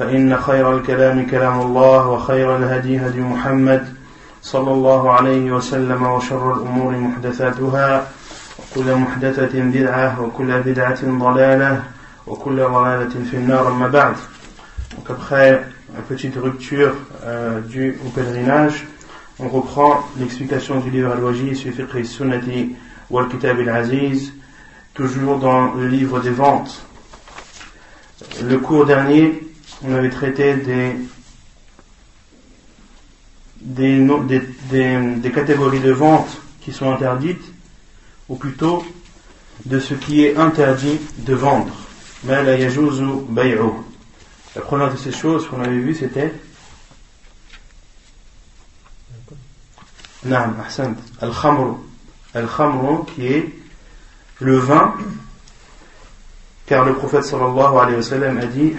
فإن 0.00 0.36
خير 0.36 0.76
الكلام 0.76 1.26
كلام 1.26 1.60
الله 1.60 2.08
وخير 2.08 2.56
الهدي 2.56 2.98
هدي 2.98 3.20
محمد 3.20 3.88
صلى 4.42 4.72
الله 4.72 5.10
عليه 5.12 5.52
وسلم 5.52 6.02
وشر 6.02 6.54
الأمور 6.54 6.96
محدثاتها 6.96 8.08
وكل 8.58 8.94
محدثة 8.94 9.60
بدعة 9.60 10.20
وكل 10.20 10.60
بدعة 10.62 11.00
ضلالة 11.04 11.82
وكل 12.26 12.56
ضلالة 12.56 13.24
في 13.30 13.36
النار 13.36 13.68
أما 13.68 13.88
بعد 13.88 14.14
Donc 14.96 15.10
après 15.10 15.62
une 15.94 16.02
petite 16.08 16.36
rupture 16.36 16.94
euh, 17.24 17.60
due 17.60 17.98
au 18.06 18.08
pèlerinage, 18.08 18.86
on 19.38 19.48
reprend 19.48 20.00
l'explication 20.18 20.80
du 20.80 20.90
livre 20.90 21.12
Al-Wajid 21.12 21.54
sur 21.54 21.72
Fiqh 21.74 22.06
Sunnati 22.06 22.74
wal 23.10 23.28
Kitab 23.28 23.58
al-Aziz, 23.60 24.32
toujours 24.94 25.38
dans 25.38 25.74
le 25.74 25.86
livre 25.88 26.20
des 26.20 26.30
ventes. 26.30 26.82
Le 28.42 28.56
cours 28.58 28.86
dernier, 28.86 29.49
on 29.82 29.94
avait 29.94 30.10
traité 30.10 30.54
des, 30.56 30.96
des, 33.60 35.32
catégories 35.32 35.80
de 35.80 35.92
vente 35.92 36.40
qui 36.60 36.72
sont 36.72 36.92
interdites, 36.92 37.52
ou 38.28 38.36
plutôt 38.36 38.84
de 39.64 39.80
ce 39.80 39.94
qui 39.94 40.24
est 40.24 40.36
interdit 40.36 41.00
de 41.18 41.34
vendre. 41.34 41.74
La 42.26 42.44
première 44.62 44.92
de 44.92 44.96
ces 44.96 45.12
choses 45.12 45.48
qu'on 45.48 45.60
avait 45.62 45.78
vues, 45.78 45.94
c'était 45.94 46.32
al-khamru. 50.28 51.76
Al-khamru 52.34 53.04
qui 53.14 53.26
est 53.26 53.54
le 54.40 54.56
vin, 54.58 54.94
car 56.70 56.84
le 56.84 56.94
prophète 56.94 57.24
alayhi 57.34 57.96
wa 57.96 58.02
sallam 58.02 58.38
a 58.38 58.46
dit. 58.46 58.74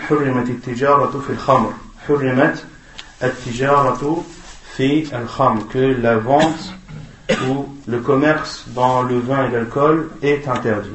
Que 5.70 6.02
la 6.02 6.18
vente 6.18 6.74
ou 7.50 7.66
le 7.88 8.00
commerce 8.00 8.66
dans 8.70 9.04
le 9.04 9.20
vin 9.20 9.46
et 9.46 9.52
l'alcool 9.52 10.10
est 10.22 10.48
interdit. 10.48 10.90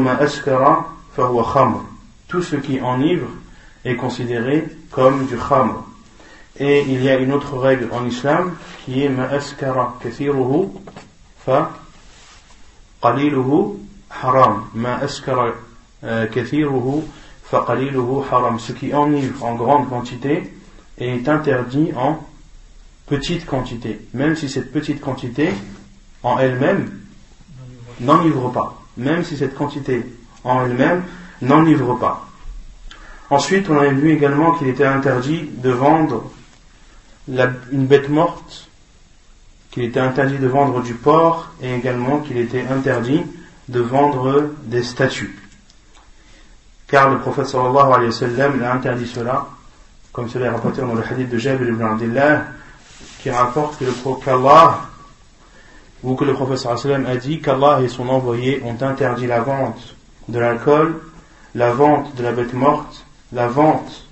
Ma 0.00 0.16
askara 0.16 0.88
fahuwa 1.14 1.46
khamr. 1.54 1.84
Tout 2.26 2.42
ce 2.42 2.56
qui 2.56 2.80
enivre 2.80 3.28
est 3.84 3.94
considéré 3.94 4.66
comme 4.90 5.26
du 5.26 5.36
khamr. 5.36 5.84
Et 6.58 6.82
il 6.88 7.04
y 7.04 7.08
a 7.08 7.18
une 7.18 7.32
autre 7.32 7.56
règle 7.56 7.88
en 7.92 8.04
islam 8.04 8.56
qui 8.84 9.04
est 9.04 9.08
ma 9.08 9.28
askara 9.28 9.94
kathiruhu 10.02 10.70
fa 11.44 11.70
qaliluhu 13.00 13.85
haram. 14.10 14.66
Ma 14.74 14.96
askara 14.96 15.54
kathiruhu 16.02 17.02
fa 17.42 17.64
qaliluhu 17.66 18.24
haram. 18.30 18.58
Ce 18.58 18.72
qui 18.72 18.94
enivre 18.94 19.44
en 19.44 19.54
grande 19.54 19.88
quantité 19.88 20.52
est 20.98 21.28
interdit 21.28 21.92
en 21.96 22.18
petite 23.06 23.46
quantité. 23.46 24.00
Même 24.14 24.36
si 24.36 24.48
cette 24.48 24.72
petite 24.72 25.00
quantité 25.00 25.50
en 26.22 26.38
elle-même 26.38 26.90
n'enivre 28.00 28.50
pas. 28.50 28.82
Même 28.96 29.24
si 29.24 29.36
cette 29.36 29.54
quantité 29.54 30.04
en 30.44 30.64
elle-même 30.64 31.04
n'enivre 31.42 31.94
pas. 31.98 32.26
Ensuite, 33.28 33.68
on 33.68 33.78
avait 33.78 33.92
vu 33.92 34.12
également 34.12 34.52
qu'il 34.52 34.68
était 34.68 34.84
interdit 34.84 35.50
de 35.56 35.70
vendre 35.70 36.30
la, 37.28 37.50
une 37.72 37.86
bête 37.86 38.08
morte, 38.08 38.68
qu'il 39.70 39.82
était 39.82 40.00
interdit 40.00 40.38
de 40.38 40.46
vendre 40.46 40.80
du 40.80 40.94
porc 40.94 41.50
et 41.60 41.74
également 41.74 42.20
qu'il 42.20 42.38
était 42.38 42.64
interdit 42.66 43.22
de 43.68 43.80
vendre 43.80 44.50
des 44.64 44.82
statues. 44.82 45.36
Car 46.88 47.10
le 47.10 47.18
prophète 47.18 47.46
sallallahu 47.46 47.92
alayhi 47.92 48.06
wa 48.06 48.12
sallam 48.12 48.62
a 48.62 48.72
interdit 48.72 49.08
cela, 49.08 49.46
comme 50.12 50.28
cela 50.28 50.46
est 50.46 50.50
rapporté 50.50 50.80
dans 50.80 50.94
le 50.94 51.02
hadith 51.02 51.28
de 51.28 51.38
Jabir 51.38 51.68
ibn 51.68 51.82
Abdullah, 51.82 52.44
qui 53.20 53.30
rapporte 53.30 53.78
que 53.78 53.84
le 53.84 53.92
ou 56.02 56.14
que 56.14 56.24
le 56.24 56.34
prophète 56.34 56.58
sallallahu 56.58 56.84
alayhi 56.84 57.04
wa 57.04 57.04
sallam 57.04 57.06
a 57.06 57.16
dit 57.16 57.40
qu'Allah 57.40 57.80
et 57.82 57.88
son 57.88 58.08
envoyé 58.08 58.62
ont 58.64 58.80
interdit 58.80 59.26
la 59.26 59.40
vente 59.40 59.96
de 60.28 60.38
l'alcool, 60.38 61.00
la 61.54 61.72
vente 61.72 62.14
de 62.14 62.22
la 62.22 62.32
bête 62.32 62.52
morte, 62.52 63.04
la 63.32 63.48
vente 63.48 64.06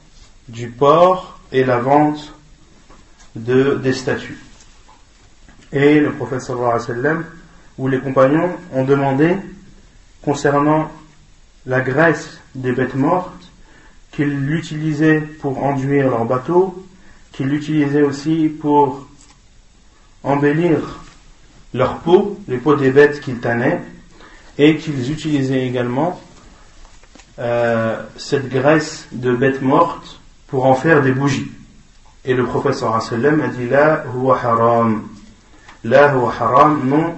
du 0.48 0.68
porc 0.68 1.38
et 1.52 1.64
la 1.64 1.78
vente 1.78 2.34
de, 3.36 3.74
des 3.76 3.92
statues. 3.92 4.38
Et 5.72 6.00
le 6.00 6.12
prophète 6.12 6.40
sallallahu 6.40 6.70
alayhi 6.72 6.80
wa 6.80 6.94
sallam, 6.94 7.24
ou 7.78 7.88
les 7.88 8.00
compagnons 8.00 8.50
ont 8.72 8.84
demandé 8.84 9.36
concernant 10.22 10.90
la 11.66 11.80
graisse 11.80 12.40
des 12.54 12.72
bêtes 12.72 12.94
mortes 12.94 13.50
qu'ils 14.12 14.46
l'utilisaient 14.46 15.20
pour 15.20 15.62
enduire 15.62 16.08
leur 16.08 16.24
bateau, 16.24 16.86
qu'ils 17.32 17.48
l'utilisaient 17.48 18.02
aussi 18.02 18.48
pour 18.48 19.08
embellir 20.22 21.00
leur 21.72 21.98
peau, 21.98 22.38
les 22.46 22.58
peaux 22.58 22.76
des 22.76 22.90
bêtes 22.90 23.20
qu'ils 23.20 23.40
tenaient, 23.40 23.80
et 24.56 24.76
qu'ils 24.76 25.10
utilisaient 25.10 25.66
également 25.66 26.20
euh, 27.40 28.00
cette 28.16 28.48
graisse 28.48 29.08
de 29.10 29.34
bêtes 29.34 29.60
mortes 29.60 30.20
pour 30.46 30.66
en 30.66 30.74
faire 30.74 31.02
des 31.02 31.10
bougies. 31.10 31.50
Et 32.24 32.34
le 32.34 32.46
sallam 32.72 33.40
a 33.40 33.48
dit 33.48 33.68
La 33.68 34.04
huwa 34.06 34.38
haram. 34.40 35.08
La 35.82 36.14
huwa 36.14 36.32
haram, 36.38 36.88
non, 36.88 37.14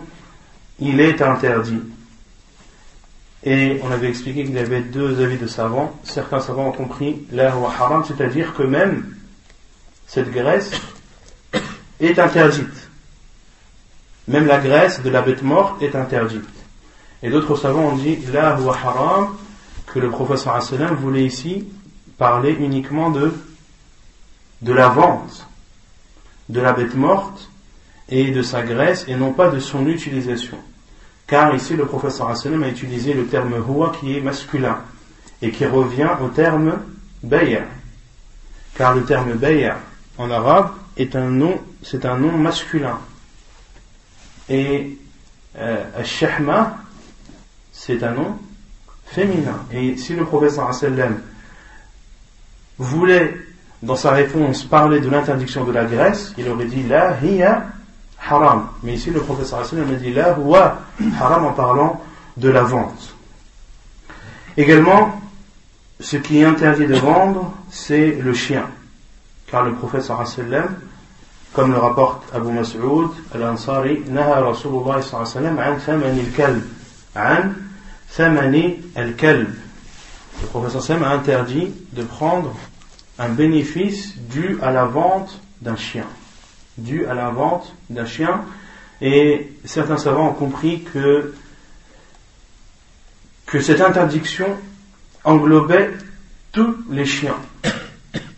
il 0.81 1.01
est 1.01 1.23
interdit. 1.23 1.81
Et 3.45 3.81
on 3.85 3.91
avait 3.91 4.09
expliqué 4.09 4.45
qu'il 4.45 4.55
y 4.55 4.59
avait 4.59 4.81
deux 4.81 5.23
avis 5.23 5.39
de 5.39 5.47
savants. 5.47 5.95
Certains 6.03 6.41
savants 6.41 6.69
ont 6.69 6.73
compris 6.73 7.27
La 7.31 7.55
huwa 7.55 7.73
haram, 7.79 8.05
c'est-à-dire 8.05 8.55
que 8.55 8.63
même 8.63 9.15
cette 10.07 10.31
graisse 10.33 10.73
est 12.01 12.19
interdite. 12.19 12.91
Même 14.29 14.47
la 14.47 14.59
graisse 14.59 15.03
de 15.03 15.11
la 15.11 15.23
bête 15.23 15.43
morte 15.43 15.81
est 15.83 15.95
interdite. 15.95 16.43
Et 17.23 17.31
d'autres 17.31 17.57
savants 17.57 17.93
ont 17.93 17.97
dit 17.97 18.19
La 18.33 18.59
huwa 18.59 18.77
haram, 18.77 19.37
que 19.87 19.99
le 20.01 20.11
professeur 20.11 20.61
sallam 20.63 20.97
voulait 20.97 21.25
ici 21.25 21.69
parler 22.19 22.53
uniquement 22.53 23.11
de, 23.11 23.33
de 24.63 24.73
la 24.73 24.89
vente 24.89 25.47
de 26.49 26.61
la 26.61 26.73
bête 26.73 26.95
morte 26.95 27.51
et 28.09 28.31
de 28.31 28.43
sa 28.43 28.63
graisse 28.63 29.05
et 29.09 29.17
non 29.17 29.33
pas 29.33 29.49
de 29.49 29.59
son 29.59 29.87
utilisation. 29.87 30.59
Car 31.27 31.55
ici 31.55 31.75
le 31.75 31.87
professeur 31.87 32.37
sallam 32.37 32.63
a 32.63 32.69
utilisé 32.69 33.13
le 33.13 33.27
terme 33.27 33.55
huwa 33.57 33.93
qui 33.99 34.17
est 34.17 34.21
masculin 34.21 34.79
et 35.43 35.51
qui 35.51 35.67
revient 35.67 36.11
au 36.23 36.29
terme 36.29 36.79
bay'a. 37.23 37.63
Car 38.77 38.95
le 38.95 39.05
terme 39.05 39.35
bay'a 39.35 39.79
en 40.19 40.31
arabe 40.31 40.71
est 40.97 41.17
un 41.17 41.31
nom, 41.31 41.59
c'est 41.83 42.05
un 42.05 42.17
nom 42.17 42.33
masculin. 42.33 42.99
Et 44.49 44.99
euh, 45.59 45.85
al-shahma 45.97 46.79
c'est 47.73 48.03
un 48.03 48.13
nom 48.13 48.39
féminin. 49.07 49.67
Et 49.73 49.97
si 49.97 50.15
le 50.15 50.25
professeur 50.25 50.73
sallam 50.73 51.21
voulait, 52.79 53.37
dans 53.83 53.97
sa 53.97 54.13
réponse, 54.13 54.65
parler 54.65 55.01
de 55.01 55.09
l'interdiction 55.11 55.65
de 55.65 55.73
la 55.73 55.85
graisse, 55.85 56.33
il 56.39 56.49
aurait 56.49 56.67
dit 56.67 56.83
la 56.85 57.21
hiya 57.21 57.67
haram. 58.19 58.69
Mais 58.83 58.95
ici, 58.95 59.11
le 59.11 59.21
professeur 59.21 59.65
sallam 59.65 59.91
a 59.91 59.95
dit 59.95 60.13
la 60.13 60.37
huwa 60.37 60.79
haram 61.21 61.47
en 61.47 61.53
parlant 61.53 62.01
de 62.37 62.49
la 62.49 62.63
vente. 62.63 63.15
Également, 64.57 65.21
ce 66.01 66.17
qui 66.17 66.41
est 66.41 66.45
interdit 66.45 66.87
de 66.87 66.95
vendre, 66.95 67.53
c'est 67.71 68.13
le 68.13 68.35
chien. 68.35 68.67
Car 69.51 69.65
le 69.65 69.75
professeur 69.75 70.27
sallam 70.27 70.77
comme 71.53 71.73
le 71.73 71.79
rapporte 71.79 72.23
Abu 72.35 72.53
Mas'ud 72.53 73.09
al-Ansari, 73.35 74.03
Naha 74.09 74.43
Rasulullah 74.43 75.01
sallam 75.01 75.59
an 75.59 75.79
al-kalb, 75.89 76.63
an 77.15 77.55
thamani 78.15 78.77
al-kalb. 78.95 79.49
Le 80.43 80.47
professeur 80.49 80.83
Sam 80.83 81.03
a 81.03 81.11
interdit 81.11 81.73
de 81.93 82.03
prendre 82.03 82.55
un 83.19 83.29
bénéfice 83.29 84.19
dû 84.19 84.59
à 84.63 84.71
la 84.71 84.85
vente 84.85 85.41
d'un 85.63 85.77
chien. 85.77 86.05
Dû 86.79 87.07
à 87.07 87.15
la 87.15 87.31
vente 87.31 87.75
d'un 87.91 88.07
chien. 88.07 88.43
Et 89.01 89.53
certains 89.65 89.99
savants 89.99 90.31
ont 90.31 90.35
compris 90.35 90.83
que, 90.83 91.35
que 93.47 93.61
cette 93.61 93.81
interdiction 93.81 94.57
englobait 95.25 95.93
tous 96.53 96.77
les 96.89 97.05
chiens, 97.05 97.37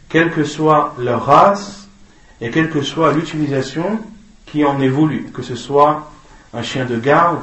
quelle 0.08 0.32
que 0.32 0.42
soit 0.42 0.94
leur 0.98 1.24
race 1.26 1.88
et 2.40 2.50
quelle 2.50 2.70
que 2.70 2.82
soit 2.82 3.12
l'utilisation 3.12 4.00
qui 4.46 4.64
en 4.64 4.80
est 4.80 4.90
que 5.32 5.42
ce 5.42 5.54
soit 5.54 6.10
un 6.52 6.62
chien 6.62 6.84
de 6.84 6.98
garde, 6.98 7.42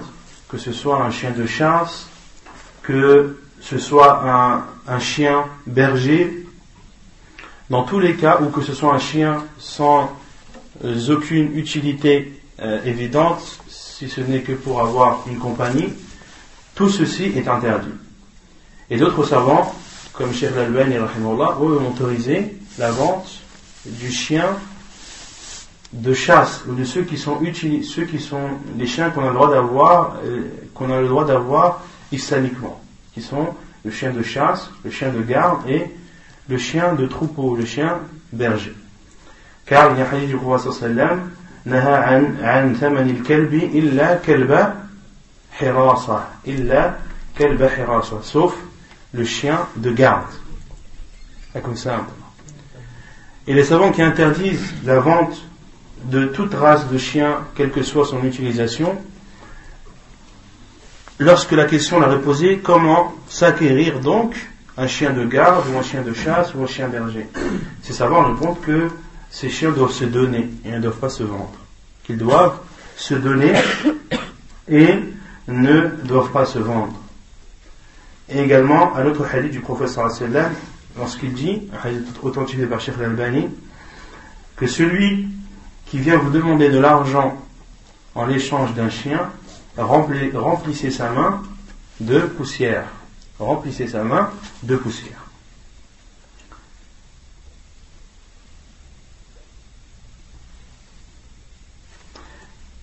que 0.50 0.58
ce 0.58 0.72
soit 0.72 1.04
un 1.04 1.12
chien 1.12 1.32
de 1.32 1.46
chasse, 1.46 2.08
que 2.82 3.38
ce 3.62 3.78
soit 3.78 4.66
un, 4.88 5.00
chien 5.00 5.46
berger, 5.66 6.46
dans 7.70 7.84
tous 7.84 8.00
les 8.00 8.16
cas, 8.16 8.40
ou 8.42 8.50
que 8.50 8.62
ce 8.62 8.74
soit 8.74 8.94
un 8.94 9.00
chien 9.00 9.44
sans 9.58 10.12
aucune 10.84 11.58
utilité 11.58 12.42
euh, 12.62 12.84
évidente, 12.84 13.60
si 13.68 14.10
ce 14.10 14.22
n'est 14.22 14.42
que 14.42 14.54
pour 14.54 14.82
avoir 14.82 15.24
une 15.28 15.38
compagnie, 15.38 15.94
tout 16.74 16.90
ceci 16.90 17.32
est 17.36 17.48
interdit. 17.48 17.94
Et 18.90 18.98
d'autres 18.98 19.24
savants, 19.24 19.74
comme 20.14 20.34
Cheikh 20.34 20.52
et 20.56 21.00
ont 21.00 21.90
autorisé 21.90 22.58
la 22.78 22.92
vente 22.92 23.40
du 23.86 24.12
chien 24.12 24.58
de 25.94 26.14
chasse 26.14 26.64
ou 26.68 26.74
de 26.74 26.84
ceux 26.84 27.04
qui 27.04 27.18
sont 27.18 27.40
ceux 27.84 28.06
qui 28.06 28.20
sont 28.20 28.50
les 28.78 28.86
chiens 28.86 29.12
qu'on 29.12 29.24
a 29.24 30.14
euh, 30.26 30.42
qu'on 30.74 30.92
a 30.92 31.00
le 31.00 31.08
droit 31.08 31.26
d'avoir 31.26 31.86
islamiquement 32.12 32.82
qui 33.14 33.22
sont 33.22 33.48
le 33.86 33.92
chien 33.92 34.12
de 34.12 34.24
chasse, 34.24 34.70
le 34.84 34.92
chien 34.92 35.10
de 35.10 35.22
garde 35.22 35.70
et 35.70 35.86
le 36.50 36.58
chien 36.58 36.94
de 36.94 37.06
troupeau, 37.06 37.56
le 37.56 37.66
chien 37.66 38.00
berger. 38.34 38.74
Car 39.66 39.92
il 39.92 39.98
y 39.98 40.02
a 40.02 40.06
un 40.06 40.14
hadith 40.14 40.30
du 40.30 40.38
prophète 40.38 40.72
sallam, 40.74 41.32
an 41.68 42.74
thaman 42.80 43.10
al-kalbi 43.10 43.70
illa 43.74 44.18
kalba 44.18 44.76
hirasa, 45.60 46.30
illa 46.46 46.98
kalba 47.36 47.68
hirasa, 47.76 48.18
sauf 48.22 48.56
le 49.14 49.26
chien 49.26 49.68
de 49.76 49.92
garde. 49.92 50.34
Comme 51.64 51.78
ça. 51.78 52.06
Et 53.48 53.54
les 53.54 53.64
savants 53.64 53.92
qui 53.92 54.02
interdisent 54.02 54.74
la 54.84 55.00
vente 55.00 55.42
de 56.04 56.26
toute 56.26 56.54
race 56.54 56.88
de 56.90 56.98
chien, 56.98 57.40
quelle 57.56 57.72
que 57.72 57.82
soit 57.82 58.06
son 58.06 58.24
utilisation, 58.24 58.98
lorsque 61.18 61.54
la 61.54 61.66
question 61.66 62.00
leur 62.00 62.14
est 62.14 62.22
posée, 62.22 62.60
comment 62.60 63.14
s'acquérir 63.30 64.00
donc 64.00 64.36
un 64.78 64.88
chien 64.88 65.12
de 65.12 65.26
garde 65.26 65.66
ou 65.74 65.78
un 65.78 65.82
chien 65.82 66.02
de 66.02 66.14
chasse 66.14 66.54
ou 66.54 66.64
un 66.64 66.68
chien 66.68 66.88
berger? 66.88 67.28
Ces 67.82 67.94
savants 67.94 68.24
répondent 68.24 68.60
que 68.62 68.90
ces 69.36 69.50
chiens 69.50 69.72
doivent 69.72 69.92
se 69.92 70.06
donner 70.06 70.50
et 70.64 70.72
ne 70.72 70.80
doivent 70.80 70.98
pas 70.98 71.10
se 71.10 71.24
vendre. 71.24 71.52
Qu'ils 72.06 72.18
doivent 72.18 72.58
se 72.96 73.16
donner 73.16 73.52
et 74.70 74.96
ne 75.50 75.88
doivent 76.06 76.32
pas 76.32 76.46
se 76.46 76.58
vendre. 76.58 76.94
Et 78.30 78.40
également, 78.40 78.96
un 78.96 79.06
autre 79.06 79.26
hadith 79.30 79.52
du 79.52 79.60
professeur 79.60 80.10
sallam, 80.10 80.54
lorsqu'il 80.98 81.34
dit, 81.34 81.64
un 81.74 81.86
hadith 81.86 82.08
authentifié 82.24 82.66
par 82.66 82.80
Sheikh 82.80 82.96
al 82.98 83.50
que 84.56 84.68
celui 84.68 85.28
qui 85.86 86.00
vient 86.00 86.16
vous 86.16 86.30
demander 86.30 86.70
de 86.70 86.80
l'argent 86.80 87.38
en 88.16 88.26
l'échange 88.26 88.74
d'un 88.74 88.90
chien, 88.90 89.30
remplissez 89.76 90.92
sa 90.92 91.10
main 91.10 91.44
de 92.00 92.20
poussière. 92.22 92.86
Remplissez 93.38 93.90
sa 93.90 94.06
main 94.06 94.30
de 94.64 94.78
poussière. 94.78 95.25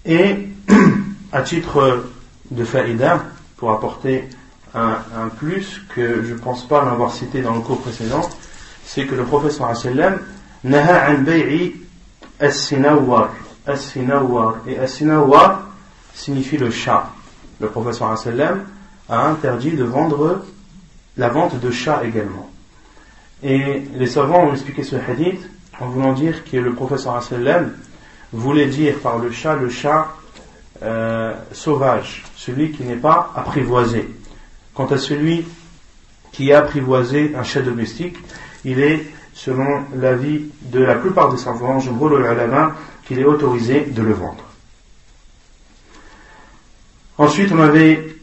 Et 0.05 0.49
à 1.33 1.43
titre 1.43 2.05
de 2.51 2.65
faïda, 2.65 3.25
pour 3.57 3.73
apporter 3.73 4.29
un, 4.75 5.29
plus 5.37 5.81
que 5.95 6.25
je 6.25 6.33
ne 6.33 6.39
pense 6.39 6.67
pas 6.67 6.85
l'avoir 6.85 7.13
cité 7.13 7.43
dans 7.43 7.55
le 7.55 7.61
cours 7.61 7.81
précédent, 7.81 8.29
c'est 8.85 9.07
que 9.07 9.15
le 9.15 9.25
professeur 9.25 9.77
sallam 9.77 10.19
naha 10.65 11.13
an 11.13 11.19
bay'i 11.19 11.77
as-sinawar. 12.41 13.31
As-sinawar. 13.67 14.57
Et 14.67 14.79
as-sinawar, 14.79 15.69
signifie 16.15 16.57
le 16.57 16.71
chat. 16.71 17.11
Le 17.61 17.69
professeur 17.69 18.19
sallam 18.19 18.65
a 19.09 19.27
interdit 19.29 19.73
de 19.73 19.85
vendre 19.85 20.45
la 21.17 21.29
vente 21.29 21.61
de 21.61 21.71
chats 21.71 22.03
également. 22.05 22.51
Et 23.43 23.85
les 23.95 24.07
savants 24.07 24.49
ont 24.49 24.53
expliqué 24.53 24.83
ce 24.83 24.97
hadith 24.97 25.49
en 25.81 25.89
voulant 25.89 26.13
dire 26.13 26.45
que 26.45 26.57
le 26.57 26.73
professeur 26.75 27.23
sallam 27.23 27.73
voulait 28.33 28.67
dire 28.67 28.99
par 28.99 29.19
le 29.19 29.31
chat 29.31 29.57
le 29.57 29.69
chat 29.69 30.09
euh, 30.83 31.35
sauvage, 31.53 32.25
celui 32.37 32.73
qui 32.73 32.83
n'est 32.83 32.97
pas 32.97 33.33
apprivoisé. 33.37 34.09
Quant 34.75 34.87
à 34.87 34.99
celui 34.99 35.45
qui 36.33 36.51
est 36.51 36.55
apprivoisé, 36.55 37.35
un 37.37 37.45
chat 37.45 37.61
domestique, 37.61 38.17
il 38.65 38.81
est, 38.81 39.07
selon 39.35 39.85
l'avis 39.95 40.51
de 40.63 40.81
la 40.81 40.95
plupart 40.95 41.31
des 41.31 41.39
savants, 41.39 41.79
je 41.79 41.91
main 41.91 42.75
qu'il 43.05 43.19
est 43.19 43.25
autorisé 43.25 43.83
de 43.83 44.03
le 44.03 44.13
vendre. 44.13 44.45
Ensuite, 47.19 47.53
on 47.53 47.61
avait 47.61 48.17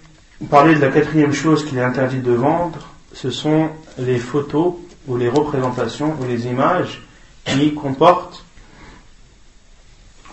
parlé 0.50 0.76
de 0.76 0.82
la 0.82 0.90
quatrième 0.90 1.34
chose 1.34 1.64
qu'il 1.64 1.78
est 1.78 1.84
interdit 1.84 2.20
de 2.20 2.32
vendre, 2.32 2.80
ce 3.14 3.30
sont 3.30 3.70
les 3.98 4.18
photos 4.18 4.74
ou 5.08 5.18
les 5.18 5.30
représentations 5.30 6.16
ou 6.20 6.26
les 6.26 6.48
images 6.48 7.02
qui 7.46 7.74
comportent 7.74 8.44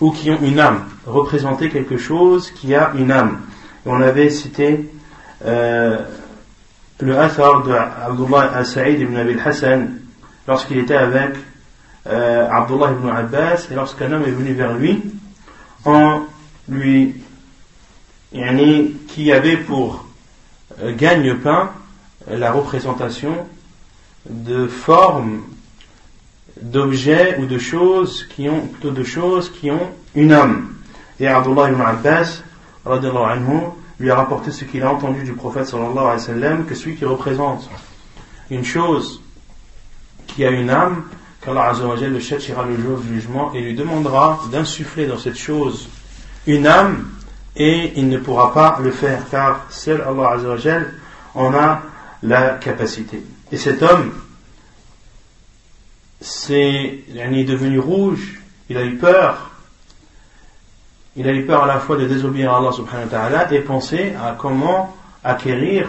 ou 0.00 0.10
qui 0.10 0.30
ont 0.30 0.40
une 0.42 0.60
âme, 0.60 0.84
représenter 1.06 1.70
quelque 1.70 1.96
chose 1.96 2.50
qui 2.50 2.74
a 2.74 2.92
une 2.96 3.10
âme. 3.10 3.40
on 3.84 4.00
avait 4.00 4.30
cité 4.30 4.90
euh, 5.44 5.98
le 7.00 7.18
Athar 7.18 7.62
de 7.62 7.72
Abdullah 7.72 8.50
al-Sa'id 8.54 9.00
ibn 9.00 9.16
Abil 9.16 9.40
Hassan 9.44 10.00
lorsqu'il 10.46 10.78
était 10.78 10.96
avec 10.96 11.36
euh, 12.06 12.48
Abdullah 12.50 12.92
ibn 12.92 13.08
Abbas 13.08 13.68
et 13.70 13.74
lorsqu'un 13.74 14.12
homme 14.12 14.24
est 14.24 14.30
venu 14.30 14.52
vers 14.52 14.74
lui 14.74 15.02
en 15.84 16.22
lui 16.68 17.14
qui 19.08 19.32
avait 19.32 19.56
pour 19.56 20.06
euh, 20.82 20.94
gagne-pain 20.94 21.70
la 22.28 22.52
représentation 22.52 23.46
de 24.28 24.66
formes 24.66 25.42
d'objets 26.60 27.38
ou 27.38 27.46
de 27.46 27.58
choses 27.58 28.26
qui 28.34 28.48
ont 28.48 28.66
plutôt 28.66 28.90
de 28.90 29.04
choses 29.04 29.50
qui 29.50 29.70
ont 29.70 29.90
une 30.14 30.32
âme. 30.32 30.74
Et 31.20 31.26
Abdullah 31.26 31.70
ibn 31.70 31.80
Abbas 31.80 32.42
anhu, 32.84 33.60
lui 33.98 34.10
a 34.10 34.16
rapporté 34.16 34.50
ce 34.50 34.64
qu'il 34.64 34.82
a 34.82 34.92
entendu 34.92 35.22
du 35.22 35.32
prophète 35.32 35.66
sallallahu 35.66 35.98
alayhi 35.98 36.12
wa 36.12 36.18
sallam 36.18 36.66
que 36.66 36.74
celui 36.74 36.96
qui 36.96 37.04
représente 37.04 37.68
une 38.50 38.64
chose 38.64 39.22
qui 40.26 40.44
a 40.44 40.50
une 40.50 40.70
âme, 40.70 41.04
qu'Allah 41.40 41.72
le 41.72 42.20
châtira 42.20 42.64
le 42.64 42.76
jour 42.76 42.98
du 42.98 43.14
jugement 43.14 43.52
et 43.54 43.60
lui 43.60 43.74
demandera 43.74 44.40
d'insuffler 44.50 45.06
dans 45.06 45.18
cette 45.18 45.38
chose 45.38 45.88
une 46.46 46.66
âme 46.66 47.08
et 47.56 47.92
il 47.96 48.08
ne 48.08 48.18
pourra 48.18 48.52
pas 48.52 48.78
le 48.82 48.90
faire 48.90 49.22
car 49.30 49.66
seul 49.70 50.02
Allah 50.06 50.32
Azzawajal 50.32 50.94
en 51.34 51.54
a 51.54 51.82
la 52.22 52.50
capacité. 52.50 53.22
Et 53.50 53.56
cet 53.56 53.82
homme 53.82 54.12
c'est, 56.20 57.00
il 57.08 57.18
est 57.18 57.44
devenu 57.44 57.78
rouge, 57.78 58.40
il 58.68 58.76
a 58.76 58.84
eu 58.84 58.96
peur, 58.96 59.50
il 61.16 61.28
a 61.28 61.32
eu 61.32 61.44
peur 61.44 61.64
à 61.64 61.66
la 61.66 61.78
fois 61.78 61.96
de 61.96 62.06
désobéir 62.06 62.52
à 62.52 62.58
Allah 62.58 62.72
subhanahu 62.72 63.06
wa 63.06 63.10
ta'ala 63.10 63.52
et 63.52 63.60
penser 63.60 64.14
à 64.22 64.32
comment 64.32 64.94
acquérir 65.24 65.88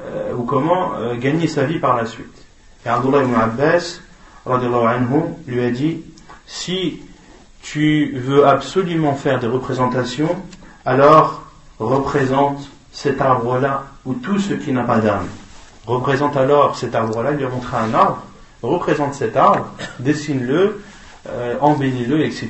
euh, 0.00 0.34
ou 0.34 0.44
comment 0.44 0.94
euh, 0.96 1.16
gagner 1.16 1.46
sa 1.46 1.64
vie 1.64 1.78
par 1.78 1.96
la 1.96 2.06
suite. 2.06 2.46
Et 2.84 2.88
Abdullah 2.88 3.22
ibn 3.22 3.34
Abbas 3.34 4.00
anhu, 4.46 5.22
lui 5.46 5.64
a 5.64 5.70
dit 5.70 6.02
si 6.46 7.00
tu 7.62 8.18
veux 8.18 8.46
absolument 8.46 9.14
faire 9.14 9.38
des 9.38 9.46
représentations, 9.46 10.36
alors 10.84 11.42
représente 11.78 12.68
cet 12.92 13.20
arbre-là 13.20 13.84
ou 14.04 14.14
tout 14.14 14.38
ce 14.38 14.54
qui 14.54 14.72
n'a 14.72 14.84
pas 14.84 14.98
d'âme. 14.98 15.28
Représente 15.86 16.36
alors 16.36 16.76
cet 16.76 16.94
arbre-là, 16.94 17.32
il 17.32 17.38
lui 17.38 17.44
a 17.44 17.48
montré 17.48 17.76
un 17.76 17.94
arbre, 17.94 18.22
représente 18.61 19.13
cet 19.13 19.35
arbre, 19.35 19.71
dessine-le, 19.99 20.81
euh, 21.27 21.55
embellis-le, 21.59 22.25
etc. 22.25 22.49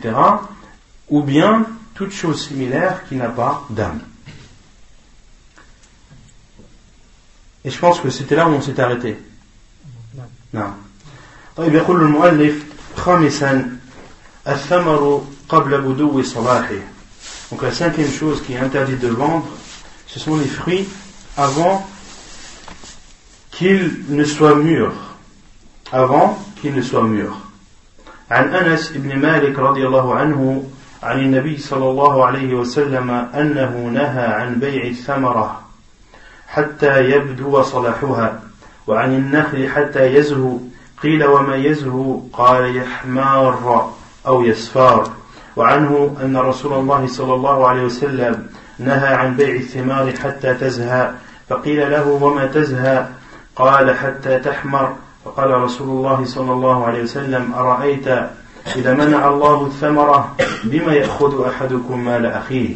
Ou 1.10 1.22
bien 1.22 1.66
toute 1.94 2.12
chose 2.12 2.48
similaire 2.48 3.04
qui 3.08 3.16
n'a 3.16 3.30
pas 3.30 3.64
d'âme. 3.70 4.02
Et 7.64 7.72
je 7.72 7.80
pense 7.80 8.00
que 8.00 8.10
c'était 8.10 8.36
là 8.36 8.48
où 8.48 8.52
on 8.52 8.62
s'est 8.62 8.80
arrêté. 8.80 9.18
Non. 10.54 10.74
طيب 11.58 11.76
يقول 11.76 12.02
المؤلف 12.02 12.64
خامسا 12.96 13.76
Donc 17.52 17.64
la 17.64 17.72
cinquième 17.72 18.12
chose 18.12 18.44
qui 18.44 18.54
est 18.54 18.60
interdite 18.60 19.00
de 19.00 19.08
vendre, 19.08 19.48
ce 20.06 20.20
sont 20.20 20.38
les 20.38 20.46
fruits 20.46 20.88
avant 21.36 21.88
qu'ils 23.50 24.04
ne 24.10 24.24
soient 24.24 24.56
mûrs. 24.56 25.09
Avant 25.93 26.39
qu'ils 26.61 26.75
ne 26.75 26.83
soient 26.83 27.03
mûrs. 27.03 27.37
عن 28.31 28.55
أنس 28.55 28.93
بن 28.95 29.19
مالك 29.19 29.59
رضي 29.59 29.87
الله 29.87 30.15
عنه 30.15 30.65
عن 31.03 31.19
النبي 31.21 31.57
صلى 31.59 31.91
الله 31.91 32.27
عليه 32.27 32.55
وسلم 32.55 33.11
أنه 33.11 33.91
نهى 33.93 34.27
عن 34.27 34.55
بيع 34.55 34.85
الثمرة 34.85 35.61
حتى 36.49 37.11
يبدو 37.11 37.63
صلاحها 37.63 38.41
وعن 38.87 39.15
النخل 39.15 39.69
حتى 39.69 40.15
يزهو. 40.15 40.59
قيل 41.03 41.25
وما 41.25 41.57
يزهو؟ 41.57 42.21
قال 42.33 42.77
يحمار 42.77 43.93
أو 44.27 44.43
يصفار 44.43 45.11
وعنه 45.57 46.17
أن 46.23 46.37
رسول 46.37 46.73
الله 46.73 47.07
صلى 47.07 47.35
الله 47.35 47.69
عليه 47.69 47.83
وسلم 47.83 48.47
نهى 48.79 49.15
عن 49.15 49.37
بيع 49.37 49.55
الثمار 49.55 50.13
حتى 50.13 50.55
تزهى. 50.55 51.11
فقيل 51.49 51.91
له 51.91 52.09
وما 52.09 52.47
تزهى؟ 52.47 53.07
قال 53.57 53.97
حتى 53.97 54.39
تحمر. 54.39 54.97
فقال 55.26 55.52
رسول 55.52 55.88
الله 55.90 56.26
صلى 56.26 56.52
الله 56.52 56.86
عليه 56.86 57.04
وسلم 57.04 57.54
أرأيت 57.54 58.08
إذا 58.76 58.94
منع 58.94 59.28
الله 59.28 59.66
الثمرة 59.66 60.36
بما 60.64 60.94
يأخذ 60.94 61.46
أحدكم 61.46 62.06
مال 62.06 62.26
أخيه 62.26 62.76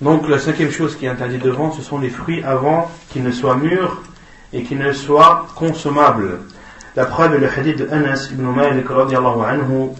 Donc 0.00 0.28
la 0.28 0.38
cinquième 0.38 0.70
chose 0.70 0.96
qui 0.96 1.06
est 1.06 1.08
interdite 1.08 1.42
de 1.42 1.50
vendre, 1.50 1.74
ce 1.74 1.82
sont 1.82 1.98
les 1.98 2.10
fruits 2.10 2.42
avant 2.44 2.88
qu'ils 3.10 3.24
ne 3.24 3.32
soient 3.32 3.56
mûrs 3.56 4.00
et 4.52 4.62
qu'ils 4.62 4.78
ne 4.78 4.92
soient 4.92 5.48
consommables. 5.56 6.38
La 6.94 7.04
preuve 7.04 7.34
est 7.34 7.38
le 7.38 7.48
hadith 7.48 7.78
de 7.78 7.88
Anas 7.90 8.28
ibn 8.30 8.44
Malik 8.44 8.86
anhu, 8.90 9.90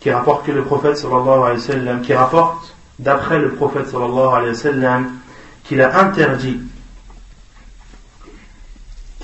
qui 0.00 0.10
rapporte 0.10 0.44
que 0.44 0.52
le 0.52 0.62
prophète 0.62 0.98
sallallahu 0.98 1.42
alayhi 1.42 1.56
wa 1.56 1.58
sallam, 1.58 2.00
qui 2.02 2.12
rapporte 2.12 2.74
d'après 2.98 3.38
le 3.38 3.52
prophète 3.52 3.88
sallallahu 3.88 4.34
alayhi 4.34 4.50
wa 4.50 4.54
sallam, 4.54 5.10
qu'il 5.64 5.80
a 5.80 6.00
interdit 6.00 6.60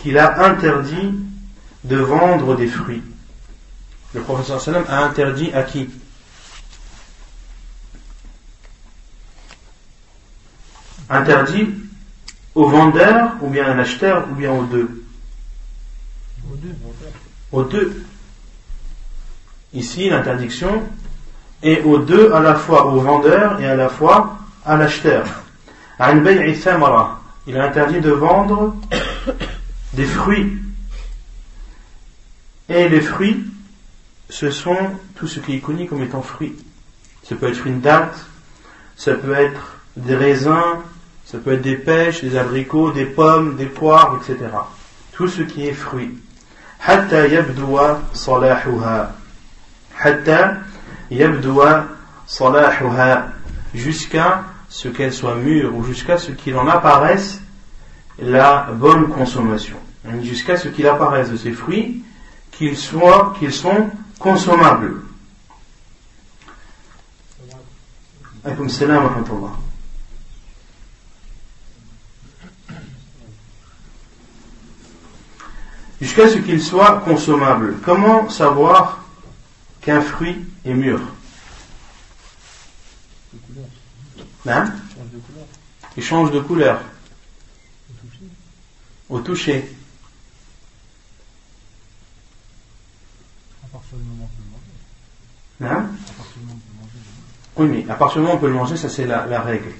qu'il 0.01 0.18
a 0.18 0.46
interdit 0.46 1.13
de 1.84 1.98
vendre 1.98 2.56
des 2.56 2.68
fruits. 2.68 3.04
Le 4.13 4.22
wa 4.22 4.44
sallam 4.44 4.84
a 4.88 5.04
interdit 5.04 5.51
à 5.54 5.63
qui? 5.63 5.89
Interdit 11.10 11.70
au 12.56 12.70
vendeur 12.70 13.32
ou 13.42 13.50
bien 13.50 13.66
à 13.66 13.74
l'acheteur 13.74 14.27
ou 14.32 14.36
bien 14.36 14.51
aux 14.51 14.63
deux? 14.63 15.04
Aux 16.51 16.56
deux. 16.56 16.75
Aux 17.51 17.63
deux. 17.63 18.04
Ici, 19.74 20.10
l'interdiction 20.10 20.84
est 21.62 21.82
aux 21.82 22.00
deux, 22.00 22.34
à 22.34 22.39
la 22.39 22.56
fois 22.56 22.88
au 22.88 23.00
vendeur 23.00 23.60
et 23.62 23.68
à 23.68 23.75
la 23.75 23.89
fois 23.89 24.38
à 24.66 24.75
l'acheteur. 24.77 25.25
Il 26.00 27.56
est 27.56 27.60
interdit 27.60 28.01
de 28.01 28.12
vendre 28.12 28.75
des 29.98 30.06
fruits. 30.06 30.54
Et 32.70 32.88
les 32.88 33.01
fruits, 33.01 33.46
ce 34.30 34.51
sont 34.51 34.77
tout 35.16 35.27
ce 35.27 35.39
qui 35.39 35.56
est 35.56 35.60
connu 35.60 35.88
comme 35.88 36.04
étant 36.04 36.22
fruits. 36.22 36.56
Ça 37.24 37.36
peut 37.36 37.50
être 37.50 37.66
une 37.66 37.82
date, 37.82 38.16
ça 38.96 39.16
peut 39.16 39.34
être 39.34 39.77
des 39.98 40.16
raisins, 40.16 40.77
ça 41.25 41.39
peut 41.39 41.54
être 41.54 41.63
des 41.63 41.75
pêches, 41.75 42.22
des 42.22 42.38
abricots, 42.38 42.92
des 42.92 43.06
pommes, 43.06 43.56
des 43.56 43.66
poires, 43.66 44.20
etc. 44.22 44.51
Tout 45.13 45.27
ce 45.27 45.42
qui 45.42 45.68
est 45.68 45.74
fruit. 45.74 46.16
Hatta 46.86 47.27
yabdua 47.27 48.01
salahuha. 48.13 49.16
Hatta 50.00 50.58
yabdua 51.10 51.88
salahuha. 52.27 53.30
Jusqu'à 53.74 54.44
ce 54.70 54.89
qu'elle 54.89 55.13
soit 55.13 55.36
mûre 55.36 55.75
ou 55.75 55.84
jusqu'à 55.84 56.20
ce 56.20 56.32
qu'il 56.32 56.56
en 56.56 56.68
apparaisse 56.68 57.42
la 58.20 58.68
bonne 58.74 59.08
consommation. 59.10 59.77
Jusqu'à 60.24 60.58
ce 60.58 60.70
qu'il 60.70 60.88
apparaisse 60.88 61.30
de 61.30 61.38
ces 61.38 61.52
fruits 61.52 62.04
qu'ils 62.52 62.78
soient, 62.78 63.36
qu'ils 63.38 63.54
sont 63.54 63.90
consommables. 64.20 65.02
Alaykoum 68.44 68.70
salam 68.70 69.04
wa 69.04 69.10
rahmatullah. 69.10 69.52
jusqu'à 76.02 76.30
ce 76.30 76.38
qu'il 76.38 76.62
soit 76.62 77.02
consommable. 77.02 77.78
Comment 77.84 78.30
savoir 78.30 79.04
qu'un 79.82 80.02
fruit 80.02 80.38
est 80.66 80.74
mûr? 80.74 81.00
Hein? 84.48 84.72
Il 85.96 86.04
change 86.04 86.32
de 86.32 86.40
couleur. 86.40 86.82
Au 89.10 89.20
toucher. 89.20 89.77
Hein? 95.62 95.86
Oui, 97.56 97.67
mais 97.67 97.89
à 97.89 97.96
partir 97.96 98.17
du 98.17 98.24
moment 98.24 98.36
où 98.36 98.38
on 98.38 98.41
peut 98.41 98.48
le 98.48 98.53
manger, 98.53 98.77
ça 98.77 98.89
c'est 98.89 99.06
la, 99.06 99.25
la 99.25 99.41
règle. 99.41 99.72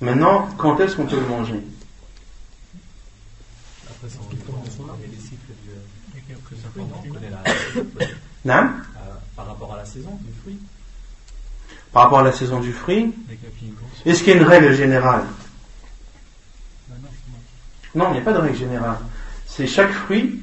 Maintenant, 0.00 0.48
quand 0.58 0.78
est-ce 0.80 0.96
qu'on 0.96 1.06
peut 1.06 1.18
le 1.18 1.26
manger? 1.26 1.62
Non? 8.44 8.70
Par 9.34 9.46
rapport 9.46 9.74
à 9.74 9.76
la 9.78 9.84
saison 9.84 10.18
du 10.22 10.32
fruit. 10.40 10.58
Par 11.92 12.02
rapport 12.04 12.18
à 12.20 12.24
la 12.24 12.32
saison 12.32 12.60
du 12.60 12.72
fruit? 12.72 13.14
Est-ce 14.04 14.22
qu'il 14.22 14.34
y 14.34 14.36
a 14.36 14.40
une 14.40 14.46
règle 14.46 14.74
générale? 14.74 15.24
Non, 17.94 18.10
il 18.10 18.12
n'y 18.12 18.18
a 18.18 18.22
pas 18.22 18.32
de 18.32 18.38
règle 18.38 18.56
générale. 18.56 18.98
C'est 19.46 19.66
chaque 19.66 19.92
fruit. 19.92 20.42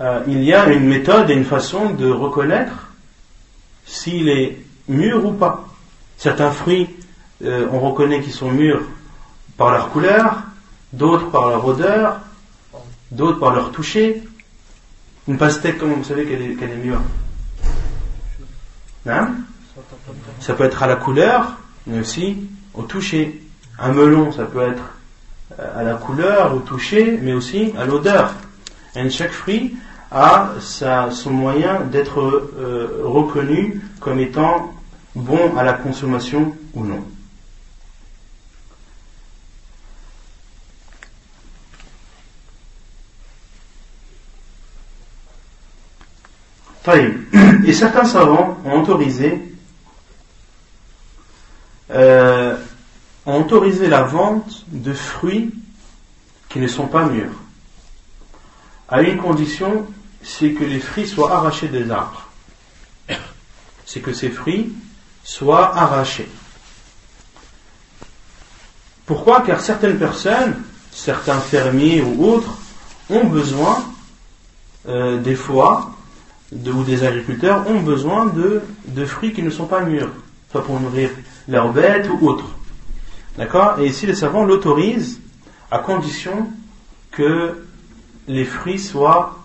Euh, 0.00 0.22
il 0.26 0.42
y 0.42 0.54
a 0.54 0.66
une 0.68 0.86
méthode 0.86 1.28
et 1.30 1.34
une 1.34 1.44
façon 1.44 1.90
de 1.90 2.10
reconnaître 2.10 2.88
s'il 3.84 4.30
est 4.30 4.58
mûr 4.88 5.26
ou 5.26 5.32
pas. 5.32 5.68
Certains 6.16 6.50
fruits, 6.50 6.88
euh, 7.44 7.66
on 7.70 7.80
reconnaît 7.80 8.22
qu'ils 8.22 8.32
sont 8.32 8.50
mûrs 8.50 8.82
par 9.58 9.72
leur 9.72 9.90
couleur, 9.90 10.42
d'autres 10.94 11.30
par 11.30 11.50
leur 11.50 11.66
odeur, 11.66 12.20
d'autres 13.10 13.38
par 13.38 13.54
leur 13.54 13.72
toucher. 13.72 14.22
Une 15.28 15.36
pastèque, 15.36 15.76
comment 15.78 15.96
vous 15.96 16.04
savez 16.04 16.24
qu'elle 16.24 16.42
est, 16.42 16.62
est 16.62 16.76
mûre? 16.76 17.02
Hein? 19.06 19.34
Ça 20.40 20.54
peut 20.54 20.64
être 20.64 20.82
à 20.82 20.86
la 20.86 20.96
couleur, 20.96 21.56
mais 21.86 22.00
aussi 22.00 22.38
au 22.72 22.82
toucher. 22.84 23.42
Un 23.78 23.92
melon, 23.92 24.32
ça 24.32 24.44
peut 24.44 24.62
être 24.62 24.82
euh, 25.58 25.80
à 25.80 25.82
la 25.82 25.94
couleur, 25.94 26.54
au 26.54 26.60
toucher, 26.60 27.18
mais 27.20 27.34
aussi 27.34 27.74
à 27.78 27.84
l'odeur. 27.84 28.34
Chaque 29.10 29.30
fruit 29.32 29.76
a 30.10 30.54
sa, 30.60 31.10
son 31.10 31.30
moyen 31.30 31.80
d'être 31.80 32.20
euh, 32.20 33.02
reconnu 33.04 33.80
comme 34.00 34.18
étant 34.18 34.74
bon 35.14 35.56
à 35.56 35.62
la 35.62 35.74
consommation 35.74 36.54
ou 36.74 36.84
non. 36.84 37.04
Et 47.66 47.72
certains 47.72 48.04
savants 48.04 48.58
ont 48.64 48.80
autorisé, 48.80 49.40
euh, 51.90 52.56
ont 53.26 53.40
autorisé 53.40 53.88
la 53.88 54.02
vente 54.02 54.64
de 54.68 54.92
fruits 54.92 55.54
qui 56.48 56.58
ne 56.58 56.66
sont 56.66 56.86
pas 56.86 57.04
mûrs. 57.04 57.30
À 58.88 59.02
une 59.02 59.18
condition, 59.18 59.86
c'est 60.22 60.52
que 60.52 60.64
les 60.64 60.80
fruits 60.80 61.06
soient 61.06 61.32
arrachés 61.32 61.68
des 61.68 61.90
arbres. 61.90 62.28
C'est 63.84 64.00
que 64.00 64.12
ces 64.12 64.30
fruits 64.30 64.72
soient 65.24 65.76
arrachés. 65.76 66.28
Pourquoi? 69.06 69.40
Car 69.40 69.60
certaines 69.60 69.98
personnes, 69.98 70.62
certains 70.92 71.40
fermiers 71.40 72.02
ou 72.02 72.24
autres, 72.24 72.58
ont 73.08 73.24
besoin 73.24 73.84
euh, 74.88 75.20
des 75.20 75.34
fois 75.34 75.90
ou 76.52 76.82
des 76.82 77.04
agriculteurs 77.04 77.68
ont 77.68 77.80
besoin 77.80 78.26
de, 78.26 79.04
fruits 79.04 79.32
qui 79.32 79.42
ne 79.42 79.50
sont 79.50 79.66
pas 79.66 79.82
mûrs, 79.82 80.10
soit 80.50 80.64
pour 80.64 80.80
nourrir 80.80 81.10
leurs 81.48 81.72
bêtes 81.72 82.08
ou 82.08 82.28
autres. 82.28 82.46
D'accord? 83.36 83.78
Et 83.78 83.86
ici, 83.86 84.06
les 84.06 84.14
savants 84.14 84.44
l'autorisent 84.44 85.20
à 85.70 85.78
condition 85.78 86.48
que 87.12 87.64
les 88.26 88.44
fruits 88.44 88.78
soient, 88.78 89.39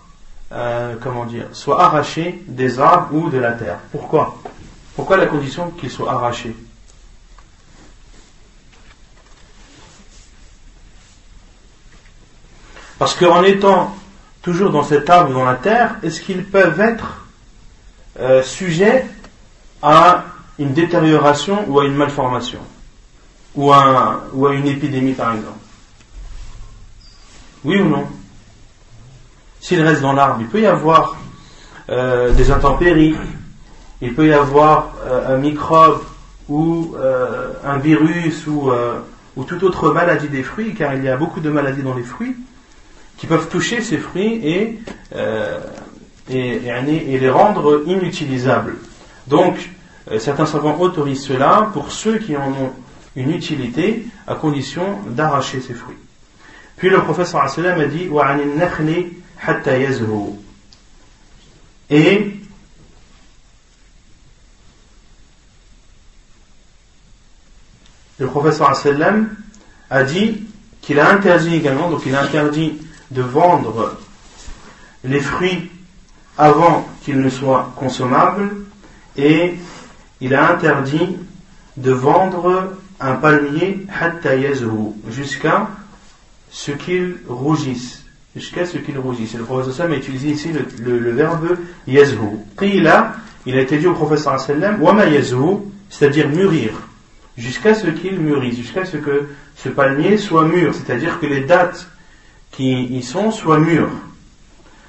euh, 0.52 0.94
comment 1.00 1.24
dire, 1.24 1.46
soient 1.52 1.82
arrachés 1.82 2.44
des 2.46 2.78
arbres 2.78 3.14
ou 3.14 3.30
de 3.30 3.38
la 3.38 3.52
terre. 3.52 3.78
Pourquoi? 3.90 4.40
Pourquoi 4.94 5.16
la 5.16 5.26
condition 5.26 5.70
qu'ils 5.70 5.90
soient 5.90 6.12
arrachés 6.12 6.54
Parce 12.98 13.14
qu'en 13.14 13.42
étant 13.42 13.94
toujours 14.40 14.70
dans 14.70 14.84
cet 14.84 15.10
arbre 15.10 15.30
ou 15.30 15.34
dans 15.34 15.44
la 15.44 15.56
terre, 15.56 15.96
est-ce 16.02 16.20
qu'ils 16.20 16.44
peuvent 16.44 16.80
être 16.80 17.26
euh, 18.20 18.42
sujet 18.42 19.04
à 19.82 20.24
une 20.58 20.72
détérioration 20.72 21.64
ou 21.68 21.80
à 21.80 21.84
une 21.84 21.94
malformation? 21.94 22.60
Ou 23.54 23.72
à 23.72 24.22
une 24.52 24.66
épidémie 24.66 25.12
par 25.12 25.34
exemple? 25.34 25.58
Oui 27.64 27.80
ou 27.80 27.88
non? 27.88 28.06
S'il 29.66 29.82
reste 29.82 30.00
dans 30.00 30.12
l'arbre, 30.12 30.36
il 30.38 30.46
peut 30.46 30.60
y 30.60 30.66
avoir 30.66 31.16
euh, 31.90 32.32
des 32.34 32.52
intempéries, 32.52 33.16
il 34.00 34.14
peut 34.14 34.28
y 34.28 34.32
avoir 34.32 34.94
euh, 35.04 35.34
un 35.34 35.38
microbe 35.38 36.04
ou 36.48 36.94
euh, 36.96 37.48
un 37.64 37.76
virus 37.78 38.46
ou, 38.46 38.70
ou 39.34 39.42
toute 39.42 39.64
autre 39.64 39.90
maladie 39.90 40.28
des 40.28 40.44
fruits, 40.44 40.72
car 40.76 40.94
il 40.94 41.02
y 41.02 41.08
a 41.08 41.16
beaucoup 41.16 41.40
de 41.40 41.50
maladies 41.50 41.82
dans 41.82 41.96
les 41.96 42.04
fruits 42.04 42.36
qui 43.18 43.26
peuvent 43.26 43.48
toucher 43.48 43.80
ces 43.80 43.98
fruits 43.98 44.40
et, 44.46 44.78
les 46.28 47.30
rendre 47.30 47.82
inutilisables. 47.86 48.76
Donc, 49.26 49.68
certains 50.18 50.46
savants 50.46 50.78
autorisent 50.78 51.24
cela 51.24 51.70
pour 51.72 51.90
ceux 51.90 52.18
qui 52.18 52.36
en 52.36 52.50
ont 52.50 52.72
une 53.16 53.32
utilité 53.32 54.06
à 54.28 54.36
condition 54.36 55.00
d'arracher 55.08 55.60
ces 55.60 55.74
fruits. 55.74 55.98
Puis 56.76 56.88
le 56.88 57.00
professeur 57.00 57.42
a 57.42 57.84
dit 57.86 58.08
et 61.88 62.36
le 68.18 68.26
professeur 68.26 68.74
a 69.90 70.02
dit 70.02 70.42
qu'il 70.80 70.98
a 70.98 71.10
interdit 71.10 71.56
également, 71.56 71.90
donc 71.90 72.02
il 72.06 72.14
a 72.14 72.22
interdit 72.22 72.78
de 73.10 73.22
vendre 73.22 73.98
les 75.04 75.20
fruits 75.20 75.70
avant 76.38 76.86
qu'ils 77.02 77.20
ne 77.20 77.30
soient 77.30 77.72
consommables 77.76 78.50
et 79.16 79.54
il 80.20 80.34
a 80.34 80.52
interdit 80.52 81.16
de 81.76 81.92
vendre 81.92 82.76
un 83.00 83.14
palmier 83.16 83.86
jusqu'à 85.08 85.68
ce 86.50 86.72
qu'il 86.72 87.18
rougisse 87.28 88.05
jusqu'à 88.36 88.66
ce 88.66 88.76
qu'il 88.76 88.98
rougisse. 88.98 89.34
le 89.34 89.44
professeur 89.44 89.90
a 89.90 89.94
utilisé 89.94 90.28
ici 90.28 90.50
le, 90.52 90.98
le, 90.98 91.10
verbe 91.12 91.56
yazhu. 91.86 92.36
Qila, 92.58 93.14
il 93.46 93.56
a 93.56 93.62
été 93.62 93.78
dit 93.78 93.86
au 93.86 93.94
professeur 93.94 94.38
sallam, 94.38 94.80
wama 94.82 95.04
c'est-à-dire 95.88 96.28
mûrir, 96.28 96.72
jusqu'à 97.38 97.74
ce 97.74 97.86
qu'il 97.86 98.18
mûrisse, 98.18 98.56
jusqu'à 98.56 98.84
ce 98.84 98.98
que 98.98 99.28
ce 99.56 99.70
palmier 99.70 100.18
soit 100.18 100.44
mûr, 100.44 100.74
c'est-à-dire 100.74 101.18
que 101.18 101.26
les 101.26 101.40
dates 101.40 101.88
qui 102.50 102.84
y 102.84 103.02
sont 103.02 103.30
soient 103.30 103.58
mûres. 103.58 103.90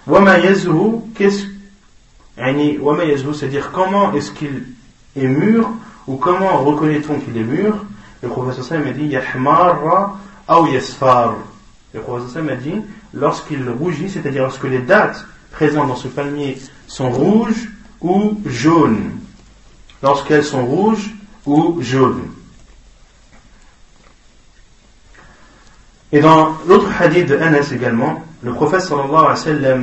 Wama 0.06 0.40
yazhu, 0.40 1.02
qu'est-ce 1.16 1.46
c'est-à-dire 2.38 3.72
comment 3.72 4.14
est-ce 4.14 4.32
qu'il 4.32 4.66
est 5.16 5.28
mûr 5.28 5.70
ou 6.06 6.18
comment 6.18 6.58
reconnaît-on 6.58 7.20
qu'il 7.20 7.36
est 7.38 7.44
mûr? 7.44 7.84
Le 8.22 8.30
professeur 8.30 8.64
Sallam 8.64 8.88
a 8.88 8.92
dit 8.92 9.08
Yahmarra 9.08 10.18
ou 10.50 10.68
yasfar. 10.68 11.36
Le 11.94 12.02
professeur 12.02 12.44
a 12.50 12.56
dit 12.56 12.76
lorsqu'il 13.14 13.68
rougit, 13.70 14.10
c'est-à-dire 14.10 14.44
lorsque 14.44 14.64
les 14.64 14.80
dates 14.80 15.26
présentes 15.52 15.88
dans 15.88 15.96
ce 15.96 16.08
palmier 16.08 16.58
sont 16.88 17.10
rouges 17.10 17.70
ou 18.02 18.40
jaunes. 18.46 19.12
Lorsqu'elles 20.04 20.44
sont 20.44 20.66
rouges 20.66 21.10
ou 21.46 21.82
jaunes. 21.82 22.28
Et 26.12 26.20
dans 26.20 26.58
l'autre 26.68 26.90
hadith 27.00 27.28
de 27.28 27.38
Anas 27.38 27.72
également, 27.74 28.24
le 28.42 28.54
prophète 28.54 28.82
sallallahu 28.82 29.36
alayhi 29.36 29.66
wa 29.66 29.78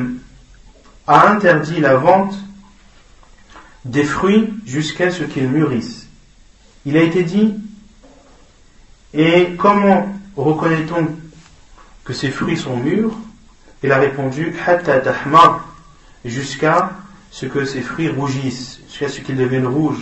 a 1.06 1.30
interdit 1.30 1.80
la 1.80 1.96
vente 1.96 2.34
des 3.84 4.04
fruits 4.04 4.54
jusqu'à 4.64 5.10
ce 5.10 5.24
qu'ils 5.24 5.48
mûrissent. 5.48 6.06
Il 6.86 6.96
a 6.96 7.02
été 7.02 7.22
dit, 7.22 7.54
et 9.12 9.54
comment 9.58 10.08
reconnaît-on 10.36 11.08
que 12.04 12.12
ses 12.12 12.30
fruits 12.30 12.56
sont 12.56 12.76
mûrs 12.76 13.12
Il 13.82 13.92
a 13.92 13.98
répondu 13.98 14.54
jusqu'à 16.24 16.90
ce 17.30 17.46
que 17.46 17.64
ses 17.64 17.80
fruits 17.80 18.08
rougissent, 18.08 18.80
jusqu'à 18.88 19.08
ce 19.08 19.20
qu'ils 19.20 19.36
deviennent 19.36 19.66
rouges. 19.66 20.00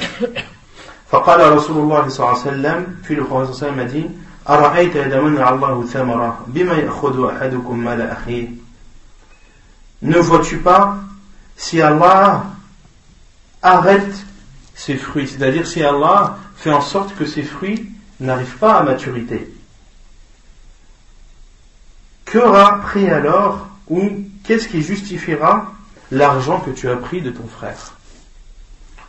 puis 3.03 3.15
le 3.15 3.25
prophète 3.25 3.63
a 3.63 3.85
dit 3.85 4.07
ne 10.03 10.19
vois-tu 10.19 10.59
pas 10.59 10.97
si 11.57 11.81
Allah 11.81 12.45
arrête 13.63 14.27
ses 14.75 14.97
fruits, 14.97 15.29
c'est-à-dire 15.29 15.67
si 15.67 15.83
Allah 15.83 16.39
fait 16.57 16.73
en 16.73 16.81
sorte 16.81 17.15
que 17.15 17.25
ses 17.25 17.45
fruits 17.45 17.89
n'arrivent 18.19 18.59
pas 18.59 18.75
à 18.75 18.83
maturité? 18.83 19.49
Qu'aura 22.33 22.81
pris 22.81 23.11
alors 23.11 23.69
ou 23.91 24.01
qu'est-ce 24.43 24.67
qui 24.67 24.81
justifiera 24.81 25.71
l'argent 26.11 26.61
que 26.61 26.71
tu 26.71 26.89
as 26.89 26.97
pris 26.97 27.21
de 27.21 27.31
ton 27.31 27.47
frère? 27.47 27.93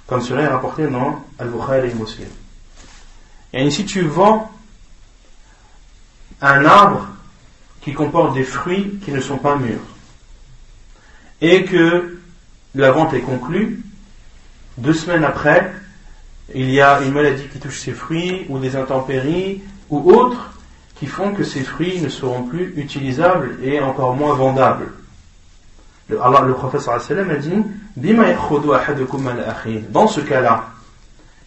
Comme 0.07 0.21
cela 0.21 0.41
est 0.41 0.47
rapporté 0.47 0.87
dans 0.87 1.23
Al-Bukhari 1.39 1.91
et 1.91 1.93
Muslim. 1.93 2.27
Et 3.53 3.65
ici 3.65 3.85
tu 3.85 4.01
vends 4.01 4.51
un 6.41 6.65
arbre 6.65 7.07
qui 7.79 7.93
comporte 7.93 8.33
des 8.33 8.43
fruits 8.43 8.99
qui 9.05 9.11
ne 9.11 9.21
sont 9.21 9.37
pas 9.37 9.55
mûrs 9.55 9.79
et 11.39 11.63
que 11.63 12.19
la 12.75 12.91
vente 12.91 13.13
est 13.13 13.21
conclue, 13.21 13.81
deux 14.77 14.93
semaines 14.93 15.23
après, 15.23 15.73
il 16.53 16.69
y 16.69 16.81
a 16.81 17.01
une 17.01 17.13
maladie 17.13 17.47
qui 17.47 17.59
touche 17.59 17.79
ces 17.79 17.93
fruits 17.93 18.45
ou 18.49 18.59
des 18.59 18.75
intempéries 18.75 19.61
ou 19.89 20.11
autres 20.11 20.52
qui 21.03 21.09
font 21.09 21.33
que 21.33 21.43
ces 21.43 21.63
fruits 21.63 21.99
ne 21.99 22.07
seront 22.07 22.43
plus 22.43 22.73
utilisables 22.77 23.57
et 23.61 23.81
encore 23.81 24.15
moins 24.15 24.35
vendables. 24.35 24.93
Le, 26.07 26.21
Allah, 26.21 26.43
le 26.47 26.53
prophète 26.53 26.87
a 26.87 26.97
dit 27.35 27.63
Dans 29.89 30.07
ce 30.07 30.21
cas-là, 30.21 30.69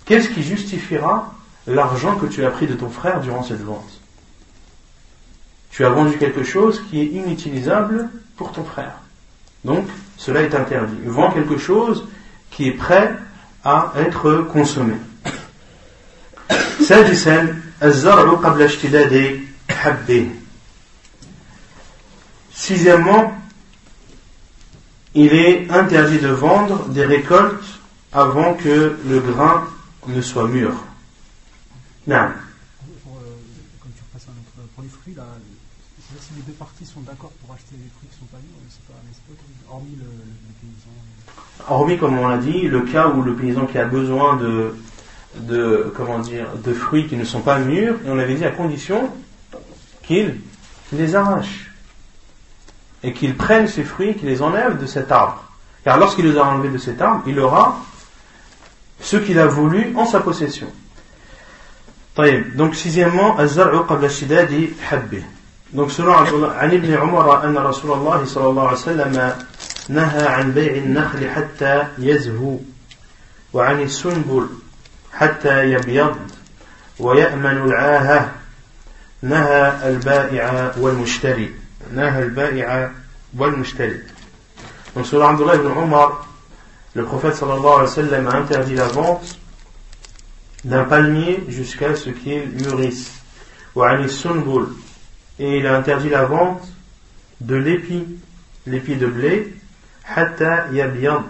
qu'est-ce 0.05 0.29
qui 0.29 0.43
justifiera 0.43 1.33
l'argent 1.67 2.17
que 2.17 2.27
tu 2.27 2.45
as 2.45 2.51
pris 2.51 2.67
de 2.67 2.75
ton 2.75 2.91
frère 2.91 3.21
durant 3.23 3.43
cette 3.43 3.63
vente? 3.63 3.99
Tu 5.71 5.87
as 5.87 5.89
vendu 5.89 6.19
quelque 6.19 6.45
chose 6.45 6.83
qui 6.91 7.01
est 7.01 7.07
inutilisable 7.07 8.11
pour 8.37 8.53
ton 8.53 8.65
frère. 8.65 8.93
Donc, 9.65 9.87
cela 10.19 10.43
est 10.43 10.55
interdit. 10.55 10.99
Vends 11.07 11.31
quelque 11.31 11.57
chose 11.57 12.07
qui 12.51 12.69
est 12.69 12.73
prêt 12.73 13.11
à 13.65 13.95
être 13.97 14.43
consommé. 14.53 14.97
Sixièmement, 22.53 23.35
il 25.15 25.33
est 25.35 25.71
interdit 25.71 26.19
de 26.19 26.29
vendre 26.29 26.89
des 26.89 27.05
récoltes 27.05 27.65
avant 28.13 28.55
que 28.55 28.97
le 29.07 29.21
grain 29.21 29.69
ne 30.07 30.21
soit 30.23 30.49
mûr. 30.49 30.73
Non. 32.07 32.29
Pour, 33.05 33.17
euh, 33.17 33.37
comme 33.81 33.93
tu 33.93 34.03
repasses 34.09 34.29
un 34.29 34.39
autre, 34.41 34.69
pour 34.75 34.83
les 34.83 34.89
fruits, 34.89 35.15
là, 35.15 35.25
si 36.19 36.35
les 36.37 36.43
deux 36.43 36.53
parties 36.53 36.87
sont 36.87 37.01
d'accord 37.01 37.33
pour 37.45 37.55
acheter 37.55 37.75
des 37.77 37.91
fruits 37.99 38.09
qui 38.09 38.17
ne 38.17 38.21
sont 38.21 38.27
pas 38.27 38.39
mûrs, 38.39 38.57
c'est 38.71 38.87
pas, 38.87 38.95
pas 38.95 39.75
hormis 39.75 39.97
le, 39.99 40.05
le, 40.05 40.53
paysan. 40.61 41.69
Hormis, 41.69 41.99
comme 41.99 42.19
on 42.19 42.29
l'a 42.29 42.39
dit, 42.39 42.63
le 42.69 42.83
cas 42.83 43.09
où 43.09 43.23
le 43.23 43.35
paysan 43.35 43.67
qui 43.67 43.77
a 43.79 43.85
besoin 43.85 44.37
de, 44.37 44.75
de, 45.36 45.92
comment 45.96 46.20
dire, 46.20 46.48
de 46.64 46.74
fruits 46.74 47.08
qui 47.08 47.16
ne 47.16 47.24
sont 47.24 47.42
pas 47.42 47.60
mûrs, 47.60 47.96
et 48.06 48.10
on 48.10 48.20
avait 48.20 48.36
dit 48.36 48.46
à 48.46 48.52
condition 48.52 49.10
qu'il 50.04 50.40
les 50.94 51.16
arrache 51.16 51.72
et 53.04 53.14
qu'il 53.14 53.36
prenne 53.36 53.68
ces 53.68 53.84
fruits, 53.84 54.16
qu'il 54.16 54.28
les 54.28 54.42
enlève 54.42 54.78
de 54.78 54.86
cet 54.86 55.12
arbre. 55.12 55.44
Car 55.84 55.98
lorsqu'il 55.98 56.26
les 56.26 56.38
a 56.38 56.44
enlevés 56.44 56.70
de 56.70 56.78
cet 56.78 57.02
arbre, 57.02 57.24
il 57.28 57.40
aura 57.40 57.80
ce 59.00 59.18
qu'il 59.18 59.40
a 59.40 59.48
voulu 59.48 59.94
en 59.96 60.06
sa 60.06 60.20
possession. 60.20 60.68
Donc 62.56 62.76
sixièmement, 62.76 63.38
Donc 65.74 65.92
selon 65.92 66.14
عن 66.14 66.72
ابن 66.72 66.94
عمر 66.94 67.46
أن 67.46 67.58
رسول 67.58 67.92
الله 67.92 68.26
صلى 68.26 68.48
الله 68.50 68.68
عليه 68.68 68.78
وسلم 68.78 69.34
نهى 69.90 70.28
عن 70.28 70.52
بيع 70.52 70.76
النخل 70.76 71.30
حتى 71.30 71.88
يزهو 71.98 72.58
وعن 73.54 73.82
السنبل 73.82 74.48
حتى 75.16 75.72
يبيض 75.72 76.16
ويأمن 77.00 77.58
العاهة 77.66 78.32
نهى 79.22 79.90
البائع 79.90 80.74
والمشتري 80.78 81.56
نهى 81.94 82.24
البائع 82.24 82.92
والمشتري 83.38 84.02
Donc 84.96 85.06
selon 85.06 85.28
Abdullah 85.28 85.56
ibn 85.56 85.68
Omar, 85.68 86.28
le 86.96 87.06
prophète 87.06 87.36
sallallahu 87.36 87.66
alayhi 87.66 87.82
wa 87.82 87.88
sallam 87.88 88.28
a 88.28 88.36
interdit 88.36 88.76
la 88.76 88.88
vente 88.88 89.40
d'un 90.66 90.84
palmier 90.84 91.44
jusqu'à 91.48 91.96
ce 91.96 92.10
qu'il 92.10 92.50
mûrisse. 92.50 93.12
Et 95.40 95.58
il 95.58 95.68
a 95.68 95.78
interdit 95.78 96.10
la 96.10 96.26
vente 96.26 96.68
de 97.40 97.56
l'épi, 97.56 98.06
l'épi 98.68 98.96
de 98.96 99.08
blé, 99.08 99.54
hatta 100.14 100.68
yabiyad, 100.72 101.24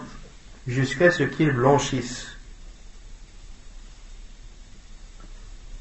jusqu'à 0.67 1.12
ce 1.12 1.24
qu'ils 1.24 1.52
blanchissent. 1.52 2.28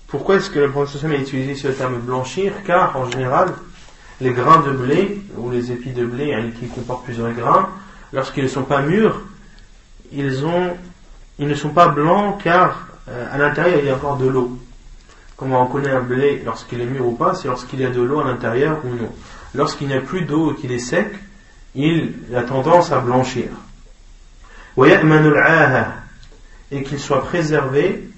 Pourquoi 0.08 0.36
est-ce 0.36 0.50
que 0.50 0.60
le 0.60 0.70
prophète 0.70 1.04
a 1.04 1.16
utilisé 1.16 1.56
ce 1.56 1.68
terme 1.70 1.98
blanchir 1.98 2.54
Car 2.66 2.96
en 2.96 3.10
général, 3.10 3.50
les 4.22 4.32
grains 4.32 4.62
de 4.62 4.72
blé 4.72 5.22
ou 5.38 5.50
les 5.50 5.72
épis 5.72 5.92
de 5.92 6.06
blé 6.06 6.34
hein, 6.34 6.52
qui 6.58 6.68
comportent 6.68 7.06
plusieurs 7.06 7.32
grains, 7.32 7.70
lorsqu'ils 8.14 8.44
ne 8.44 8.50
sont 8.50 8.64
pas 8.64 8.82
mûrs, 8.82 9.22
ils, 10.12 10.28
ne 11.40 11.56
sont 11.56 11.70
pas 11.70 11.88
blancs 11.88 12.42
car 12.44 12.88
euh, 13.10 13.28
à 13.34 13.38
l'intérieur 13.38 13.80
il 13.80 13.86
y 13.86 13.90
a 13.90 13.96
encore 13.96 14.18
de 14.18 14.28
l'eau. 14.28 14.58
Comment 15.36 15.64
on 15.64 15.68
connaît 15.68 15.92
un 15.92 16.02
blé 16.02 16.42
lorsqu'il 16.46 16.80
est 16.80 16.86
mûr 16.86 17.06
ou 17.06 17.12
pas 17.12 17.36
C'est 17.36 17.48
lorsqu'il 17.48 17.82
y 17.82 17.86
a 17.86 17.90
de 17.90 18.02
l'eau 18.02 18.22
à 18.22 18.26
l'intérieur 18.26 18.80
ou 18.86 18.90
non. 18.90 19.12
Lorsqu'il 19.54 19.88
n'y 19.88 19.94
a 19.94 20.02
plus 20.02 20.22
d'eau 20.22 20.54
et 20.54 20.56
qu'il 20.56 20.72
est 20.72 20.80
sec, 20.80 21.08
il 21.74 22.14
a 22.34 22.44
tendance 22.44 22.92
à 22.92 23.00
blanchir. 23.00 23.48
Et 26.72 26.84
qu'il 26.84 27.00
soit 27.00 27.24
préservé 27.24 28.10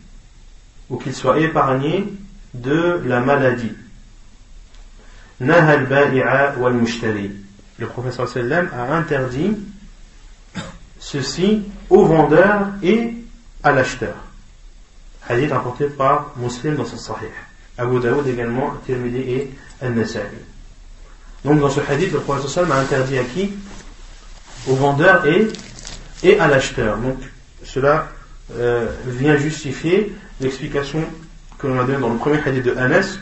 ou 0.89 0.97
qu'il 0.97 1.13
soit 1.13 1.39
épargné 1.39 2.07
de 2.53 3.01
la 3.05 3.19
maladie. 3.19 3.73
Le 5.39 6.75
professeur 7.85 8.27
sallam 8.27 8.69
a 8.73 8.95
interdit 8.95 9.55
ceci 10.99 11.61
au 11.89 12.05
vendeur 12.05 12.69
et 12.81 13.13
à 13.63 13.71
l'acheteur. 13.71 14.15
Hadith 15.29 15.51
rapporté 15.51 15.87
par 15.87 16.33
Muslim 16.37 16.75
dans 16.75 16.85
son 16.85 16.97
Sahih. 16.97 17.29
Abu 17.77 17.99
Daoud 17.99 18.25
également, 18.27 18.73
Tirmidhi 18.85 19.19
et 19.19 19.51
Al-Nasa'i. 19.81 20.23
Donc 21.45 21.59
dans 21.59 21.69
ce 21.69 21.81
hadith, 21.81 22.13
le 22.13 22.21
professeur 22.21 22.49
sallam 22.49 22.71
a 22.71 22.79
interdit 22.79 23.19
à 23.19 23.23
qui? 23.23 23.53
Au 24.67 24.75
vendeur 24.75 25.27
et, 25.27 25.47
et 26.23 26.39
à 26.39 26.47
l'acheteur. 26.47 26.97
Donc 26.97 27.17
cela 27.63 28.07
euh, 28.55 28.87
vient 29.05 29.37
justifier 29.37 30.15
l'explication 30.39 31.03
que 31.57 31.67
l'on 31.67 31.79
a 31.79 31.83
donnée 31.83 31.99
dans 31.99 32.09
le 32.09 32.17
premier 32.17 32.41
hadith 32.45 32.63
de 32.63 32.75
Anas, 32.75 33.17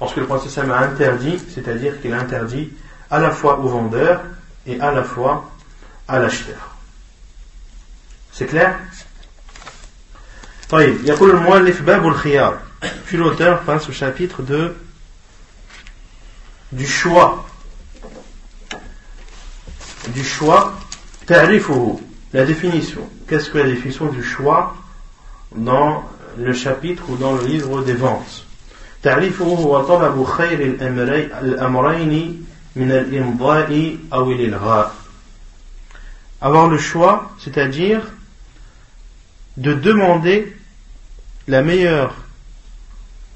lorsque 0.00 0.16
le 0.16 0.26
prophète 0.26 0.56
a 0.58 0.78
interdit, 0.78 1.38
c'est-à-dire 1.52 2.00
qu'il 2.00 2.12
a 2.12 2.18
interdit 2.18 2.70
à 3.10 3.20
la 3.20 3.30
fois 3.30 3.58
au 3.58 3.68
vendeur 3.68 4.22
et 4.66 4.80
à 4.80 4.92
la 4.92 5.02
fois 5.02 5.50
à 6.08 6.18
l'acheteur. 6.18 6.76
C'est 8.32 8.46
clair? 8.46 8.78
Puis 13.06 13.16
l'auteur 13.16 13.62
passe 13.62 13.88
au 13.88 13.92
chapitre 13.92 14.42
de, 14.42 14.74
du 16.72 16.86
choix. 16.86 17.44
Du 20.08 20.24
choix, 20.24 20.78
la 21.28 22.44
définition. 22.44 23.08
Qu'est-ce 23.28 23.50
que 23.50 23.58
la 23.58 23.64
définition 23.64 24.06
du 24.06 24.22
choix? 24.22 24.76
dans 25.55 26.03
le 26.37 26.53
chapitre 26.53 27.03
ou 27.09 27.17
dans 27.17 27.33
le 27.33 27.45
livre 27.45 27.83
des 27.83 27.93
ventes 27.93 28.45
تعريفه 29.05 29.45
هو 29.45 29.81
طلب 29.81 30.23
خير 30.23 30.61
الأمرين 31.41 32.45
من 32.75 32.91
الإمضاء 32.91 33.97
أو 34.13 34.31
الإلغاء 34.31 34.95
avoir 36.41 36.67
le 36.67 36.77
choix 36.77 37.31
c'est-à-dire 37.39 38.01
de 39.57 39.73
demander 39.73 40.55
la 41.47 41.61
meilleure 41.61 42.15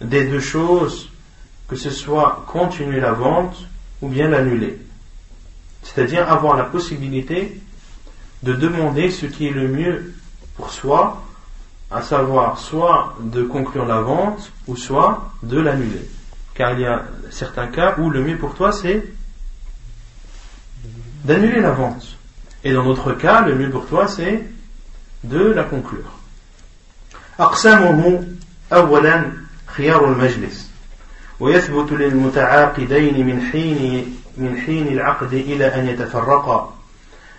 des 0.01 0.25
deux 0.25 0.39
choses 0.39 1.09
que 1.67 1.75
ce 1.75 1.91
soit 1.91 2.43
continuer 2.47 2.99
la 2.99 3.11
vente 3.11 3.57
ou 4.01 4.09
bien 4.09 4.27
l'annuler 4.27 4.77
c'est-à-dire 5.83 6.31
avoir 6.31 6.57
la 6.57 6.63
possibilité 6.63 7.61
de 8.41 8.53
demander 8.53 9.11
ce 9.11 9.27
qui 9.27 9.47
est 9.47 9.51
le 9.51 9.67
mieux 9.67 10.15
pour 10.55 10.71
soi 10.71 11.22
à 11.91 12.01
savoir 12.01 12.59
soit 12.59 13.15
de 13.19 13.43
conclure 13.43 13.85
la 13.85 14.01
vente 14.01 14.51
ou 14.67 14.75
soit 14.75 15.31
de 15.43 15.59
l'annuler. 15.59 16.07
Car 16.53 16.73
il 16.73 16.81
y 16.81 16.85
a 16.85 17.03
certains 17.31 17.67
cas 17.67 17.95
où 17.97 18.09
le 18.09 18.21
mieux 18.21 18.37
pour 18.37 18.53
toi 18.53 18.71
c'est 18.71 19.03
d'annuler 21.23 21.61
la 21.61 21.71
vente. 21.71 22.17
Et 22.63 22.73
dans 22.73 22.83
d'autres 22.83 23.13
cas, 23.13 23.41
le 23.41 23.55
mieux 23.55 23.69
pour 23.69 23.87
toi 23.87 24.07
c'est 24.07 24.43
de 25.23 25.51
la 25.51 25.63
conclure. 25.63 26.11
أقسامه 27.39 28.23
أولا 28.73 29.31
خيار 29.67 30.05
المجلس 30.05 30.69
ويثبت 31.39 31.91
للمتعاقدين 31.91 33.27
من 33.27 33.41
حين 33.51 34.15
من 34.37 34.57
حين 34.57 34.87
العقد 34.87 35.33
إلى 35.33 35.65
أن 35.65 35.87
يتفرقا 35.87 36.75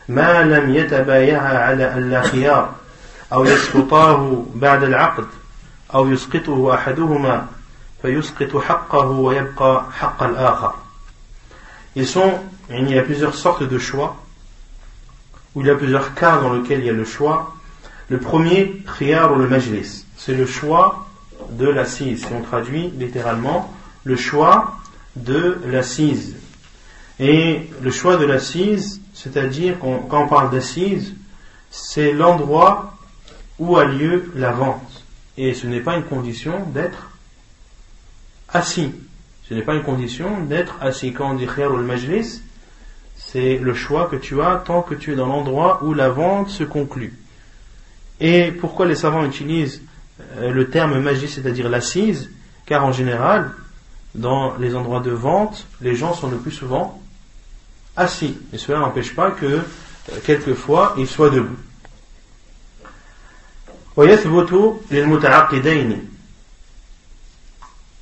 ما 0.08 0.42
لم 0.42 0.74
يتبايعا 0.74 1.58
على 1.58 1.94
أن 1.94 2.10
لا 2.10 2.22
خيار 2.22 2.74
أو 3.32 3.44
يسقطاه 3.44 4.44
بعد 4.54 4.82
العقد 4.82 5.26
أو 5.94 6.08
يسقطه 6.08 6.74
أحدهما 6.74 7.46
فيسقط 8.02 8.56
حقه 8.56 9.06
ويبقى 9.06 9.84
حق 9.92 10.22
الآخر 10.22 10.74
Ils 11.96 12.06
sont, 12.06 12.38
il 12.70 12.88
y 12.88 12.96
a 12.96 13.02
plusieurs 13.02 13.34
sortes 13.34 13.64
de 13.64 13.78
choix, 13.78 14.16
ou 15.54 15.62
il 15.62 15.66
y 15.66 15.70
a 15.70 15.74
plusieurs 15.74 16.14
cas 16.14 16.38
dans 16.38 16.52
lesquels 16.52 16.78
il 16.78 16.86
y 16.86 16.90
a 16.90 16.92
le 16.92 17.04
choix. 17.04 17.52
Le 18.08 18.18
premier, 18.20 18.80
khiyar 18.96 19.32
ou 19.32 19.36
le 19.36 19.48
majlis, 19.48 20.04
c'est 20.16 20.34
le 20.34 20.46
choix 20.46 21.08
de 21.50 21.66
l'assise. 21.66 22.24
Si 22.24 22.32
on 22.32 22.42
traduit 22.42 22.92
littéralement, 22.96 23.74
le 24.04 24.14
choix 24.14 24.76
de 25.16 25.58
l'assise. 25.66 26.36
Et 27.18 27.68
le 27.82 27.90
choix 27.90 28.16
de 28.16 28.24
l'assise, 28.24 29.00
c'est-à-dire 29.12 29.76
quand 29.80 30.22
on 30.22 30.28
parle 30.28 30.50
d'assise, 30.50 31.14
c'est 31.70 32.12
l'endroit 32.12 32.93
où 33.59 33.77
a 33.77 33.85
lieu 33.85 34.31
la 34.35 34.51
vente. 34.51 35.03
Et 35.37 35.53
ce 35.53 35.67
n'est 35.67 35.81
pas 35.81 35.95
une 35.95 36.03
condition 36.03 36.65
d'être 36.67 37.11
assis. 38.49 38.93
Ce 39.47 39.53
n'est 39.53 39.61
pas 39.61 39.75
une 39.75 39.83
condition 39.83 40.43
d'être 40.43 40.75
assis. 40.81 41.13
Quand 41.13 41.31
on 41.31 41.33
dit 41.35 41.47
khiyar 41.47 41.73
ou 41.73 41.77
majlis, 41.77 42.41
c'est 43.15 43.57
le 43.57 43.73
choix 43.73 44.07
que 44.07 44.15
tu 44.15 44.41
as 44.41 44.57
tant 44.65 44.81
que 44.81 44.95
tu 44.95 45.13
es 45.13 45.15
dans 45.15 45.27
l'endroit 45.27 45.83
où 45.83 45.93
la 45.93 46.09
vente 46.09 46.49
se 46.49 46.63
conclut. 46.63 47.13
Et 48.19 48.51
pourquoi 48.51 48.85
les 48.85 48.95
savants 48.95 49.25
utilisent 49.25 49.81
euh, 50.37 50.51
le 50.51 50.69
terme 50.69 50.99
majlis, 50.99 51.27
c'est-à-dire 51.27 51.69
l'assise? 51.69 52.31
Car 52.65 52.85
en 52.85 52.91
général, 52.91 53.51
dans 54.15 54.55
les 54.57 54.75
endroits 54.75 55.01
de 55.01 55.11
vente, 55.11 55.67
les 55.81 55.95
gens 55.95 56.13
sont 56.13 56.29
le 56.29 56.37
plus 56.37 56.51
souvent 56.51 57.01
assis. 57.95 58.37
Et 58.53 58.57
cela 58.57 58.79
n'empêche 58.79 59.13
pas 59.13 59.31
que 59.31 59.45
euh, 59.45 59.61
quelquefois 60.25 60.95
ils 60.97 61.07
soient 61.07 61.29
debout. 61.29 61.57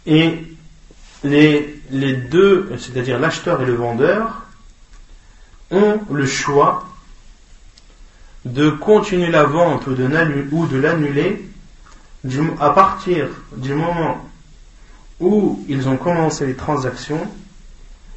Et 0.05 0.37
les, 1.23 1.81
les 1.91 2.13
deux, 2.13 2.71
c'est-à-dire 2.77 3.19
l'acheteur 3.19 3.61
et 3.61 3.65
le 3.65 3.75
vendeur, 3.75 4.43
ont 5.71 5.99
le 6.11 6.25
choix 6.25 6.87
de 8.45 8.69
continuer 8.69 9.29
la 9.29 9.43
vente 9.43 9.87
ou 9.87 9.95
de 9.95 10.77
l'annuler 10.77 11.45
à 12.59 12.69
partir 12.71 13.29
du 13.55 13.73
moment 13.73 14.29
où 15.19 15.63
ils 15.67 15.87
ont 15.87 15.97
commencé 15.97 16.45
les 16.45 16.55
transactions 16.55 17.27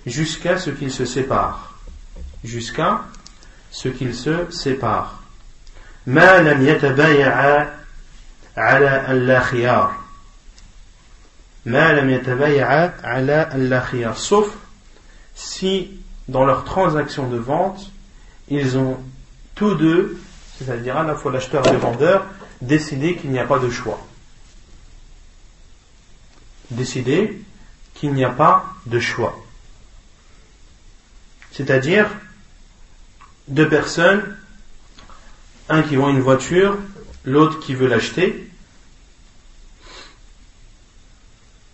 jusqu'à 0.05 0.59
ce 0.59 0.71
qu'ils 0.71 0.93
se 0.93 1.05
séparent. 1.05 1.79
Jusqu'à 2.45 3.05
ce 3.71 3.89
qu'ils 3.89 4.15
se 4.15 4.51
séparent. 4.51 5.23
ما 6.06 6.40
لم 6.40 6.68
يتبايع 6.68 7.68
على 8.58 8.90
أن 8.90 9.28
لا 9.28 9.40
خيار 9.40 9.96
ما 11.66 11.94
لم 11.94 12.10
يتبايع 12.10 12.92
على 13.04 13.50
أن 13.54 13.70
لا 13.70 13.84
خيار 13.84 14.16
sauf 14.16 14.48
si 15.36 15.92
dans 16.28 16.46
leur 16.46 16.64
transaction 16.64 17.30
de 17.30 17.38
vente 17.38 17.92
ils 18.50 18.78
ont 18.78 18.98
tous 19.56 19.76
deux 19.76 20.20
c'est-à-dire 20.58 20.98
à 20.98 21.04
la 21.04 21.16
fois 21.16 21.32
l'acheteur 21.32 21.66
et 21.68 21.72
le 21.72 21.78
vendeur 21.78 22.26
décidé 22.62 23.16
qu'il 23.16 23.32
n'y 23.32 23.40
a 23.40 23.46
pas 23.46 23.60
de 23.60 23.70
choix 23.70 24.06
décidé 26.72 27.42
qu'il 27.94 28.14
n'y 28.14 28.24
a 28.24 28.30
pas 28.30 28.66
de 28.86 29.00
choix 29.00 29.44
c'est-à-dire 31.52 32.08
deux 33.48 33.68
personnes 33.68 34.38
un 35.69 35.83
qui 35.83 35.97
vend 35.97 36.11
une 36.11 36.21
voiture, 36.21 36.77
l'autre 37.25 37.59
qui 37.61 37.75
veut 37.75 37.89
l'acheter. 37.89 38.49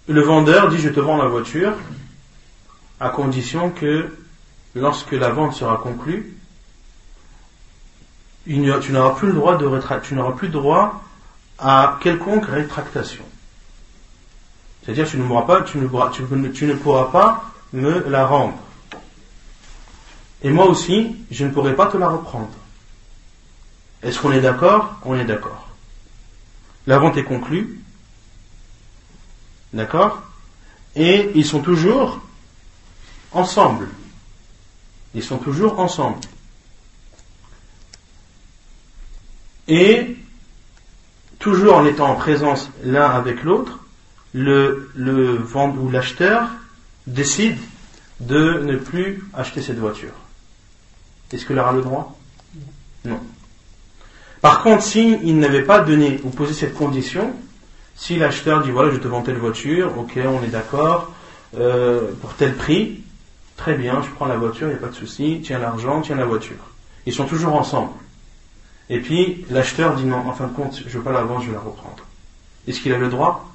Le 0.08 0.20
vendeur 0.20 0.68
dit 0.68 0.78
je 0.78 0.88
te 0.88 1.00
vends 1.00 1.16
la 1.16 1.28
voiture 1.28 1.74
à 3.00 3.10
condition 3.10 3.70
que 3.70 4.08
lorsque 4.74 5.12
la 5.12 5.30
vente 5.30 5.54
sera 5.54 5.76
conclue, 5.76 6.36
tu 8.46 8.58
n'auras 8.58 9.14
plus 9.14 9.28
le 9.28 9.34
droit 9.34 9.56
de 9.56 9.68
tu 10.02 10.14
n'auras 10.14 10.32
plus 10.32 10.48
droit 10.48 11.02
à 11.58 11.98
quelconque 12.02 12.46
rétractation. 12.46 13.24
C'est-à-dire 14.82 15.06
tu 15.06 15.18
ne 15.18 15.26
pourras 15.26 15.62
tu 16.50 16.66
ne 16.66 16.74
pourras 16.74 17.04
pas 17.04 17.44
me 17.72 18.08
la 18.08 18.26
rendre. 18.26 18.58
Et 20.42 20.50
moi 20.50 20.66
aussi, 20.66 21.16
je 21.30 21.44
ne 21.44 21.50
pourrai 21.50 21.74
pas 21.76 21.86
te 21.86 21.96
la 21.96 22.08
reprendre. 22.08 22.50
Est-ce 24.02 24.18
qu'on 24.18 24.32
est, 24.32 24.40
d'accord 24.40 24.98
On 25.04 25.14
est 25.14 25.24
d'accord. 25.24 25.68
La 26.86 26.98
vente 26.98 27.16
est 27.16 27.24
conclue. 27.24 27.78
D'accord 29.72 30.22
Et 30.96 31.30
ils 31.34 31.46
sont 31.46 31.60
toujours 31.60 32.20
ensemble. 33.30 33.88
Ils 35.14 35.22
sont 35.22 35.38
toujours 35.38 35.78
ensemble. 35.78 36.18
Et 39.68 40.16
toujours 41.38 41.76
en 41.76 41.86
étant 41.86 42.10
en 42.10 42.16
présence 42.16 42.68
l'un 42.82 43.08
avec 43.08 43.42
l'autre, 43.44 43.78
le, 44.32 44.90
le 44.94 45.36
vendeur 45.36 45.82
ou 45.82 45.90
l'acheteur 45.90 46.48
décide 47.06 47.58
de 48.20 48.60
ne 48.64 48.76
plus 48.76 49.24
acheter 49.34 49.62
cette 49.62 49.78
voiture. 49.78 50.12
Est-ce 51.32 51.46
qu'il 51.46 51.58
aura 51.58 51.72
le 51.72 51.82
droit? 51.82 52.18
Non. 53.04 53.20
Par 54.42 54.64
contre, 54.64 54.82
s'il 54.82 55.38
n'avait 55.38 55.62
pas 55.62 55.78
donné 55.78 56.20
ou 56.24 56.30
posé 56.30 56.52
cette 56.52 56.74
condition, 56.74 57.32
si 57.94 58.16
l'acheteur 58.16 58.62
dit 58.62 58.72
voilà, 58.72 58.90
je 58.90 58.96
te 58.96 59.06
vends 59.06 59.22
telle 59.22 59.36
voiture, 59.36 59.96
ok, 59.96 60.18
on 60.26 60.42
est 60.42 60.48
d'accord, 60.48 61.12
euh, 61.56 62.10
pour 62.20 62.34
tel 62.34 62.56
prix, 62.56 63.02
très 63.56 63.74
bien, 63.74 64.02
je 64.02 64.10
prends 64.10 64.26
la 64.26 64.36
voiture, 64.36 64.66
il 64.66 64.70
n'y 64.70 64.76
a 64.76 64.80
pas 64.80 64.88
de 64.88 64.94
souci, 64.94 65.40
tiens 65.44 65.60
l'argent, 65.60 66.00
tiens 66.00 66.16
la 66.16 66.24
voiture. 66.24 66.56
Ils 67.06 67.12
sont 67.12 67.26
toujours 67.26 67.54
ensemble. 67.54 67.92
Et 68.90 68.98
puis 68.98 69.46
l'acheteur 69.48 69.94
dit 69.94 70.04
non, 70.04 70.16
en 70.26 70.32
fin 70.32 70.48
de 70.48 70.52
compte, 70.52 70.76
je 70.76 70.84
ne 70.86 70.90
veux 70.90 71.02
pas 71.02 71.12
la 71.12 71.22
vendre, 71.22 71.42
je 71.42 71.46
vais 71.46 71.54
la 71.54 71.60
reprendre. 71.60 72.04
Est-ce 72.66 72.80
qu'il 72.80 72.92
a 72.92 72.98
le 72.98 73.08
droit? 73.08 73.48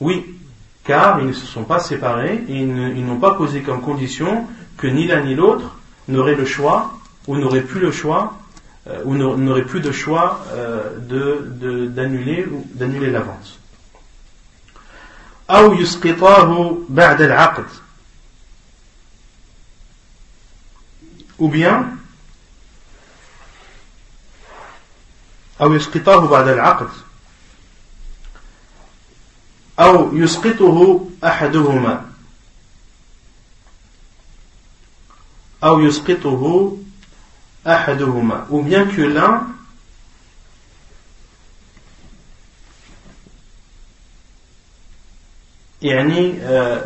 Oui, 0.00 0.34
car 0.82 1.20
ils 1.20 1.28
ne 1.28 1.32
se 1.32 1.46
sont 1.46 1.62
pas 1.62 1.78
séparés 1.78 2.42
et 2.48 2.58
ils 2.58 3.06
n'ont 3.06 3.20
pas 3.20 3.34
posé 3.34 3.60
comme 3.60 3.80
condition 3.80 4.46
que 4.76 4.88
ni 4.88 5.06
l'un 5.06 5.22
ni 5.22 5.36
l'autre 5.36 5.76
n'aurait 6.08 6.34
le 6.34 6.44
choix 6.44 6.98
ou 7.28 7.36
n'aurait 7.36 7.60
plus 7.60 7.78
le 7.78 7.92
choix 7.92 8.36
euh, 8.87 9.01
ou 9.05 9.15
n'aurait 9.15 9.65
plus 9.65 9.81
de 9.81 9.91
choix 9.91 10.45
euh, 10.53 10.97
de 10.99 11.87
d'annuler 11.87 12.45
ou 12.45 12.65
d'annuler 12.73 13.11
la 13.11 13.21
vente. 13.21 13.57
أو 15.49 15.73
يسقطاه 15.73 16.77
بعد 16.89 17.21
العقد 17.21 17.65
ou 21.39 21.47
bien 21.47 21.97
أو 25.61 25.73
يسقطاه 25.73 26.27
بعد 26.27 26.47
العقد 26.47 26.89
أو 29.79 30.17
يسقطه 30.17 31.09
أحدهما 31.23 32.11
أو 35.63 35.79
يسقطه 35.79 36.43
أحدهما 36.43 36.80
ou 37.64 38.62
bien 38.62 38.86
que 38.86 39.02
l'un 39.02 39.46
euh, 45.84 46.80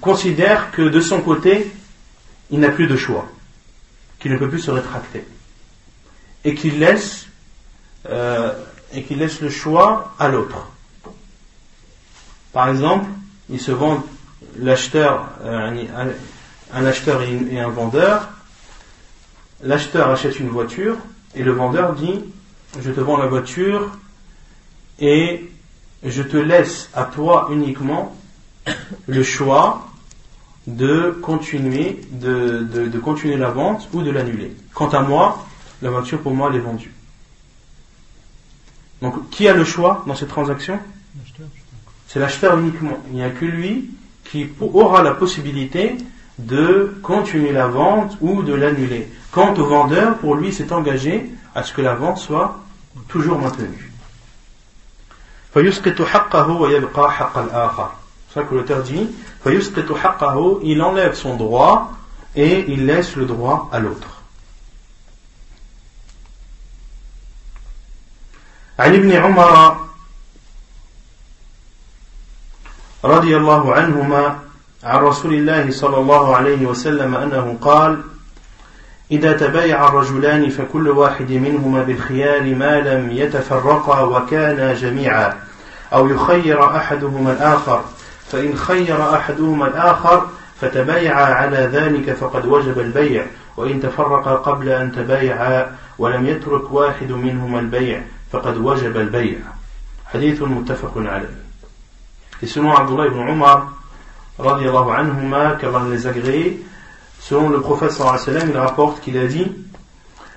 considère 0.00 0.70
que 0.70 0.82
de 0.82 1.00
son 1.00 1.20
côté 1.20 1.70
il 2.50 2.60
n'a 2.60 2.70
plus 2.70 2.86
de 2.86 2.96
choix 2.96 3.28
qu'il 4.18 4.32
ne 4.32 4.38
peut 4.38 4.48
plus 4.48 4.60
se 4.60 4.70
rétracter. 4.70 5.24
Et 6.44 6.54
qu'il 6.54 6.78
laisse 6.78 7.26
euh, 8.08 8.52
et 8.92 9.02
qu'il 9.02 9.18
laisse 9.18 9.40
le 9.40 9.50
choix 9.50 10.14
à 10.18 10.28
l'autre. 10.28 10.68
Par 12.52 12.68
exemple 12.68 13.06
il 13.50 13.60
se 13.60 13.72
vend 13.72 14.04
l'acheteur 14.58 15.28
euh, 15.42 15.84
un 16.72 16.84
acheteur 16.84 17.22
et 17.22 17.60
un 17.60 17.68
vendeur 17.68 18.28
l'acheteur 19.62 20.08
achète 20.10 20.38
une 20.40 20.48
voiture 20.48 20.96
et 21.34 21.42
le 21.42 21.52
vendeur 21.52 21.94
dit 21.94 22.20
je 22.80 22.90
te 22.90 23.00
vends 23.00 23.16
la 23.16 23.26
voiture 23.26 23.90
et 24.98 25.48
je 26.02 26.22
te 26.22 26.36
laisse 26.36 26.90
à 26.94 27.04
toi 27.04 27.48
uniquement 27.52 28.16
le 29.06 29.22
choix 29.22 29.88
de 30.66 31.18
continuer 31.22 32.00
de, 32.10 32.62
de, 32.62 32.98
continuer 32.98 33.36
la 33.36 33.50
vente 33.50 33.88
ou 33.92 34.02
de 34.02 34.10
l'annuler. 34.10 34.52
Quant 34.74 34.88
à 34.90 35.00
moi, 35.00 35.44
la 35.80 35.90
voiture 35.90 36.20
pour 36.20 36.34
moi 36.34 36.48
elle 36.50 36.56
est 36.56 36.60
vendue. 36.60 36.92
Donc 39.00 39.28
qui 39.30 39.48
a 39.48 39.54
le 39.54 39.64
choix 39.64 40.04
dans 40.06 40.14
cette 40.14 40.28
transaction? 40.28 40.78
C'est 42.06 42.20
l'acheteur 42.20 42.58
uniquement. 42.58 42.98
Il 43.08 43.16
n'y 43.16 43.22
a 43.22 43.30
que 43.30 43.44
lui 43.44 43.90
qui 44.24 44.48
aura 44.60 45.02
la 45.02 45.14
possibilité 45.14 45.96
de 46.37 46.97
continuer 47.01 47.51
la 47.51 47.67
vente 47.67 48.17
ou 48.21 48.43
de 48.43 48.53
l'annuler. 48.53 49.11
Quant 49.31 49.53
au 49.55 49.65
vendeur, 49.65 50.17
pour 50.17 50.35
lui, 50.35 50.53
s'est 50.53 50.71
engagé 50.71 51.29
à 51.55 51.63
ce 51.63 51.73
que 51.73 51.81
la 51.81 51.95
vente 51.95 52.17
soit 52.17 52.59
toujours 53.07 53.39
maintenue. 53.39 53.91
C'est 55.53 55.71
ça 58.33 58.43
que 58.43 58.55
l'auteur 58.55 58.83
dit 58.83 59.09
il 60.63 60.81
enlève 60.81 61.15
son 61.15 61.35
droit 61.35 61.91
et 62.35 62.65
il 62.67 62.85
laisse 62.85 63.15
le 63.15 63.25
droit 63.25 63.69
à 63.71 63.79
l'autre. 63.79 64.17
عن 68.79 68.93
ابن 68.95 69.11
عمر 69.11 69.77
رضي 73.03 73.37
الله 73.37 73.73
عنهما 73.73 74.39
عن 74.84 75.00
رسول 75.00 75.34
الله 75.34 75.70
صلى 75.70 75.96
الله 75.96 76.36
عليه 76.36 76.66
وسلم 76.66 77.14
أنه 77.14 77.58
قال 77.60 78.02
إذا 79.10 79.32
تبايع 79.32 79.88
الرجلان 79.88 80.50
فكل 80.50 80.88
واحد 80.88 81.32
منهما 81.32 81.82
بالخيار 81.82 82.54
ما 82.54 82.80
لم 82.80 83.10
يتفرقا 83.10 84.00
وكانا 84.00 84.74
جميعا 84.74 85.36
أو 85.92 86.08
يخير 86.08 86.76
أحدهما 86.76 87.32
الآخر 87.32 87.84
فإن 88.26 88.56
خير 88.56 89.14
أحدهما 89.16 89.66
الآخر 89.66 90.26
فتبايعا 90.60 91.24
على 91.24 91.56
ذلك 91.56 92.12
فقد 92.12 92.46
وجب 92.46 92.78
البيع 92.80 93.26
وإن 93.56 93.82
تفرقا 93.82 94.34
قبل 94.34 94.68
أن 94.68 94.92
تبايعا 94.92 95.76
ولم 95.98 96.26
يترك 96.26 96.72
واحد 96.72 97.12
منهما 97.12 97.60
البيع 97.60 98.02
فقد 98.32 98.56
وجب 98.56 98.96
البيع. 98.96 99.38
حديث 100.06 100.42
متفق 100.42 100.92
عليه. 100.96 101.42
Et 102.42 102.46
selon 102.46 102.72
Abdullah 102.72 103.06
ibn 103.06 103.20
Umar, 103.28 103.81
radiallahu 104.38 104.90
anhuma, 104.90 105.56
qu'Allah 105.60 105.82
les 105.90 106.06
agrée, 106.06 106.62
selon 107.20 107.48
le 107.48 107.60
prophète 107.60 107.92
sallallahu 107.92 108.18
alayhi 108.18 108.28
wa 108.28 108.40
sallam, 108.40 108.50
il 108.50 108.58
rapporte 108.58 109.00
qu'il 109.00 109.18
a 109.18 109.26
dit 109.26 109.50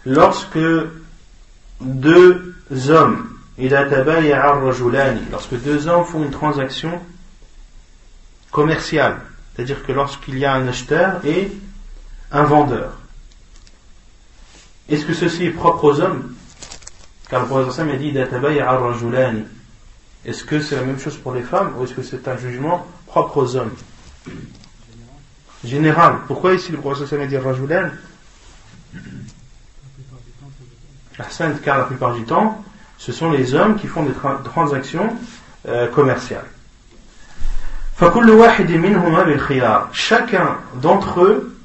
lorsque 0.05 0.59
deux 1.79 2.55
hommes, 2.89 3.29
lorsque 5.31 5.55
deux 5.61 5.87
hommes 5.87 6.05
font 6.05 6.23
une 6.23 6.31
transaction 6.31 6.99
commerciale, 8.51 9.21
c'est-à-dire 9.55 9.85
que 9.85 9.91
lorsqu'il 9.91 10.37
y 10.37 10.45
a 10.45 10.53
un 10.53 10.67
acheteur 10.67 11.25
et 11.25 11.51
un 12.31 12.43
vendeur, 12.43 12.91
est-ce 14.89 15.05
que 15.05 15.13
ceci 15.13 15.45
est 15.45 15.51
propre 15.51 15.85
aux 15.85 15.99
hommes? 16.01 16.35
Car 17.29 17.41
le 17.41 17.47
prophète 17.47 17.71
sallallahu 17.71 17.95
alayhi 17.95 18.13
wa 18.13 18.21
sallam 18.21 19.25
a 19.25 19.31
dit 19.31 19.45
Est-ce 20.25 20.43
que 20.43 20.59
c'est 20.59 20.75
la 20.75 20.83
même 20.83 20.99
chose 20.99 21.17
pour 21.17 21.33
les 21.33 21.41
femmes 21.41 21.73
ou 21.77 21.83
est-ce 21.85 21.93
que 21.93 22.03
c'est 22.03 22.27
un 22.27 22.37
jugement 22.37 22.85
propre 23.15 23.37
aux 23.37 23.55
hommes 23.55 23.71
général. 25.63 26.15
Pourquoi 26.27 26.53
ici 26.53 26.73
le 26.73 26.77
prophète 26.77 27.13
a 27.13 27.25
dit 27.25 27.37
Rajulan 27.37 27.91
car 31.63 31.77
la 31.77 31.85
plupart 31.85 32.13
du 32.13 32.23
temps, 32.23 32.61
ce 32.97 33.13
sont 33.13 33.31
les 33.31 33.53
hommes 33.53 33.77
qui 33.77 33.87
font 33.87 34.03
des 34.03 34.11
transactions 34.43 35.15
euh, 35.65 35.87
commerciales. 35.87 36.43
Chacun 39.93 40.57
d'entre 40.81 41.23
eux 41.23 41.57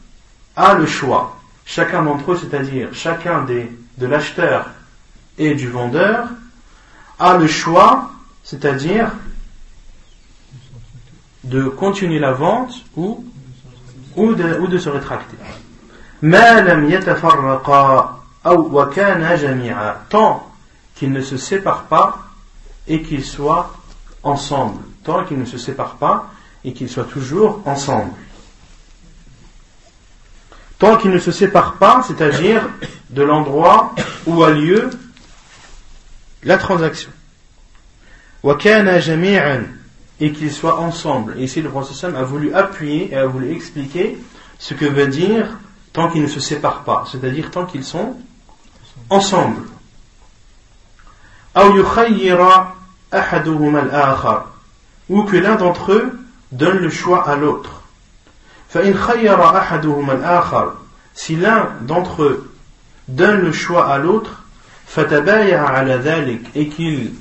a 0.54 0.74
le 0.74 0.86
choix. 0.86 1.36
Chacun 1.64 2.04
d'entre 2.04 2.30
eux, 2.30 2.38
c'est-à-dire 2.40 2.90
chacun 2.92 3.42
des, 3.42 3.76
de 3.98 4.06
l'acheteur 4.06 4.70
et 5.36 5.56
du 5.56 5.68
vendeur, 5.68 6.28
a 7.18 7.36
le 7.36 7.48
choix, 7.48 8.12
c'est-à-dire 8.44 9.10
de 11.44 11.64
continuer 11.64 12.18
la 12.18 12.32
vente 12.32 12.84
ou 12.96 13.24
ou 14.16 14.34
de, 14.34 14.58
ou 14.58 14.66
de 14.66 14.78
se 14.78 14.88
rétracter. 14.88 15.36
tant 20.08 20.50
qu'ils 20.94 21.12
ne 21.12 21.20
se 21.20 21.36
séparent 21.36 21.84
pas 21.84 22.18
et 22.86 23.02
qu'ils 23.02 23.24
soient 23.24 23.72
ensemble. 24.22 24.82
Tant 25.04 25.24
qu'ils 25.24 25.38
ne 25.38 25.44
se 25.44 25.58
séparent 25.58 25.96
pas 25.96 26.30
et 26.64 26.72
qu'ils 26.72 26.90
soient 26.90 27.04
toujours 27.04 27.62
ensemble. 27.64 28.12
Tant 30.78 30.96
qu'ils 30.96 31.10
ne 31.10 31.18
se 31.18 31.30
séparent 31.30 31.74
pas, 31.74 32.02
c'est-à-dire 32.06 32.68
de 33.10 33.22
l'endroit 33.22 33.94
où 34.26 34.42
a 34.42 34.50
lieu 34.50 34.90
la 36.42 36.58
transaction 36.58 37.10
et 40.20 40.32
qu'ils 40.32 40.52
soient 40.52 40.78
ensemble. 40.78 41.34
Et 41.38 41.44
ici, 41.44 41.62
le 41.62 41.70
prophète 41.70 42.14
a 42.14 42.22
voulu 42.22 42.54
appuyer 42.54 43.12
et 43.12 43.16
a 43.16 43.26
voulu 43.26 43.52
expliquer 43.52 44.18
ce 44.58 44.74
que 44.74 44.84
veut 44.84 45.06
dire 45.06 45.46
tant 45.92 46.10
qu'ils 46.10 46.22
ne 46.22 46.28
se 46.28 46.40
séparent 46.40 46.84
pas, 46.84 47.04
c'est-à-dire 47.10 47.50
tant 47.50 47.64
qu'ils 47.64 47.84
sont 47.84 48.16
ensemble. 49.08 49.62
Ou 55.08 55.22
que 55.24 55.36
l'un 55.36 55.56
d'entre 55.56 55.92
eux 55.92 56.18
donne 56.52 56.78
le 56.78 56.90
choix 56.90 57.28
à 57.28 57.36
l'autre. 57.36 57.82
Si 61.14 61.36
l'un 61.36 61.70
d'entre 61.82 62.22
eux 62.22 62.52
donne 63.08 63.40
le 63.40 63.52
choix 63.52 63.88
à 63.88 63.98
l'autre, 63.98 64.44
et 66.54 66.68
qu'ils 66.68 67.12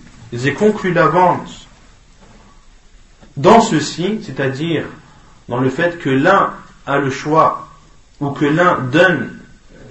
aient 0.46 0.54
conclu 0.54 0.94
la 0.94 1.08
vente 1.08 1.59
dans 3.40 3.62
ceci, 3.62 4.20
c'est-à-dire 4.22 4.84
dans 5.48 5.60
le 5.60 5.70
fait 5.70 5.98
que 5.98 6.10
l'un 6.10 6.54
a 6.86 6.98
le 6.98 7.10
choix 7.10 7.70
ou 8.20 8.32
que 8.32 8.44
l'un 8.44 8.80
donne 8.80 9.40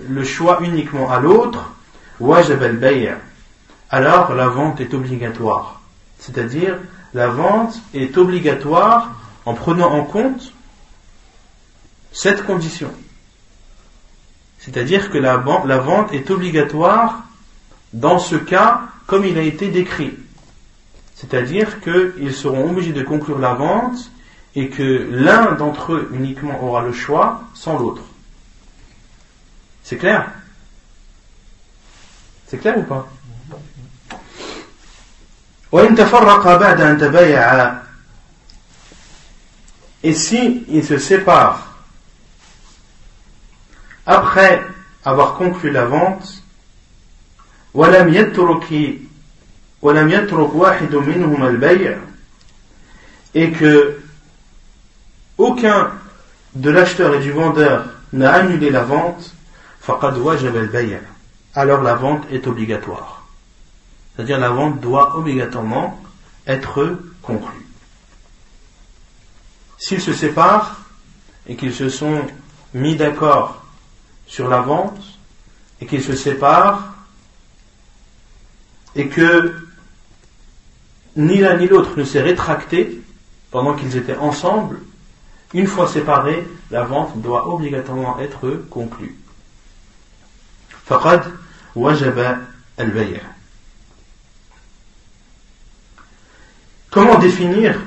le 0.07 0.23
choix 0.23 0.59
uniquement 0.63 1.11
à 1.11 1.19
l'autre, 1.19 1.73
alors 3.91 4.35
la 4.35 4.49
vente 4.49 4.81
est 4.81 4.93
obligatoire. 4.93 5.81
C'est-à-dire, 6.19 6.77
la 7.15 7.29
vente 7.29 7.81
est 7.95 8.19
obligatoire 8.19 9.13
en 9.47 9.55
prenant 9.55 9.93
en 9.93 10.05
compte 10.05 10.53
cette 12.13 12.45
condition. 12.45 12.93
C'est-à-dire 14.59 15.11
que 15.11 15.17
la, 15.17 15.43
la 15.65 15.79
vente 15.79 16.13
est 16.13 16.31
obligatoire 16.31 17.23
dans 17.95 18.19
ce 18.19 18.37
cas 18.37 18.83
comme 19.07 19.25
il 19.25 19.39
a 19.39 19.43
été 19.43 19.69
décrit. 19.69 20.19
C'est-à-dire 21.19 21.81
qu'ils 21.81 22.33
seront 22.33 22.71
obligés 22.71 22.93
de 22.93 23.03
conclure 23.03 23.41
la 23.41 23.53
vente 23.53 24.13
et 24.55 24.69
que 24.69 25.09
l'un 25.11 25.51
d'entre 25.53 25.95
eux 25.95 26.09
uniquement 26.15 26.63
aura 26.63 26.83
le 26.83 26.93
choix 26.93 27.43
sans 27.55 27.77
l'autre. 27.77 28.03
C'est 29.83 29.97
clair? 29.97 30.31
C'est 32.47 32.59
clair 32.59 32.79
ou 32.79 32.85
pas? 32.85 33.09
Et 40.05 40.15
si 40.15 40.65
ils 40.69 40.85
se 40.85 40.99
séparent 40.99 41.75
après 44.07 44.63
avoir 45.05 45.35
conclu 45.35 45.73
la 45.73 45.85
vente, 45.85 46.45
et 53.35 53.53
que 53.53 54.01
aucun 55.37 55.93
de 56.55 56.71
l'acheteur 56.71 57.15
et 57.15 57.21
du 57.21 57.31
vendeur 57.31 57.85
n'a 58.13 58.33
annulé 58.33 58.71
la 58.71 58.83
vente, 58.83 59.35
alors 61.55 61.83
la 61.83 61.95
vente 61.95 62.25
est 62.31 62.47
obligatoire. 62.47 63.27
C'est-à-dire 64.15 64.39
la 64.39 64.51
vente 64.51 64.81
doit 64.81 65.17
obligatoirement 65.17 66.01
être 66.47 66.99
conclue. 67.23 67.67
S'ils 69.79 70.01
se 70.01 70.13
séparent 70.13 70.81
et 71.47 71.55
qu'ils 71.55 71.75
se 71.75 71.89
sont 71.89 72.27
mis 72.75 72.97
d'accord 72.97 73.65
sur 74.27 74.49
la 74.49 74.61
vente 74.61 75.01
et 75.81 75.87
qu'ils 75.87 76.03
se 76.03 76.17
séparent 76.17 76.95
et 78.97 79.09
que 79.09 79.68
ni 81.16 81.38
l'un 81.38 81.58
ni 81.58 81.68
l'autre 81.68 81.92
ne 81.98 82.04
s'est 82.04 82.22
rétracté 82.22 83.02
pendant 83.52 83.74
qu'ils 83.74 83.98
étaient 83.98 84.18
ensemble, 84.18 84.80
une 85.54 85.68
fois 85.68 85.88
séparés, 85.88 86.48
la 86.72 86.84
vente 86.84 87.22
doit 87.22 87.48
obligatoirement 87.48 88.20
être 88.20 88.64
conclue. 88.70 89.16
فقد 90.86 91.32
وجب 91.76 92.38
البيع 92.80 93.22
Comment 96.92 97.18
définir 97.18 97.80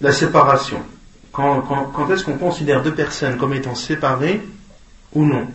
la 0.00 0.12
séparation 0.12 0.82
Quand, 1.32 1.60
quand 1.60 2.10
est-ce 2.10 2.24
qu'on 2.24 2.38
considère 2.38 2.82
deux 2.82 2.94
personnes 2.94 3.36
comme 3.36 3.52
étant 3.52 3.74
séparées 3.74 4.40
ou 5.12 5.26
non 5.26 5.46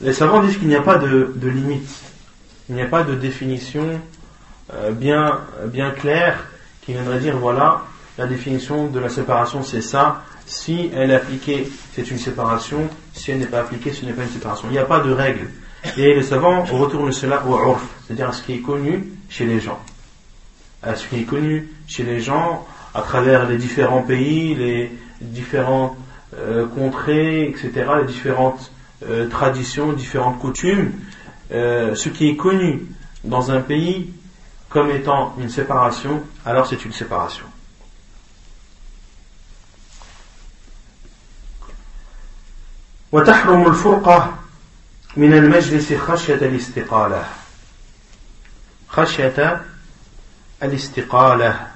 Les 0.00 0.12
savants 0.14 0.42
disent 0.42 0.56
qu'il 0.56 0.68
n'y 0.68 0.74
a 0.74 0.80
pas 0.80 0.96
de, 0.96 1.34
limite, 1.42 1.88
il 2.69 2.75
n'y 2.75 2.81
a 2.81 2.87
pas 2.87 3.03
de 3.03 3.15
définition 3.15 3.99
euh, 4.73 4.91
bien, 4.91 5.41
bien 5.65 5.91
claire 5.91 6.45
qui 6.81 6.93
viendrait 6.93 7.19
dire 7.19 7.37
voilà, 7.37 7.83
la 8.17 8.27
définition 8.27 8.87
de 8.87 8.99
la 8.99 9.09
séparation 9.09 9.63
c'est 9.63 9.81
ça, 9.81 10.23
si 10.45 10.91
elle 10.95 11.11
est 11.11 11.15
appliquée 11.15 11.69
c'est 11.93 12.09
une 12.09 12.19
séparation, 12.19 12.89
si 13.13 13.31
elle 13.31 13.39
n'est 13.39 13.47
pas 13.47 13.61
appliquée 13.61 13.91
ce 13.91 14.05
n'est 14.05 14.13
pas 14.13 14.23
une 14.23 14.29
séparation. 14.29 14.67
Il 14.69 14.73
n'y 14.73 14.79
a 14.79 14.85
pas 14.85 14.99
de 14.99 15.11
règle. 15.11 15.49
Et 15.97 16.13
les 16.13 16.23
savants 16.23 16.63
retournent 16.63 17.11
cela 17.11 17.43
au 17.45 17.77
c'est-à-dire 18.05 18.29
à 18.29 18.33
ce 18.33 18.43
qui 18.43 18.53
est 18.53 18.61
connu 18.61 19.13
chez 19.29 19.45
les 19.45 19.59
gens. 19.59 19.79
À 20.83 20.95
ce 20.95 21.07
qui 21.07 21.21
est 21.21 21.23
connu 21.23 21.69
chez 21.87 22.03
les 22.03 22.19
gens 22.19 22.65
à 22.93 23.01
travers 23.01 23.47
les 23.47 23.57
différents 23.57 24.01
pays, 24.01 24.55
les 24.55 24.91
différents 25.21 25.95
euh, 26.37 26.65
contrées, 26.67 27.47
etc., 27.49 27.71
les 28.01 28.05
différentes 28.05 28.71
euh, 29.07 29.27
traditions, 29.27 29.93
différentes 29.93 30.39
coutumes, 30.39 30.91
euh, 31.52 31.94
ce 31.94 32.08
qui 32.08 32.28
est 32.28 32.36
connu 32.36 32.86
dans 33.22 33.50
un 33.50 33.60
pays 33.60 34.12
comme 34.68 34.90
étant 34.90 35.34
une 35.38 35.48
séparation, 35.48 36.22
alors 36.44 36.66
c'est 36.66 36.84
une 36.84 36.92
séparation. 36.92 37.46
وتحرم 43.12 43.66
الفرقة 43.66 44.38
من 45.16 45.32
المجلس 45.32 45.92
خشية 45.92 46.34
الاستقالة 46.34 47.24
خشية 48.88 49.62
الاستقالة 50.62 51.74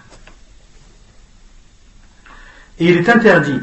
il 2.80 2.96
est 2.96 3.08
interdit 3.08 3.60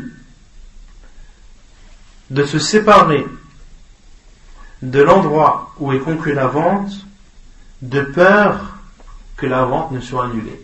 de 2.29 2.45
se 2.45 2.59
séparer 2.59 3.25
de 4.81 5.01
l'endroit 5.01 5.73
où 5.79 5.93
est 5.93 5.99
conclue 5.99 6.33
la 6.33 6.47
vente 6.47 6.91
de 7.81 8.01
peur 8.01 8.59
que 9.37 9.45
la 9.45 9.63
vente 9.65 9.91
ne 9.91 10.01
soit 10.01 10.25
annulée. 10.25 10.61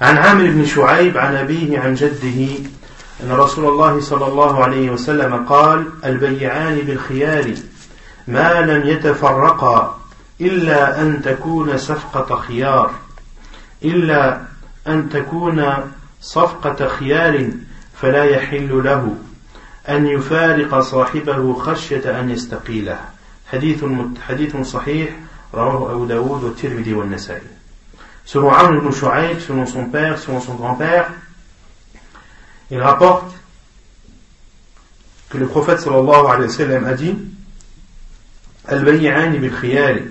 عن 0.00 0.18
عامر 0.18 0.50
بن 0.50 0.64
شعيب 0.66 1.16
عن 1.16 1.36
أبيه 1.36 1.80
عن 1.80 1.94
جده 1.94 2.58
أن 3.22 3.32
رسول 3.32 3.64
الله 3.64 4.00
صلى 4.00 4.26
الله 4.26 4.64
عليه 4.64 4.90
وسلم 4.90 5.46
قال 5.46 5.84
البيعان 6.04 6.78
بالخيار 6.78 7.54
ما 8.28 8.60
لم 8.60 8.86
يتفرقا 8.86 10.00
إلا 10.40 11.02
أن 11.02 11.22
تكون 11.22 11.78
صفقة 11.78 12.36
خيار 12.36 12.90
إلا 13.84 14.40
أن 14.88 15.08
تكون 15.08 15.64
صفقة 16.20 16.88
خيار 16.88 17.50
فلا 18.00 18.24
يحل 18.24 18.84
له 18.84 19.16
أن 19.88 20.06
يفارق 20.06 20.80
صاحبه 20.80 21.54
خشية 21.54 22.20
أن 22.20 22.30
يستقيله 22.30 23.00
حديث 23.52 23.84
حديث 24.28 24.56
صحيح 24.56 25.10
رواه 25.54 25.92
أبو 25.92 26.04
داود 26.04 26.44
والترمذي 26.44 26.94
والنسائي 26.94 27.56
Selon 28.26 28.50
Amr 28.50 28.78
ibn 28.78 28.90
Shu'aib, 28.90 29.38
selon 29.38 29.66
son 29.66 29.84
père, 29.84 30.18
selon 30.18 30.40
son 30.40 30.54
grand-père, 30.54 31.12
il 32.72 32.80
rapporte 32.80 33.32
que 35.28 35.38
le 35.38 35.46
prophète 35.46 35.78
sallallahu 35.78 36.26
alayhi 36.26 36.48
wa 36.48 36.48
sallam 36.48 36.84
a 36.86 36.94
dit 36.94 37.16
Al-bay'ani 38.66 39.38
bil 39.38 39.52
khiyari 39.52 40.02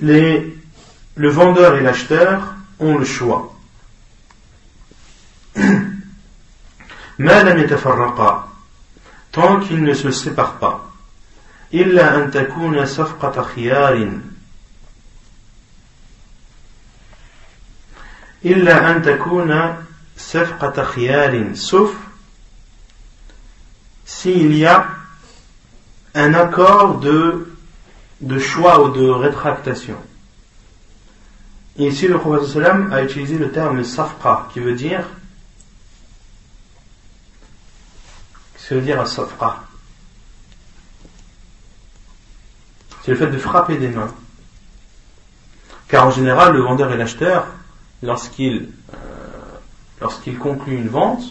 Les, 0.00 0.56
le 1.16 1.28
vendeur 1.28 1.74
et 1.74 1.82
l'acheteur 1.82 2.54
ont 2.78 2.96
le 2.96 3.04
choix. 3.04 3.51
tant 9.32 9.60
qu'ils 9.60 9.82
ne 9.82 9.94
se 9.94 10.10
séparent 10.10 10.58
pas 10.58 10.84
إلا 11.74 12.16
أن 12.16 12.30
تكون 12.30 12.86
صفقة 12.86 13.42
خيار 13.42 14.10
إلا 18.44 18.90
أن 18.90 19.02
تكون 19.02 19.76
صفقة 20.16 20.84
خيار 20.84 21.54
sauf 21.54 21.90
s'il 24.06 24.56
y 24.56 24.64
a 24.64 24.88
un 26.14 26.32
accord 26.32 26.98
de, 27.00 27.46
de 28.22 28.38
choix 28.38 28.82
ou 28.82 28.88
de 28.88 29.06
rétractation. 29.06 29.96
Et 31.76 31.88
ici, 31.88 32.08
le 32.08 32.18
prophète 32.18 32.64
a 32.90 33.02
utilisé 33.02 33.36
le 33.36 33.52
terme 33.52 33.84
safqa, 33.84 34.48
qui 34.52 34.60
veut 34.60 34.74
dire 34.74 35.04
ça 38.63 38.75
veut 38.75 38.81
dire 38.81 39.01
un 39.01 39.05
safra. 39.05 39.63
C'est 43.03 43.11
le 43.11 43.17
fait 43.17 43.27
de 43.27 43.37
frapper 43.37 43.77
des 43.77 43.89
mains. 43.89 44.13
Car 45.89 46.07
en 46.07 46.11
général, 46.11 46.53
le 46.53 46.61
vendeur 46.61 46.91
et 46.93 46.97
l'acheteur, 46.97 47.47
lorsqu'ils 48.01 48.69
euh, 48.93 48.97
lorsqu'il 49.99 50.37
conclut 50.37 50.75
une 50.75 50.87
vente, 50.87 51.23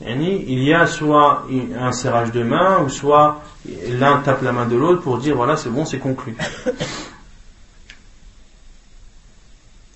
il 0.00 0.62
y 0.62 0.74
a 0.74 0.86
soit 0.86 1.46
un 1.78 1.92
serrage 1.92 2.32
de 2.32 2.42
main, 2.42 2.80
ou 2.80 2.88
soit 2.88 3.42
l'un 3.88 4.18
tape 4.18 4.42
la 4.42 4.52
main 4.52 4.66
de 4.66 4.76
l'autre 4.76 5.02
pour 5.02 5.18
dire 5.18 5.36
voilà, 5.36 5.56
c'est 5.56 5.70
bon, 5.70 5.84
c'est 5.84 5.98
conclu. 5.98 6.36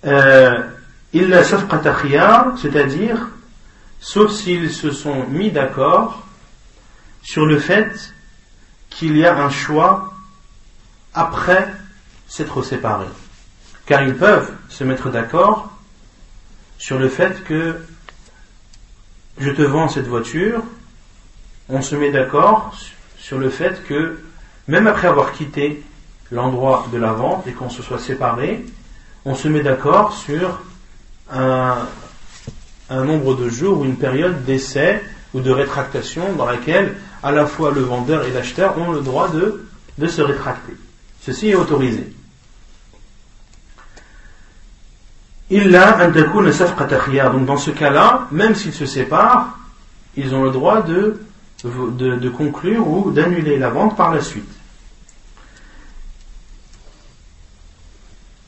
Euh, 0.06 0.62
il 1.12 1.44
c'est-à-dire, 2.56 3.28
sauf 4.00 4.32
s'ils 4.32 4.72
se 4.72 4.90
sont 4.90 5.26
mis 5.26 5.50
d'accord 5.50 6.26
sur 7.22 7.46
le 7.46 7.58
fait 7.58 8.12
qu'il 8.88 9.16
y 9.16 9.26
a 9.26 9.36
un 9.36 9.50
choix 9.50 10.12
après 11.14 11.68
s'être 12.28 12.62
séparés. 12.62 13.06
Car 13.86 14.02
ils 14.02 14.16
peuvent 14.16 14.52
se 14.68 14.84
mettre 14.84 15.10
d'accord 15.10 15.70
sur 16.78 16.98
le 16.98 17.08
fait 17.08 17.44
que 17.44 17.76
je 19.38 19.50
te 19.50 19.62
vends 19.62 19.88
cette 19.88 20.06
voiture, 20.06 20.62
on 21.68 21.82
se 21.82 21.94
met 21.94 22.10
d'accord 22.10 22.74
sur 23.18 23.38
le 23.38 23.50
fait 23.50 23.84
que 23.84 24.18
même 24.66 24.86
après 24.86 25.08
avoir 25.08 25.32
quitté 25.32 25.82
l'endroit 26.30 26.86
de 26.92 26.98
la 26.98 27.12
vente 27.12 27.46
et 27.46 27.52
qu'on 27.52 27.70
se 27.70 27.82
soit 27.82 27.98
séparés, 27.98 28.64
on 29.24 29.34
se 29.34 29.48
met 29.48 29.62
d'accord 29.62 30.14
sur 30.14 30.60
un, 31.30 31.86
nombre 32.90 33.36
de 33.36 33.48
jours 33.48 33.80
ou 33.80 33.84
une 33.84 33.96
période 33.96 34.44
d'essai 34.44 35.02
ou 35.32 35.40
de 35.40 35.50
rétractation 35.50 36.32
dans 36.34 36.46
laquelle 36.46 36.96
à 37.22 37.32
la 37.32 37.46
fois 37.46 37.70
le 37.70 37.80
vendeur 37.82 38.24
et 38.24 38.32
l'acheteur 38.32 38.76
ont 38.78 38.90
le 38.90 39.00
droit 39.00 39.28
de, 39.28 39.64
de 39.98 40.06
se 40.06 40.22
rétracter. 40.22 40.74
Ceci 41.20 41.50
est 41.50 41.54
autorisé. 41.54 42.12
Il 45.50 45.74
a 45.74 46.06
Donc 46.06 47.46
dans 47.46 47.56
ce 47.56 47.70
cas-là, 47.70 48.28
même 48.30 48.54
s'ils 48.54 48.72
se 48.72 48.86
séparent, 48.86 49.58
ils 50.16 50.34
ont 50.34 50.44
le 50.44 50.50
droit 50.50 50.82
de, 50.82 51.20
de, 51.64 52.28
conclure 52.28 52.86
ou 52.88 53.10
d'annuler 53.10 53.58
la 53.58 53.68
vente 53.70 53.96
par 53.96 54.14
la 54.14 54.20
suite. 54.20 54.48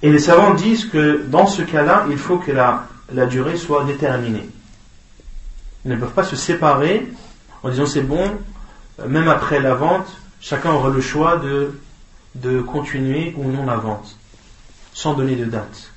Et 0.03 0.11
les 0.11 0.18
savants 0.18 0.55
disent 0.55 0.86
que 0.86 1.24
dans 1.26 1.47
ce 1.47 1.62
cas-là, 1.62 2.07
il 2.11 2.18
faut 2.18 2.38
que 2.38 2.53
la, 2.53 2.86
la 3.15 3.27
durée 3.27 3.57
soit 3.57 3.85
déterminée. 3.85 4.49
Ils 5.85 5.91
ne 5.91 5.97
peuvent 5.97 6.13
pas 6.13 6.25
se 6.25 6.37
séparer 6.37 7.07
en 7.63 7.71
disant 7.71 7.87
c'est 7.87 8.03
bon, 8.03 8.39
même 9.07 9.29
après 9.29 9.61
la 9.61 9.75
vente, 9.75 10.09
chacun 10.41 10.73
aura 10.73 10.91
le 10.91 11.01
choix 11.01 11.37
de, 11.37 11.73
de 12.35 12.61
continuer 12.61 13.35
ou 13.37 13.51
non 13.51 13.67
la 13.67 13.77
vente, 13.77 14.17
sans 14.93 15.15
donner 15.15 15.37
de 15.37 15.45
date. 15.45 15.91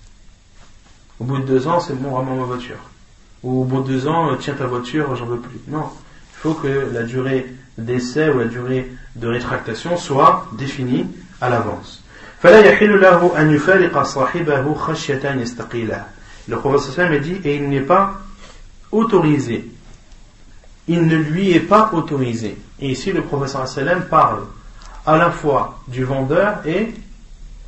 Au 1.20 1.24
bout 1.24 1.38
de 1.40 1.46
deux 1.46 1.68
ans, 1.68 1.80
c'est 1.80 1.94
bon, 1.94 2.10
vraiment 2.10 2.36
ma 2.36 2.44
voiture. 2.44 2.90
Ou 3.44 3.62
au 3.62 3.64
bout 3.64 3.82
de 3.82 3.88
deux 3.88 4.08
ans, 4.08 4.36
tiens 4.40 4.54
ta 4.54 4.66
voiture, 4.66 5.16
j'en 5.16 5.26
veux 5.26 5.40
plus. 5.40 5.60
Non. 5.68 5.90
Il 6.34 6.38
faut 6.40 6.54
que 6.54 6.90
la 6.92 7.04
durée 7.04 7.54
d'essai 7.78 8.30
ou 8.30 8.40
la 8.40 8.46
durée 8.46 8.92
de 9.16 9.28
rétractation 9.28 9.98
soit 9.98 10.48
définie 10.54 11.08
à 11.42 11.50
l'avance. 11.50 12.04
Le 16.48 16.58
professeur 16.58 17.12
a 17.12 17.18
dit, 17.18 17.38
et 17.44 17.56
il 17.56 17.70
n'est 17.70 17.82
pas 17.82 18.22
autorisé. 18.92 19.70
Il 20.88 21.08
ne 21.08 21.16
lui 21.16 21.52
est 21.52 21.60
pas 21.60 21.92
autorisé. 21.94 22.58
Et 22.80 22.92
ici, 22.92 23.12
le 23.12 23.24
professeur 23.24 23.66
parle 24.10 24.44
à 25.06 25.18
la 25.18 25.32
fois 25.32 25.80
du 25.88 26.04
vendeur 26.04 26.66
et 26.66 26.94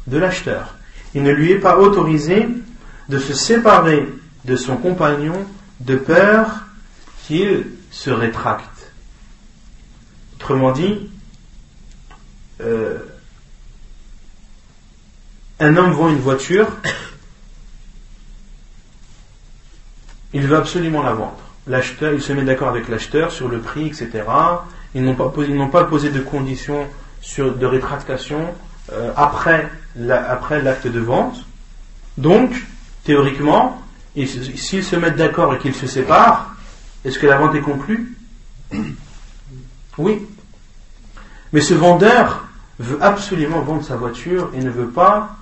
de 0.05 0.17
l'acheteur. 0.17 0.75
Il 1.15 1.23
ne 1.23 1.31
lui 1.31 1.51
est 1.51 1.59
pas 1.59 1.77
autorisé 1.77 2.47
de 3.09 3.19
se 3.19 3.33
séparer 3.33 4.07
de 4.45 4.55
son 4.55 4.77
compagnon 4.77 5.45
de 5.79 5.95
peur 5.95 6.47
qu'il 7.25 7.65
se 7.91 8.09
rétracte. 8.09 8.91
Autrement 10.35 10.71
dit, 10.71 11.09
euh, 12.61 12.97
un 15.59 15.75
homme 15.75 15.91
vend 15.91 16.09
une 16.09 16.19
voiture, 16.19 16.67
il 20.37 20.45
veut 20.45 20.55
absolument 20.55 21.01
la 21.01 21.13
vendre. 21.13 21.39
L'acheteur, 21.65 22.13
il 22.13 22.21
se 22.21 22.31
met 22.31 22.43
d'accord 22.43 22.67
avec 22.67 22.89
l'acheteur 22.89 23.31
sur 23.31 23.49
le 23.49 23.57
prix, 23.57 23.87
etc. 23.87 24.23
Ils 24.93 25.03
n'ont 25.03 25.15
pas, 25.15 25.83
posé 25.83 26.11
de 26.11 26.19
conditions 26.21 26.85
de 27.39 27.65
rétractation 27.65 28.53
euh, 28.93 29.11
après 29.15 29.71
l'acte 29.95 30.85
de 30.85 30.99
vente. 30.99 31.43
Donc, 32.19 32.51
théoriquement, 33.03 33.81
s'ils 34.15 34.83
se 34.83 34.95
mettent 34.95 35.15
d'accord 35.15 35.55
et 35.55 35.57
qu'ils 35.57 35.73
se 35.73 35.87
séparent, 35.87 36.55
est-ce 37.03 37.17
que 37.17 37.25
la 37.25 37.37
vente 37.37 37.55
est 37.55 37.61
conclue? 37.61 38.15
Oui. 39.97 40.21
Mais 41.51 41.61
ce 41.61 41.73
vendeur 41.73 42.45
veut 42.77 42.99
absolument 43.01 43.61
vendre 43.61 43.83
sa 43.83 43.95
voiture 43.95 44.51
et 44.53 44.59
ne 44.59 44.69
veut 44.69 44.89
pas 44.89 45.35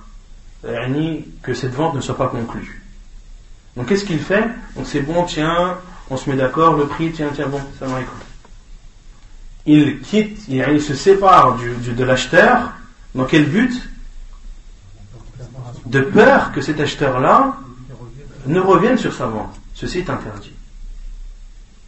euh, 0.64 1.18
que 1.42 1.52
cette 1.52 1.74
vente 1.74 1.94
ne 1.94 2.00
soit 2.00 2.16
pas 2.16 2.28
conclue. 2.28 2.85
Donc 3.76 3.86
qu'est-ce 3.88 4.04
qu'il 4.04 4.18
fait? 4.18 4.44
Donc 4.74 4.86
c'est 4.86 5.00
bon, 5.00 5.24
tiens, 5.24 5.76
on 6.10 6.16
se 6.16 6.30
met 6.30 6.36
d'accord, 6.36 6.76
le 6.76 6.86
prix, 6.86 7.12
tiens, 7.12 7.30
tiens, 7.34 7.46
bon, 7.46 7.60
ça 7.78 7.86
écouté. 7.86 8.24
Il 9.66 10.00
quitte, 10.00 10.48
il, 10.48 10.80
se 10.80 10.94
sépare 10.94 11.58
de 11.58 12.04
l'acheteur. 12.04 12.72
Dans 13.14 13.24
quel 13.24 13.46
but? 13.46 13.88
De 15.86 16.00
peur 16.00 16.52
que 16.52 16.60
cet 16.60 16.80
acheteur-là 16.80 17.56
ne 18.46 18.60
revienne 18.60 18.96
sur 18.96 19.12
sa 19.12 19.26
vente. 19.26 19.54
Ceci 19.74 19.98
est 19.98 20.10
interdit. 20.10 20.52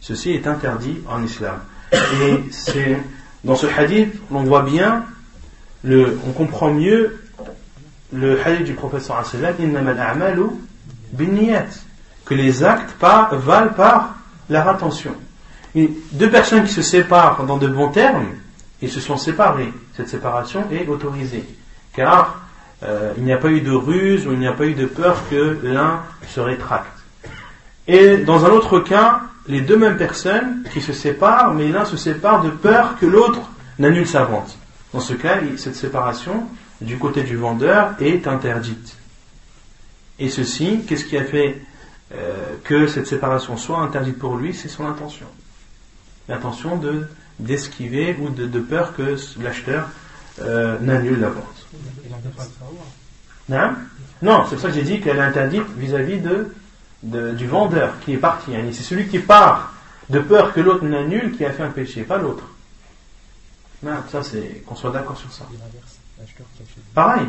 Ceci 0.01 0.31
est 0.31 0.45
interdit 0.47 0.99
en 1.07 1.23
islam. 1.23 1.59
Et 1.93 2.43
c'est 2.51 2.97
dans 3.43 3.55
ce 3.55 3.67
hadith, 3.67 4.13
on 4.31 4.43
voit 4.43 4.63
bien, 4.63 5.05
le, 5.83 6.19
on 6.27 6.31
comprend 6.31 6.73
mieux 6.73 7.21
le 8.11 8.39
hadith 8.45 8.65
du 8.65 8.73
professeur 8.73 9.17
que 12.25 12.33
les 12.33 12.63
actes 12.63 12.95
valent 12.99 13.73
par 13.75 14.15
leur 14.49 14.67
attention. 14.67 15.15
deux 15.75 16.29
personnes 16.29 16.63
qui 16.63 16.73
se 16.73 16.81
séparent 16.81 17.43
dans 17.45 17.57
de 17.57 17.67
bons 17.67 17.89
termes, 17.89 18.27
ils 18.81 18.89
se 18.89 18.99
sont 18.99 19.17
séparés. 19.17 19.73
Cette 19.95 20.09
séparation 20.09 20.65
est 20.71 20.87
autorisée. 20.87 21.43
Car 21.93 22.39
euh, 22.83 23.13
il 23.17 23.23
n'y 23.23 23.33
a 23.33 23.37
pas 23.37 23.49
eu 23.49 23.61
de 23.61 23.71
ruse 23.71 24.25
ou 24.25 24.31
il 24.31 24.39
n'y 24.39 24.47
a 24.47 24.53
pas 24.53 24.65
eu 24.65 24.73
de 24.73 24.85
peur 24.85 25.17
que 25.29 25.59
l'un 25.63 26.01
se 26.27 26.39
rétracte. 26.39 26.87
Et 27.87 28.17
dans 28.17 28.45
un 28.45 28.49
autre 28.49 28.79
cas, 28.79 29.21
les 29.47 29.61
deux 29.61 29.77
mêmes 29.77 29.97
personnes 29.97 30.63
qui 30.71 30.79
se 30.79 30.93
séparent, 30.93 31.53
mais 31.53 31.69
l'un 31.69 31.85
se 31.85 31.97
sépare 31.97 32.43
de 32.43 32.49
peur 32.49 32.97
que 32.99 33.05
l'autre 33.05 33.41
n'annule 33.79 34.07
sa 34.07 34.23
vente. 34.23 34.57
Dans 34.93 34.99
ce 34.99 35.13
cas, 35.13 35.37
cette 35.57 35.75
séparation 35.75 36.45
du 36.81 36.97
côté 36.97 37.23
du 37.23 37.35
vendeur 37.35 37.95
est 37.99 38.27
interdite. 38.27 38.98
Et 40.19 40.29
ceci, 40.29 40.81
qu'est-ce 40.87 41.05
qui 41.05 41.17
a 41.17 41.23
fait 41.23 41.61
euh, 42.13 42.55
que 42.63 42.87
cette 42.87 43.07
séparation 43.07 43.57
soit 43.57 43.79
interdite 43.79 44.19
pour 44.19 44.35
lui 44.35 44.53
C'est 44.53 44.67
son 44.67 44.85
intention. 44.85 45.27
L'intention 46.27 46.77
de 46.77 47.07
d'esquiver 47.39 48.17
ou 48.19 48.29
de, 48.29 48.59
peur 48.59 48.93
que 48.95 49.15
l'acheteur 49.41 49.87
euh, 50.41 50.77
n'annule 50.79 51.21
la 51.21 51.29
vente. 51.29 51.67
Non, 53.47 53.71
non 54.21 54.45
c'est 54.49 54.59
ça 54.59 54.67
que 54.67 54.73
j'ai 54.73 54.83
dit 54.83 54.99
qu'elle 54.99 55.17
est 55.17 55.21
interdite 55.21 55.65
vis-à-vis 55.77 56.19
de, 56.19 57.31
du 57.31 57.47
vendeur 57.47 57.97
qui 58.01 58.13
est 58.13 58.17
parti. 58.17 58.51
C'est 58.73 58.83
celui 58.83 59.07
qui 59.07 59.19
part 59.19 59.73
de 60.09 60.19
peur 60.19 60.53
que 60.53 60.59
l'autre 60.59 60.83
n'annule 60.83 61.31
qui 61.37 61.45
a 61.45 61.51
fait 61.51 61.63
un 61.63 61.69
péché, 61.69 62.03
pas 62.03 62.17
l'autre. 62.17 62.43
Non, 63.81 64.03
ça 64.11 64.21
c'est 64.21 64.63
qu'on 64.65 64.75
soit 64.75 64.91
d'accord 64.91 65.17
sur 65.17 65.31
ça. 65.31 65.47
Pareil. 66.93 67.27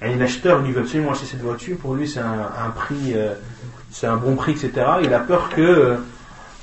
L'acheteur 0.00 0.62
lui 0.62 0.72
veut 0.72 0.80
absolument 0.80 1.12
acheter 1.12 1.26
cette 1.26 1.42
voiture, 1.42 1.76
pour 1.76 1.94
lui 1.94 2.08
c'est 2.08 2.20
un, 2.20 2.70
prix, 2.74 3.12
euh, 3.14 3.34
c'est 3.90 4.06
un 4.06 4.16
bon 4.16 4.34
prix, 4.34 4.52
etc. 4.52 4.72
Il 5.02 5.12
a 5.12 5.20
peur 5.20 5.50
que 5.50 5.60
euh, 5.60 5.96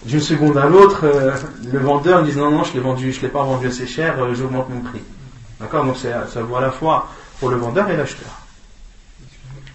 d'une 0.05 0.21
seconde 0.21 0.57
à 0.57 0.65
l'autre, 0.65 1.03
euh, 1.03 1.35
le 1.71 1.77
vendeur 1.77 2.23
dise 2.23 2.37
non, 2.37 2.49
non, 2.49 2.63
je 2.63 2.73
l'ai 2.73 2.79
vendu, 2.79 3.13
je 3.13 3.21
l'ai 3.21 3.27
pas 3.27 3.43
vendu 3.43 3.67
assez 3.67 3.85
cher, 3.85 4.17
j'augmente 4.33 4.69
mon 4.69 4.81
prix. 4.81 5.01
D'accord? 5.59 5.85
Donc 5.85 5.97
ça 5.97 6.41
vaut 6.41 6.55
à 6.55 6.61
la 6.61 6.71
fois 6.71 7.09
pour 7.39 7.49
le 7.49 7.57
vendeur 7.57 7.87
et 7.91 7.97
l'acheteur. 7.97 8.41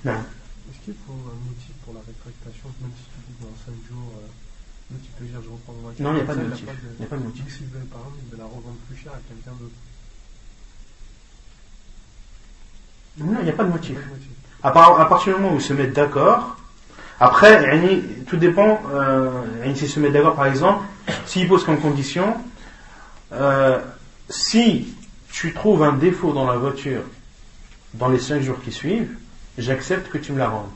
Est-ce 0.05 0.85
qu'il 0.85 0.95
faut 1.07 1.13
un 1.13 1.39
motif 1.47 1.71
pour 1.85 1.95
la 1.95 2.01
rétractation, 2.01 2.67
même 2.81 2.91
si 2.99 3.05
tu 3.15 3.19
dis 3.31 3.37
dans 3.39 3.55
5 3.65 3.75
jours, 3.89 4.11
tu 4.91 5.11
peux 5.19 5.25
dire 5.25 5.39
je 5.39 5.51
reprends 5.51 5.73
ma 5.75 5.83
voiture? 5.83 6.05
Non, 6.05 6.11
il 6.11 6.15
n'y 6.17 6.21
a, 6.23 6.25
pas 6.25 6.35
de 6.35 6.43
motif. 6.43 6.67
Il 6.67 6.99
n'y 6.99 7.07
a 7.07 7.09
pas 7.09 7.17
de 7.17 7.23
motif. 7.23 7.47
S'il 7.47 7.67
veut, 7.67 7.87
par 7.87 8.01
exemple, 8.01 8.19
il 8.27 8.31
veut 8.33 8.39
la 8.39 8.51
revendre 8.51 8.83
plus 8.91 8.99
cher 8.99 9.13
à 9.13 9.23
quelqu'un 9.23 9.55
d'autre. 9.55 9.79
Non, 13.19 13.39
il 13.41 13.45
n'y 13.45 13.51
a 13.51 13.55
pas 13.55 13.65
de 13.65 13.71
motif. 13.71 13.99
À, 14.63 14.71
partir 14.71 15.35
du 15.35 15.41
moment 15.41 15.55
où 15.55 15.59
ils 15.59 15.63
se 15.63 15.73
mettent 15.73 15.93
d'accord, 15.93 16.57
après, 17.21 17.81
tout 18.27 18.37
dépend, 18.37 18.81
euh, 18.93 19.31
s'ils 19.75 19.89
se 19.89 20.01
mettent 20.01 20.13
d'accord 20.13 20.35
par 20.35 20.47
exemple, 20.47 20.85
s'ils 21.27 21.49
posent 21.49 21.65
comme 21.65 21.81
condition, 21.81 22.37
euh, 23.33 23.81
si 24.29 24.95
tu 25.31 25.53
trouves 25.53 25.83
un 25.83 25.93
défaut 25.93 26.33
dans 26.33 26.47
la 26.47 26.57
voiture 26.57 27.03
dans 27.95 28.09
les 28.09 28.19
cinq 28.19 28.43
jours 28.43 28.61
qui 28.65 28.73
suivent, 28.73 29.17
j'accepte 29.59 30.11
que 30.11 30.19
tu 30.19 30.33
me 30.33 30.39
la 30.39 30.49
rendes. 30.49 30.71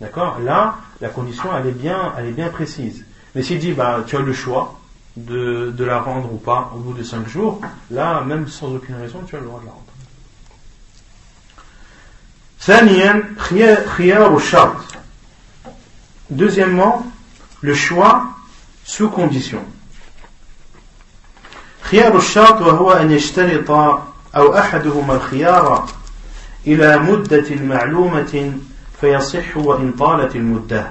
D'accord? 0.00 0.40
Là, 0.40 0.78
la 1.00 1.08
condition, 1.08 1.50
elle 1.56 1.66
est 1.66 1.72
bien, 1.72 2.14
elle 2.18 2.26
est 2.26 2.32
bien 2.32 2.48
précise. 2.48 3.04
Mais 3.34 3.42
s'il 3.42 3.58
dit, 3.58 3.72
bah, 3.72 4.02
tu 4.06 4.16
as 4.16 4.20
le 4.20 4.32
choix 4.32 4.80
de, 5.16 5.70
de 5.70 5.84
la 5.84 6.00
rendre 6.00 6.32
ou 6.32 6.36
pas 6.36 6.72
au 6.74 6.78
bout 6.78 6.94
de 6.94 7.02
5 7.02 7.28
jours, 7.28 7.60
là, 7.90 8.22
même 8.22 8.48
sans 8.48 8.74
aucune 8.74 8.96
raison, 8.96 9.20
tu 9.26 9.36
as 9.36 9.40
le 9.40 9.46
droit 9.46 9.60
de 9.60 9.66
la 9.66 9.72
rendre. 9.72 9.79
Deuxièmement, 16.30 17.06
le 17.62 17.74
choix 17.74 18.24
sous 18.84 19.08
condition. 19.08 19.64
خيار 21.82 22.16
الشرط 22.16 22.60
وهو 22.60 22.92
أن 22.92 23.10
يشترط 23.10 23.70
أو 24.36 24.58
أحدهما 24.58 25.14
الخيار 25.14 25.88
إلى 26.66 26.98
مدة 26.98 27.56
معلومة 27.62 28.52
فيصح 29.00 29.56
وإن 29.56 29.92
طالت 29.92 30.36
المدة 30.36 30.90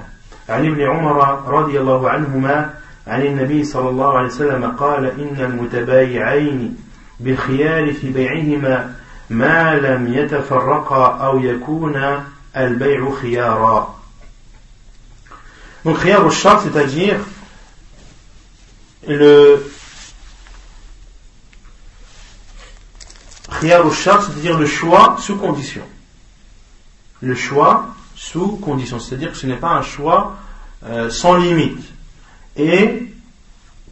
عن 0.50 0.66
ابن 0.66 0.82
عمر 0.82 1.44
رضي 1.48 1.80
الله 1.80 2.10
عنهما 2.10 2.74
عن 3.08 3.22
النبي 3.22 3.64
صلى 3.64 3.90
الله 3.90 4.18
عليه 4.18 4.28
وسلم 4.28 4.72
قال 4.72 5.06
إن 5.06 5.46
المتبايعين 5.46 6.78
بالخيار 7.20 7.94
في 7.94 8.10
بيعهما 8.10 8.96
ما 9.31 9.75
لم 9.75 10.15
يتفرقا 10.15 11.07
أو 11.07 11.39
يكون 11.39 12.25
البيع 12.57 13.15
خيارا 13.23 13.95
Donc 15.85 15.99
khiyar 16.01 16.25
au 16.25 16.31
shart, 16.31 16.63
c'est-à-dire 16.63 17.21
le 19.07 19.71
khiyar 23.61 23.85
au 23.85 23.91
shart, 23.91 24.25
c'est-à-dire 24.25 24.59
le 24.59 24.65
choix 24.65 25.17
sous 25.21 25.37
condition. 25.37 25.83
Le 27.21 27.35
choix 27.35 27.95
sous 28.17 28.57
condition, 28.57 28.99
c'est-à-dire 28.99 29.33
que 29.33 29.37
ce 29.37 29.47
n'est 29.47 29.57
pas 29.57 29.73
un 29.73 29.83
choix 29.83 30.37
euh, 30.85 31.11
sans 31.11 31.37
limite. 31.37 31.85
Et 32.57 33.11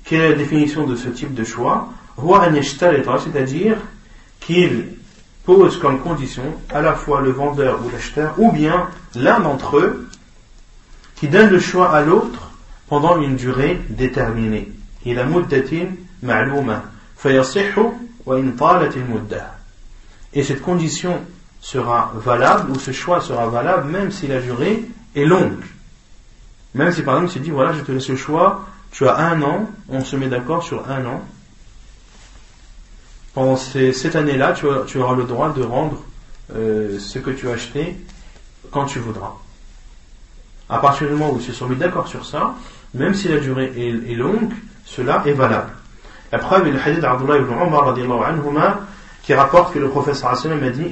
quelle 0.05 0.21
est 0.23 0.29
la 0.31 0.37
définition 0.37 0.87
de 0.87 0.97
ce 0.97 1.09
type 1.09 1.35
de 1.35 1.45
choix 1.45 1.91
C'est-à-dire 2.17 3.77
qu'il 4.41 4.87
pose 5.48 5.80
comme 5.80 6.00
condition 6.02 6.44
à 6.74 6.82
la 6.82 6.94
fois 6.94 7.22
le 7.22 7.32
vendeur 7.32 7.80
ou 7.84 7.90
l'acheteur, 7.90 8.36
ou 8.38 8.52
bien 8.52 8.90
l'un 9.16 9.40
d'entre 9.40 9.78
eux, 9.78 10.08
qui 11.16 11.30
donne 11.30 11.50
le 11.50 11.60
choix 11.60 11.90
à 11.90 12.02
l'autre 12.02 12.52
pendant 12.90 13.20
une 13.22 13.38
durée 13.38 13.80
déterminée. 13.90 14.70
Et 15.06 15.16
cette 20.44 20.62
condition 20.62 21.22
sera 21.62 22.12
valable, 22.14 22.72
ou 22.72 22.78
ce 22.78 22.92
choix 22.92 23.22
sera 23.22 23.48
valable, 23.48 23.90
même 23.90 24.12
si 24.12 24.28
la 24.28 24.42
durée 24.42 24.84
est 25.16 25.26
longue. 25.26 25.64
Même 26.76 26.92
si 26.92 27.04
par 27.04 27.16
exemple, 27.16 27.38
il 27.38 27.44
dit, 27.44 27.52
voilà, 27.52 27.72
je 27.72 27.80
te 27.80 27.94
laisse 27.94 28.10
le 28.10 28.18
choix, 28.18 28.66
tu 28.92 29.08
as 29.08 29.16
un 29.16 29.42
an, 29.44 29.70
on 29.88 30.04
se 30.04 30.18
met 30.18 30.28
d'accord 30.28 30.62
sur 30.62 30.90
un 30.90 31.06
an. 31.06 31.24
Pendant 33.38 33.56
cette 33.56 34.16
année-là, 34.16 34.54
tu, 34.54 34.66
auras 34.98 35.16
le 35.16 35.26
droit 35.26 35.54
de 35.54 35.62
rendre 35.62 36.02
euh, 36.56 36.98
ce 36.98 37.20
que 37.20 37.30
tu 37.30 37.48
as 37.48 37.52
acheté 37.52 37.96
quand 38.72 38.86
tu 38.86 38.98
voudras. 38.98 39.36
À 40.68 40.80
partir 40.80 41.08
du 41.08 41.14
moment 41.14 41.34
où 41.34 41.38
ils 41.38 41.46
se 41.46 41.54
sont 41.54 41.68
mis 41.68 41.76
d'accord 41.76 42.08
sur 42.08 42.26
ça, 42.26 42.56
même 42.96 43.14
si 43.14 43.28
la 43.28 43.38
durée 43.38 43.72
est, 43.78 44.16
longue, 44.16 44.54
cela 44.86 45.22
est 45.28 45.34
valable. 45.34 45.70
La 46.32 46.40
preuve 46.40 46.68
est 46.68 46.72
le 46.72 46.80
hadith 46.82 47.00
d'Abdullah 47.00 47.38
ibn 47.38 47.54
Umar 47.54 48.80
qui 49.22 49.36
rapporte 49.36 49.72
que 49.72 49.78
le 49.78 49.90
professeur 49.90 50.32
a 50.32 50.36
dit 50.72 50.90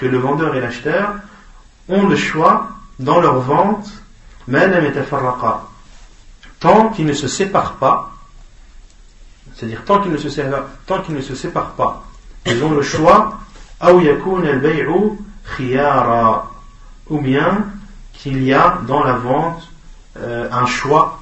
que 0.00 0.06
le 0.06 0.18
vendeur 0.18 0.56
et 0.56 0.60
l'acheteur 0.60 1.14
ont 1.88 2.08
le 2.08 2.16
choix 2.16 2.70
dans 2.98 3.20
leur 3.20 3.38
vente 3.38 3.88
tant 6.58 6.88
qu'ils 6.88 7.06
ne 7.06 7.12
se 7.12 7.28
séparent 7.28 7.74
pas 7.74 8.15
c'est-à-dire 9.55 9.83
tant 9.85 10.01
qu'ils 10.01 10.11
ne 10.11 10.17
se 10.17 10.29
séparent, 10.29 10.67
tant 10.85 11.01
qu'ils 11.01 11.15
ne 11.15 11.21
se 11.21 11.35
séparent 11.35 11.73
pas 11.73 12.05
ils 12.45 12.63
ont 12.63 12.71
le 12.71 12.81
choix 12.81 13.39
ou 17.09 17.19
bien 17.19 17.65
qu'il 18.13 18.43
y 18.43 18.53
a 18.53 18.79
dans 18.87 19.03
la 19.03 19.13
vente 19.13 19.67
euh, 20.17 20.49
un 20.51 20.65
choix 20.65 21.19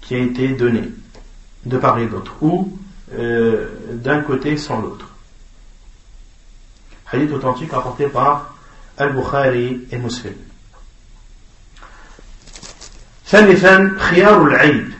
qui 0.00 0.14
a 0.14 0.18
été 0.18 0.48
donné 0.48 0.90
de 1.64 1.76
part 1.78 1.98
et 1.98 2.06
d'autre 2.06 2.32
ou 2.40 2.78
euh, 3.14 3.68
d'un 3.92 4.20
côté 4.20 4.56
sans 4.56 4.80
l'autre 4.80 5.06
hadith 7.12 7.32
authentique 7.32 7.72
rapporté 7.72 8.06
par 8.06 8.54
Al-Bukhari 8.98 9.86
et 9.90 9.98
Muslim 9.98 10.34
ثالثا 13.30 13.96
خيار 13.98 14.42
العيب 14.44 14.92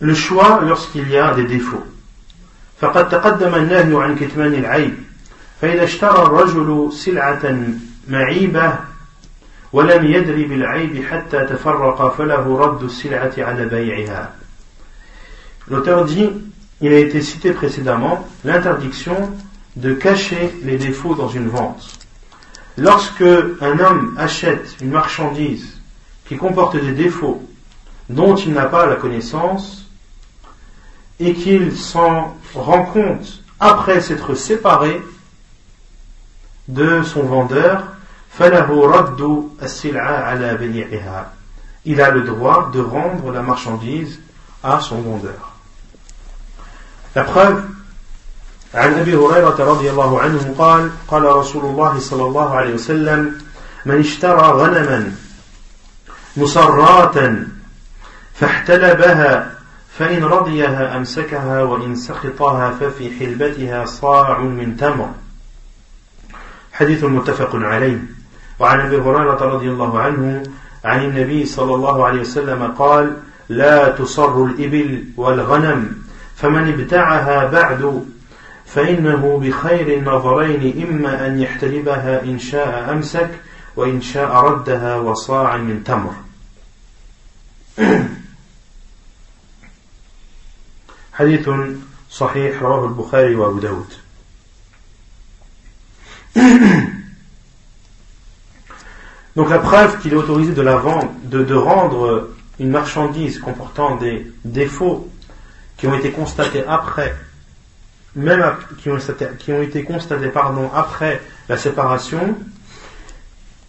le 0.00 0.14
choix 0.14 0.60
lorsqu'il 0.62 1.08
y 1.08 1.18
a 1.18 1.34
des 1.34 1.44
défauts 1.44 1.84
فقد 2.80 3.08
تقدم 3.08 3.54
النهي 3.54 4.02
عن 4.02 4.16
كتمان 4.16 4.54
العيب 4.54 4.94
فإذا 5.60 5.84
اشترى 5.84 6.22
الرجل 6.22 6.92
سلعة 6.92 7.56
معيبة 8.08 8.74
ولم 9.72 10.04
يدري 10.04 10.44
بالعيب 10.44 11.04
حتى 11.04 11.44
تفرق 11.44 12.16
فله 12.16 12.58
رد 12.58 12.82
السلعة 12.82 13.32
على 13.38 13.66
بيعها 13.66 14.32
L'auteur 15.68 16.04
dit, 16.04 16.30
il 16.80 16.92
a 16.92 16.98
été 16.98 17.20
cité 17.20 17.50
précédemment 17.50 18.28
l'interdiction 18.44 19.32
de 19.74 19.94
cacher 19.94 20.54
les 20.62 20.78
défauts 20.78 21.16
dans 21.16 21.28
une 21.28 21.48
vente. 21.48 21.82
Lorsque 22.78 23.22
un 23.60 23.78
homme 23.80 24.14
achète 24.16 24.76
une 24.80 24.90
marchandise 24.90 25.80
qui 26.28 26.36
comporte 26.36 26.76
des 26.76 26.92
défauts 26.92 27.42
dont 28.08 28.36
il 28.36 28.52
n'a 28.52 28.66
pas 28.66 28.86
la 28.86 28.94
connaissance 28.94 29.79
et 31.20 31.34
qu'il 31.34 31.76
s'en 31.76 32.36
rend 32.54 32.84
compte 32.84 33.42
après 33.58 34.00
s'être 34.00 34.34
séparé 34.34 35.02
de 36.68 37.02
son 37.02 37.22
vendeur, 37.22 37.84
il 41.84 42.00
a 42.00 42.10
le 42.10 42.20
droit 42.22 42.70
de 42.72 42.80
rendre 42.80 43.32
la 43.32 43.42
marchandise 43.42 44.20
à 44.62 44.80
son 44.80 45.00
vendeur. 45.00 45.52
La 47.14 47.24
preuve 47.24 47.62
عن 48.74 48.94
ابي 48.94 49.14
هريره 49.14 49.56
رضي 49.58 49.90
الله 49.90 50.20
عنه 50.20 50.54
قال 50.58 50.90
قال 51.08 51.24
رسول 51.24 51.64
الله 51.64 51.98
صلى 51.98 52.22
الله 52.22 52.56
عليه 52.56 52.74
وسلم 52.74 53.40
من 53.86 53.98
اشترى 53.98 54.42
غنما 54.42 55.12
مصرات 56.36 57.14
فاحتلبها 58.34 59.52
فإن 59.97 60.23
رضيها 60.23 60.97
أمسكها 60.97 61.63
وإن 61.63 61.95
سخطها 61.95 62.71
ففي 62.71 63.19
حلبتها 63.19 63.85
صاع 63.85 64.39
من 64.39 64.77
تمر. 64.77 65.09
حديث 66.73 67.03
متفق 67.03 67.55
عليه. 67.55 67.97
وعن 68.59 68.79
أبي 68.79 68.97
هريرة 68.97 69.45
رضي 69.45 69.69
الله 69.69 69.99
عنه 69.99 70.43
عن 70.85 71.05
النبي 71.05 71.45
صلى 71.45 71.75
الله 71.75 72.05
عليه 72.05 72.21
وسلم 72.21 72.63
قال 72.63 73.17
لا 73.49 73.89
تصر 73.89 74.43
الإبل 74.43 75.03
والغنم 75.17 76.03
فمن 76.35 76.67
ابتاعها 76.67 77.45
بعد 77.45 78.05
فإنه 78.65 79.39
بخير 79.43 79.97
النظرين 79.97 80.87
إما 80.87 81.27
أن 81.27 81.39
يحتلبها 81.39 82.23
إن 82.23 82.39
شاء 82.39 82.91
أمسك 82.91 83.29
وإن 83.75 84.01
شاء 84.01 84.35
ردها 84.35 84.95
وصاع 84.95 85.57
من 85.57 85.83
تمر. 85.83 86.13
حديث 91.14 91.50
صحيح 92.10 92.62
رواه 92.62 92.84
البخاري 92.84 93.34
وأبو 93.36 93.58
داود 93.58 93.92
Donc 99.36 99.50
la 99.50 99.58
preuve 99.58 99.98
qu'il 100.00 100.14
est 100.14 100.16
autorisé 100.16 100.52
de 100.52 100.62
la 100.62 100.76
vendre, 100.76 101.10
de, 101.24 101.44
de 101.44 101.54
rendre 101.54 102.30
une 102.58 102.70
marchandise 102.70 103.38
comportant 103.38 103.96
des 103.96 104.26
défauts 104.46 105.10
qui 105.76 105.86
ont 105.86 105.94
été 105.94 106.10
constatés 106.10 106.64
après, 106.66 107.14
même 108.14 108.42
qui 108.78 108.88
ont, 108.88 108.96
qui 109.38 109.52
ont 109.52 109.60
été 109.60 109.84
constatés 109.84 110.28
pardon, 110.28 110.70
après 110.74 111.20
la 111.50 111.58
séparation, 111.58 112.34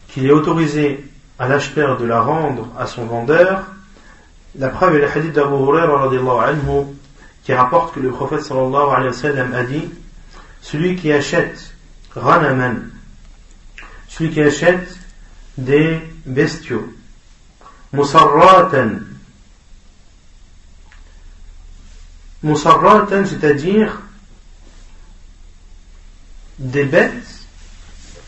qu'il 0.08 0.26
est 0.26 0.32
autorisé 0.32 1.06
à 1.38 1.50
l'acheteur 1.50 1.98
de 1.98 2.06
la 2.06 2.22
rendre 2.22 2.70
à 2.80 2.88
son 2.88 3.06
vendeur. 3.06 3.64
La 4.58 4.70
preuve 4.70 4.96
est 4.96 5.00
le 5.00 5.10
hadith 5.10 5.34
d'Abu 5.34 5.56
Hurairah 5.56 6.10
anhu 6.50 6.86
qui 7.45 7.53
rapporte 7.53 7.95
que 7.95 8.01
le 8.01 8.11
prophète 8.11 8.43
sallallahu 8.43 8.91
alayhi 8.91 9.09
wa 9.09 9.13
sallam 9.13 9.55
a 9.55 9.65
dit 9.65 9.91
celui 10.61 10.97
qui 10.97 11.13
achète 11.13 11.75
ranaman, 12.15 12.91
celui 14.09 14.31
qui 14.31 14.41
achète 14.41 14.97
des 15.59 16.01
bestiaux, 16.25 16.93
musarratan, 17.93 19.01
musarratan 22.43 23.25
c'est-à-dire 23.27 24.01
des 26.59 26.85
bêtes 26.85 27.43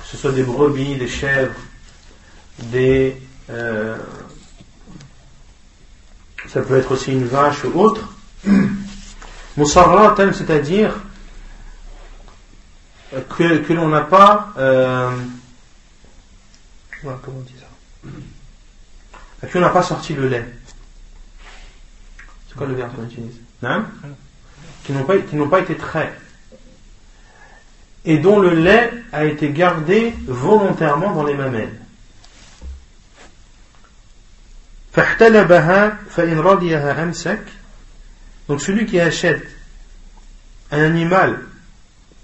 que 0.05 0.11
ce 0.11 0.17
soit 0.17 0.33
des 0.33 0.43
brebis, 0.43 0.97
des 0.97 1.09
chèvres, 1.09 1.55
des, 2.59 3.17
euh, 3.51 3.97
ça 6.47 6.61
peut 6.61 6.77
être 6.77 6.93
aussi 6.93 7.12
une 7.12 7.27
vache 7.27 7.65
ou 7.65 7.81
autre, 7.81 8.15
Musarratan, 9.57 10.32
c'est-à-dire 10.32 10.94
que, 13.36 13.72
l'on 13.72 13.88
n'a 13.88 14.00
pas. 14.00 14.52
Euh, 14.59 15.11
comment 17.02 17.18
on 17.28 17.40
dit 17.42 17.55
ça? 17.59 19.48
Que 19.48 19.59
l'on 19.59 19.64
n'a 19.64 19.70
pas 19.70 19.82
sorti 19.82 20.14
le 20.14 20.28
lait. 20.28 20.44
C'est 22.48 22.57
quoi 22.57 22.66
le 22.66 22.74
verbe 22.74 22.94
qu'on 22.94 23.05
utilise? 23.05 23.36
Hein? 23.62 23.86
Qui 24.84 24.92
n'ont 24.92 25.05
pas, 25.05 25.18
qui 25.18 25.36
n'ont 25.36 25.48
pas 25.48 25.61
été 25.61 25.76
traits. 25.76 26.12
Et 28.05 28.18
dont 28.18 28.38
le 28.38 28.50
lait 28.50 28.92
a 29.12 29.24
été 29.24 29.50
gardé 29.50 30.14
volontairement 30.26 31.12
dans 31.12 31.24
les 31.24 31.34
mamelles. 31.34 31.74
Donc 38.49 38.61
celui 38.61 38.86
qui 38.86 39.01
achète 39.01 39.47
un 40.70 40.82
animal 40.82 41.40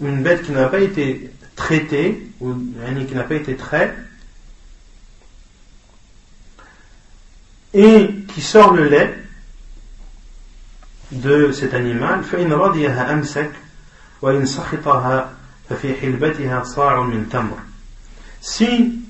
ou 0.00 0.06
une 0.06 0.22
bête 0.22 0.42
qui 0.42 0.52
n'a 0.52 0.68
pas 0.68 0.80
été 0.80 1.30
traitée, 1.56 2.26
ou 2.40 2.54
qui 2.54 3.14
n'a 3.14 3.24
pas 3.24 3.34
été 3.34 3.56
trait, 3.56 3.94
et 7.74 8.08
qui 8.28 8.40
sort 8.40 8.72
le 8.72 8.88
lait 8.88 9.16
de 11.12 11.52
cet 11.52 11.74
animal, 11.74 12.24
si 18.40 19.00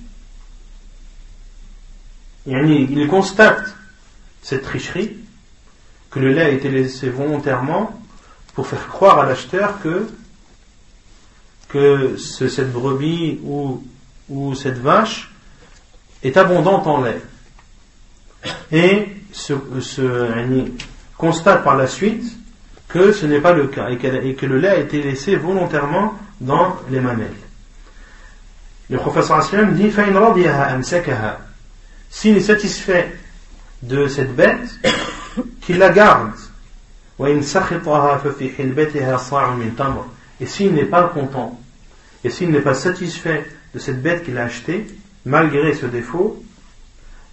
il 2.46 3.08
constate 3.08 3.76
cette 4.42 4.62
tricherie, 4.62 5.19
que 6.11 6.18
le 6.18 6.32
lait 6.32 6.42
a 6.42 6.48
été 6.48 6.68
laissé 6.68 7.08
volontairement 7.08 8.00
pour 8.54 8.66
faire 8.66 8.88
croire 8.88 9.20
à 9.20 9.26
l'acheteur 9.26 9.80
que, 9.80 10.08
que 11.68 12.16
cette 12.16 12.72
brebis 12.72 13.40
ou, 13.44 13.82
ou 14.28 14.54
cette 14.54 14.78
vache 14.78 15.30
est 16.22 16.36
abondante 16.36 16.86
en 16.86 17.02
lait. 17.02 17.22
Et 18.72 19.08
se, 19.32 19.54
constate 21.16 21.62
par 21.62 21.76
la 21.76 21.86
suite 21.86 22.24
que 22.88 23.12
ce 23.12 23.26
n'est 23.26 23.40
pas 23.40 23.52
le 23.52 23.68
cas 23.68 23.88
et, 23.90 24.28
et, 24.28 24.34
que 24.34 24.46
le 24.46 24.58
lait 24.58 24.68
a 24.68 24.78
été 24.78 25.02
laissé 25.02 25.36
volontairement 25.36 26.14
dans 26.40 26.76
les 26.90 27.00
mamelles. 27.00 27.28
Le 28.88 28.98
professeur 28.98 29.46
dit 29.72 29.92
S'il 32.11 32.36
est 32.36 32.40
satisfait 32.40 33.16
de 33.82 34.08
cette 34.08 34.34
bête, 34.34 34.80
qu'il 35.61 35.78
la 35.78 35.91
garde. 35.91 36.32
Et 40.41 40.47
s'il 40.47 40.74
n'est 40.74 40.84
pas 40.84 41.05
content, 41.05 41.61
et 42.24 42.30
s'il 42.30 42.51
n'est 42.51 42.61
pas 42.61 42.74
satisfait 42.74 43.47
de 43.74 43.78
cette 43.78 44.03
bête 44.03 44.24
qu'il 44.24 44.38
a 44.38 44.45
achetée, 44.45 44.86
malgré 45.26 45.74
ce 45.74 45.86
défaut, 45.86 46.43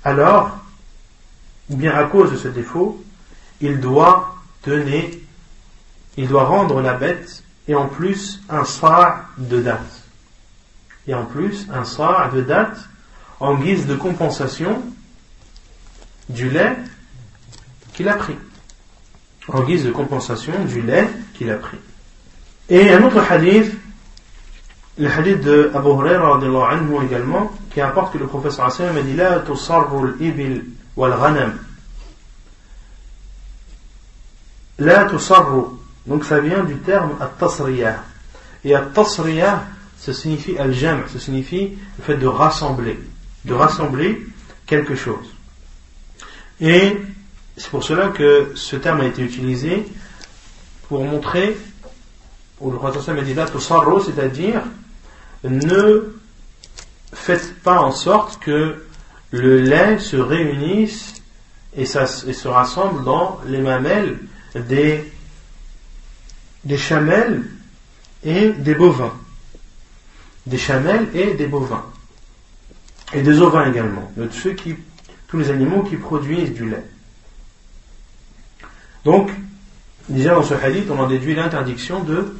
alors, 0.03 0.59
ou 1.69 1.77
bien 1.77 1.93
à 1.93 2.03
cause 2.03 2.31
de 2.31 2.37
ce 2.37 2.47
défaut, 2.47 3.03
il 3.61 3.79
doit 3.79 4.35
donner, 4.65 5.23
il 6.17 6.27
doit 6.27 6.45
rendre 6.45 6.81
la 6.81 6.93
bête, 6.93 7.43
et 7.67 7.75
en 7.75 7.87
plus 7.87 8.41
un 8.49 8.65
sa' 8.65 9.25
de 9.37 9.61
date. 9.61 10.03
Et 11.07 11.13
en 11.13 11.25
plus 11.25 11.67
un 11.71 11.85
sa' 11.85 12.29
de 12.33 12.41
date 12.41 12.77
en 13.39 13.55
guise 13.55 13.85
de 13.85 13.95
compensation 13.95 14.81
du 16.29 16.49
lait 16.49 16.75
qu'il 17.97 18.07
a 18.09 18.13
pris 18.13 18.35
en 19.47 19.63
guise 19.63 19.85
de 19.85 19.91
compensation 19.91 20.53
du 20.65 20.81
lait 20.81 21.09
qu'il 21.33 21.49
a 21.49 21.55
pris. 21.55 21.79
Et 22.69 22.91
un 22.91 23.01
autre 23.03 23.19
hadith, 23.27 23.73
le 24.99 25.09
hadith 25.09 25.41
de 25.41 25.71
Abu 25.73 25.89
Huraira 25.89 26.35
anhu 26.35 27.05
également, 27.05 27.51
qui 27.73 27.81
apporte 27.81 28.13
que 28.13 28.19
le 28.19 28.27
professeur 28.27 28.67
a 28.67 29.01
dit 29.01 29.15
La 29.15 29.39
tusarru 29.39 30.09
al-ibil 30.09 30.65
wal-ghanam. 30.95 31.57
La 34.77 35.05
tusarru. 35.05 35.63
Donc 36.05 36.23
ça 36.23 36.39
vient 36.39 36.63
du 36.63 36.75
terme 36.77 37.13
at-tasriyah. 37.19 38.03
Et 38.63 38.75
at-tasriyah, 38.75 39.63
ça 39.97 40.13
signifie 40.13 40.55
al-jam, 40.57 41.03
ça 41.11 41.19
signifie 41.19 41.77
le 41.97 42.03
fait 42.03 42.17
de 42.17 42.27
rassembler, 42.27 42.99
de 43.45 43.53
rassembler 43.55 44.27
quelque 44.67 44.95
chose. 44.95 45.33
Et 46.59 46.97
c'est 47.57 47.69
pour 47.69 47.83
cela 47.83 48.09
que 48.09 48.51
ce 48.55 48.75
terme 48.75 49.01
a 49.01 49.05
été 49.05 49.23
utilisé 49.23 49.83
pour 50.87 51.03
montrer, 51.03 51.57
ou 52.59 52.71
le 52.71 52.77
Prophète 52.77 53.09
a 53.09 53.21
dit 53.21 53.33
là, 53.33 53.47
c'est-à-dire 53.47 54.61
ne 55.43 56.13
faites 57.13 57.59
pas 57.61 57.79
en 57.79 57.91
sorte 57.91 58.39
que 58.39 58.85
le 59.31 59.61
lait 59.61 59.97
se 59.99 60.15
réunisse 60.17 61.21
et, 61.75 61.85
ça, 61.85 62.05
se 62.05 62.47
rassemble 62.47 63.03
dans 63.03 63.39
les 63.45 63.59
mamelles 63.59 64.19
des, 64.55 65.03
des 66.63 66.77
chamelles 66.77 67.43
et 68.23 68.49
des 68.49 68.75
bovins. 68.75 69.13
Des 70.45 70.57
chamelles 70.57 71.07
et 71.13 71.33
des 71.33 71.47
bovins. 71.47 71.85
Et 73.13 73.21
des 73.21 73.41
ovins 73.41 73.69
également. 73.69 74.11
De 74.15 74.29
ceux 74.29 74.53
qui, 74.53 74.75
tous 75.27 75.37
les 75.37 75.49
animaux 75.49 75.83
qui 75.83 75.97
produisent 75.97 76.53
du 76.53 76.69
lait. 76.69 76.85
Donc, 79.07 79.31
déjà 80.09 80.35
dans 80.35 80.43
ce 80.43 80.53
hadith, 80.53 80.91
on 80.91 80.99
en 80.99 81.07
déduit 81.07 81.33
l'interdiction 81.33 82.03
de, 82.03 82.35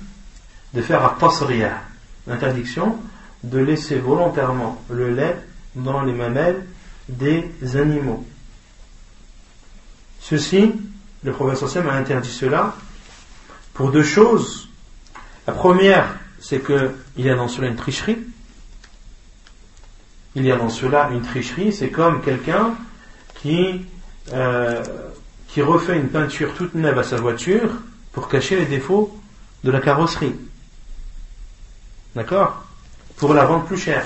faire 0.82 1.06
un 1.06 1.16
tasriya, 1.18 1.82
l'interdiction 2.28 2.98
de 3.46 3.60
laisser 3.60 3.96
volontairement 3.96 4.78
le 4.90 5.12
lait 5.12 5.38
dans 5.76 6.02
les 6.02 6.12
mamelles 6.12 6.66
des 7.08 7.50
animaux. 7.78 8.28
Ceci, 10.20 10.74
le 11.24 11.32
professeur 11.32 11.70
Sam 11.70 11.88
a 11.88 11.94
interdit 11.94 12.34
cela 12.34 12.76
pour 13.74 13.92
deux 13.92 14.04
choses. 14.04 14.68
La 15.48 15.54
première, 15.54 16.18
c'est 16.42 16.62
qu'il 16.62 16.92
y 17.16 17.30
a 17.30 17.36
dans 17.36 17.48
cela 17.48 17.70
une 17.70 17.78
tricherie. 17.78 18.18
Il 20.36 20.44
y 20.44 20.52
a 20.52 20.58
dans 20.58 20.68
cela 20.68 21.12
une 21.14 21.22
tricherie, 21.22 21.72
c'est 21.72 21.92
comme 21.92 22.22
quelqu'un 22.22 22.76
qui 23.36 23.86
euh, 24.34 24.84
refait 25.62 25.98
une 25.98 26.10
peinture 26.10 26.54
toute 26.54 26.76
neuve 26.76 27.00
à 27.00 27.04
sa 27.04 27.18
voiture 27.18 27.70
pour 28.12 28.30
cacher 28.30 28.58
les 28.58 28.66
défauts 28.66 29.16
de 29.64 29.72
la 29.72 29.80
carrosserie. 29.80 30.36
D'accord? 32.16 32.64
Pour 33.18 33.34
la 33.34 33.46
vendre 33.46 33.66
plus 33.66 33.78
cher. 33.78 34.06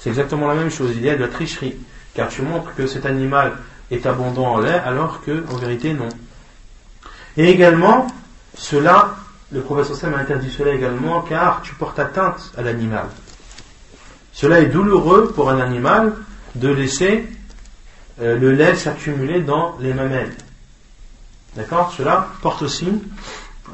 C'est 0.00 0.10
exactement 0.10 0.46
la 0.48 0.54
même 0.54 0.70
chose. 0.70 0.92
Il 0.94 1.02
y 1.02 1.10
a 1.10 1.16
de 1.16 1.22
la 1.22 1.28
tricherie. 1.28 1.76
Car 2.14 2.28
tu 2.28 2.42
montres 2.42 2.74
que 2.74 2.86
cet 2.86 3.06
animal 3.06 3.58
est 3.90 4.06
abondant 4.06 4.54
en 4.54 4.58
lait 4.58 4.80
alors 4.84 5.22
que, 5.22 5.44
en 5.50 5.56
vérité, 5.56 5.92
non. 5.92 6.08
Et 7.36 7.50
également, 7.50 8.06
cela, 8.56 9.16
le 9.52 9.60
professeur 9.60 9.96
Sam 9.96 10.14
a 10.14 10.18
interdit 10.18 10.50
cela 10.50 10.72
également 10.72 11.20
car 11.22 11.62
tu 11.62 11.74
portes 11.74 11.98
atteinte 11.98 12.52
à 12.56 12.62
l'animal. 12.62 13.06
Cela 14.32 14.60
est 14.60 14.66
douloureux 14.66 15.32
pour 15.34 15.50
un 15.50 15.60
animal 15.60 16.14
de 16.54 16.68
laisser 16.68 17.26
euh, 18.20 18.38
le 18.38 18.52
lait 18.52 18.74
s'accumuler 18.74 19.40
dans 19.40 19.76
les 19.80 19.92
mamelles. 19.92 20.34
D'accord? 21.54 21.92
Cela 21.96 22.28
porte 22.42 22.62
aussi 22.62 23.02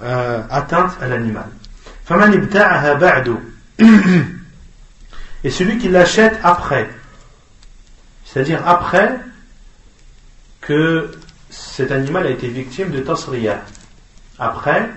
euh, 0.03 0.43
atteinte 0.51 0.93
à 1.01 1.09
l'animal. 1.09 1.47
Et 5.45 5.51
celui 5.51 5.79
qui 5.79 5.89
l'achète 5.89 6.39
après, 6.43 6.89
c'est-à-dire 8.25 8.67
après 8.67 9.19
que 10.61 11.11
cet 11.51 11.91
animal 11.91 12.27
a 12.27 12.31
été 12.31 12.49
victime 12.49 12.91
de 12.91 13.01
tasriya, 13.01 13.63
après 14.39 14.89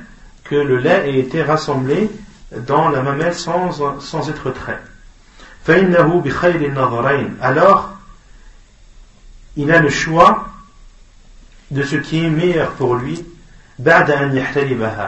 que 0.43 0.55
le 0.55 0.77
lait 0.77 1.09
ait 1.09 1.19
été 1.19 1.41
rassemblé 1.43 2.09
dans 2.55 2.89
la 2.89 3.01
mamelle 3.01 3.33
sans, 3.33 3.99
sans 3.99 4.29
être 4.29 4.51
trait. 4.51 4.79
Alors, 7.41 7.94
il 9.57 9.71
a 9.71 9.79
le 9.79 9.89
choix 9.89 10.49
de 11.71 11.83
ce 11.83 11.95
qui 11.95 12.23
est 12.23 12.29
meilleur 12.29 12.73
pour 12.73 12.95
lui 12.95 13.23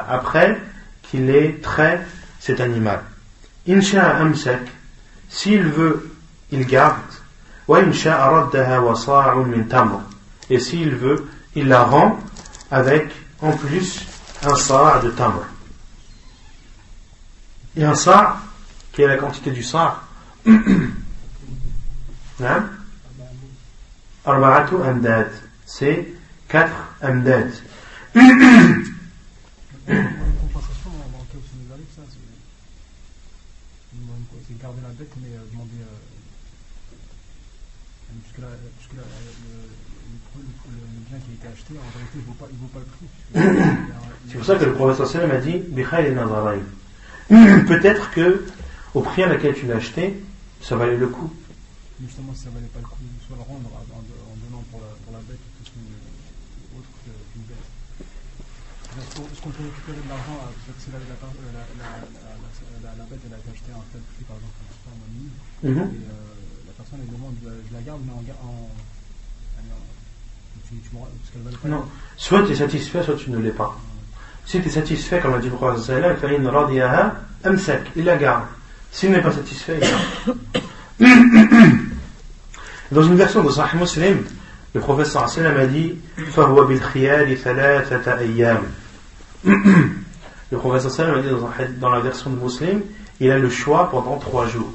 après 0.09 0.59
qu'il 1.03 1.29
ait 1.29 1.59
trait 1.61 2.05
cet 2.39 2.59
animal. 2.59 3.01
Insha 3.67 4.17
amsek. 4.17 4.61
s'il 5.29 5.63
veut, 5.63 6.09
il 6.51 6.65
garde. 6.65 6.97
Et 10.49 10.59
s'il 10.59 10.95
veut, 10.95 11.27
il 11.55 11.67
la 11.67 11.83
rend 11.83 12.19
avec 12.71 13.11
en 13.41 13.51
plus 13.51 14.05
un 14.43 14.55
sa' 14.55 15.01
de 15.03 15.09
tamr. 15.11 15.43
Et 17.75 17.83
un 17.83 17.95
sa' 17.95 18.37
qui 18.93 19.01
est 19.01 19.07
la 19.07 19.17
quantité 19.17 19.51
du 19.51 19.63
sa' 19.63 20.01
hein? 20.47 20.53
arba'atu 24.28 24.75
amdad. 24.84 25.32
C'est 25.65 26.07
4 26.49 26.71
amdad. 27.01 27.51
C'est 44.28 44.38
pour 44.38 44.45
ça 44.45 44.55
que 44.55 44.65
le 44.65 44.73
prophète 44.73 45.07
sallam 45.07 45.41
dit 45.41 45.61
Peut-être 47.67 48.11
que, 48.11 48.45
au 48.93 49.01
prix 49.01 49.23
à 49.23 49.28
laquelle 49.28 49.55
tu 49.55 49.65
l'as 49.67 49.78
acheté, 49.78 50.21
ça 50.61 50.75
valait 50.75 50.97
le 50.97 51.07
coup. 51.07 51.32
Est-ce 59.26 59.41
qu'on 59.41 59.49
peut 59.49 59.65
récupérer 59.65 60.01
de 60.03 60.09
l'argent 60.09 60.38
si 60.78 60.91
la, 60.93 60.99
la, 60.99 61.18
la, 61.18 61.89
la, 62.84 62.91
la, 62.97 63.05
bête 63.09 63.24
elle 63.26 63.34
a 63.34 63.39
été 63.41 63.49
achetée 63.49 63.74
à 63.74 63.80
un 63.82 63.88
tel 63.91 64.01
prix 64.13 64.26
par 64.30 64.38
exemple 64.38 64.57
en 64.88 64.97
-hmm. 65.65 65.74
et 65.74 66.05
euh, 66.05 66.70
la 66.70 66.74
personne 66.78 66.99
elle 67.01 67.13
demande 67.18 67.38
je 67.41 67.74
la 67.74 67.82
garde 67.82 68.01
mais 68.05 68.13
en, 68.13 68.70
non. 71.65 71.84
Soit 72.18 72.43
tu 72.45 72.51
es 72.51 72.55
satisfait 72.55 73.03
soit 73.03 73.15
tu 73.15 73.32
ne 73.32 73.38
l'es 73.39 73.51
pas. 73.51 73.78
Si 74.45 74.59
tu 74.61 74.68
es 74.68 74.72
satisfait 74.72 75.20
comme 75.20 75.32
l'a 75.34 75.39
dit 75.39 75.49
le 75.49 75.55
prophète 75.55 75.91
il 77.95 78.03
la 78.03 78.18
garde. 78.18 78.43
S'il 78.91 79.11
n'est 79.11 79.22
pas 79.22 79.32
satisfait 79.32 79.80
il 80.99 81.05
Dans 82.91 83.03
une 83.03 83.15
version 83.15 83.43
de 83.43 83.51
Sahih 83.51 83.78
Muslim, 83.78 84.24
le 84.74 84.80
professeur 84.82 85.24
a 85.24 85.65
dit 85.68 85.95
Le 90.49 90.57
professeur 90.57 90.91
sallam 90.91 91.17
a 91.17 91.21
dit 91.21 91.29
dans 91.79 91.89
la 91.89 91.99
version 91.99 92.29
de 92.29 92.39
Muslim, 92.39 92.81
il 93.19 93.31
a 93.31 93.38
le 93.38 93.49
choix 93.49 93.89
pendant 93.89 94.17
trois 94.17 94.47
jours. 94.47 94.71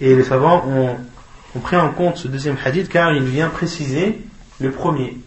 Et 0.00 0.16
les 0.16 0.24
savants 0.24 0.64
ont, 0.66 1.60
pris 1.60 1.76
en 1.76 1.90
compte 1.90 2.16
ce 2.16 2.28
deuxième 2.28 2.56
hadith 2.64 2.88
car 2.88 3.12
il 3.12 3.24
vient 3.24 3.48
préciser 3.48 4.20
le 4.60 4.70
premier. 4.70 5.18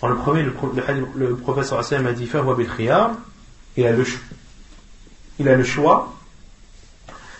Dans 0.00 0.08
le 0.08 0.16
premier, 0.16 0.42
le, 0.42 1.36
professeur 1.36 1.82
sallam 1.84 2.06
a 2.06 2.12
dit 2.12 2.28
il 3.76 3.86
a 3.86 3.92
le 3.92 4.04
il 5.38 5.48
a 5.48 5.56
le 5.56 5.64
choix. 5.64 6.14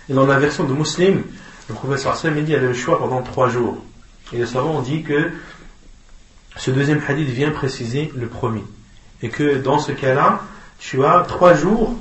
Et 0.08 0.14
dans 0.14 0.26
la 0.26 0.38
version 0.38 0.64
de 0.64 0.72
Muslim, 0.72 1.22
le 1.68 1.74
professeur 1.74 2.12
Hassan 2.12 2.34
dit 2.34 2.44
qu'il 2.44 2.54
avait 2.54 2.66
le 2.66 2.74
choix 2.74 2.98
pendant 2.98 3.22
trois 3.22 3.48
jours. 3.48 3.78
Et 4.32 4.38
les 4.38 4.46
savants 4.46 4.78
ont 4.78 4.82
dit 4.82 5.02
que 5.02 5.30
ce 6.56 6.70
deuxième 6.70 7.00
hadith 7.06 7.28
vient 7.28 7.50
préciser 7.50 8.12
le 8.16 8.26
premier. 8.26 8.64
Et 9.22 9.28
que 9.28 9.58
dans 9.58 9.78
ce 9.78 9.92
cas-là, 9.92 10.42
tu 10.78 11.04
as 11.04 11.20
trois 11.22 11.54
jours 11.54 11.94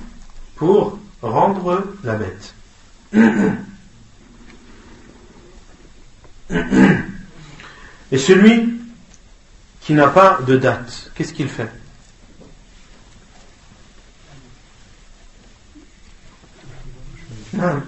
pour 0.56 0.98
rendre 1.22 1.86
la 2.04 2.16
bête. 2.16 2.56
Et 8.12 8.18
celui 8.18 8.74
qui 9.82 9.94
n'a 9.94 10.08
pas 10.08 10.40
de 10.46 10.58
date, 10.58 11.12
qu'est-ce 11.16 11.34
qu'il 11.34 11.48
fait? 11.50 11.72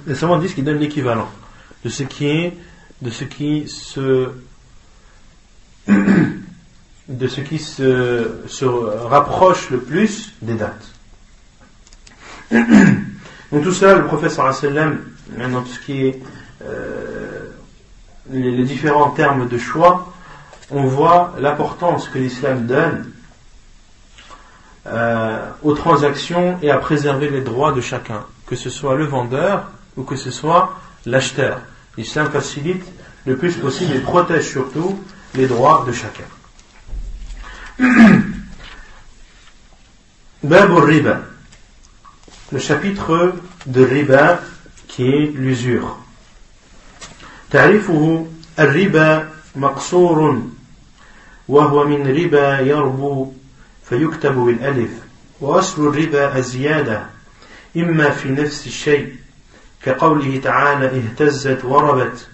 Les 0.06 0.16
savants 0.16 0.38
disent 0.40 0.54
qu'il 0.54 0.64
donne 0.64 0.80
l'équivalent 0.80 1.30
de 1.84 1.90
ce 1.90 2.04
qui 2.04 2.28
est, 2.28 2.58
de 3.02 3.10
ce 3.10 3.24
qui 3.24 3.68
se, 3.68 4.30
de 7.18 7.28
ce 7.28 7.42
qui 7.42 7.60
se, 7.60 9.06
rapproche 9.08 9.70
le 9.70 9.80
plus 9.80 10.34
des 10.42 10.56
dates. 10.56 10.88
Donc 12.52 13.64
tout 13.64 13.72
ça, 13.72 13.96
le 13.96 14.06
professeur 14.06 14.54
sallam, 14.54 15.00
dans 15.38 15.62
tout 15.62 15.68
ce 15.68 15.80
qui 15.80 16.08
est 16.08 16.20
euh, 16.66 17.50
les, 18.32 18.52
les, 18.52 18.64
différents 18.64 19.12
termes 19.12 19.48
de 19.48 19.58
choix, 19.58 20.14
on 20.72 20.84
voit 20.86 21.36
l'importance 21.40 22.08
que 22.10 22.18
l'islam 22.18 22.66
donne 22.66 23.12
euh, 24.86 25.46
aux 25.62 25.74
transactions 25.74 26.58
et 26.62 26.72
à 26.72 26.78
préserver 26.78 27.30
les 27.30 27.42
droits 27.42 27.72
de 27.74 27.82
chacun, 27.82 28.26
que 28.48 28.56
ce 28.56 28.70
soit 28.70 28.96
le 28.96 29.06
vendeur 29.06 29.70
ou 29.98 30.04
que 30.04 30.16
ce 30.16 30.32
soit 30.32 30.74
l'acheteur. 31.06 31.60
L'islam 31.98 32.30
facilite 32.30 32.84
le 33.26 33.38
plus 33.38 33.56
possible 33.56 33.96
et 33.96 34.00
protège 34.00 34.50
surtout 34.50 35.00
les 35.36 35.48
droits 35.48 35.86
de 35.88 35.92
chacun. 35.92 36.26
Bab 40.44 40.78
riba 40.78 41.22
le 42.52 42.60
chapitre 42.60 43.34
de 43.66 43.84
riba 43.84 44.42
qui 44.88 45.08
est 45.08 45.32
l'usure. 45.36 45.98
تعرفه 47.52 48.28
الربا 48.60 49.30
مقصور 49.56 50.42
وهو 51.48 51.88
من 51.88 52.08
ربا 52.08 52.60
يربو 52.60 53.34
فيكتب 53.90 54.36
بالألف 54.36 54.90
وأصل 55.42 55.88
الربا 55.88 56.38
الزيادة 56.38 57.06
إما 57.78 58.10
في 58.10 58.30
نفس 58.30 58.68
الشيء 58.68 59.16
كقوله 59.84 60.40
تعالى 60.44 60.86
اهتزت 60.86 61.66
وربت 61.66 62.28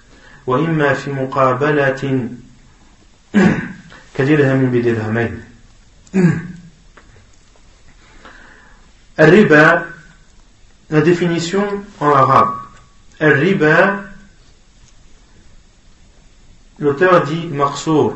وإما 0.48 0.94
في 0.94 1.12
مقابلة 1.12 2.30
كدرهم 4.19 4.71
بدرهمين 4.71 5.45
الربا 9.21 9.95
la 10.91 11.01
définition 11.01 11.85
en 12.01 12.11
arabe 12.11 12.55
الربا 13.23 14.05
l'auteur 16.79 17.25
dit 17.25 17.47
marsour 17.47 18.15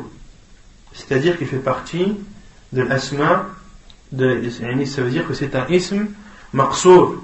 c'est-à-dire 0.93 1.37
qu'il 1.37 1.47
fait 1.47 1.57
partie 1.57 2.17
de 2.73 2.81
l'asma 2.81 3.47
de, 4.11 4.49
ça 4.85 5.01
veut 5.01 5.11
dire 5.11 5.27
que 5.27 5.33
c'est 5.33 5.55
un 5.55 5.67
ism 5.67 6.07
marsour 6.53 7.23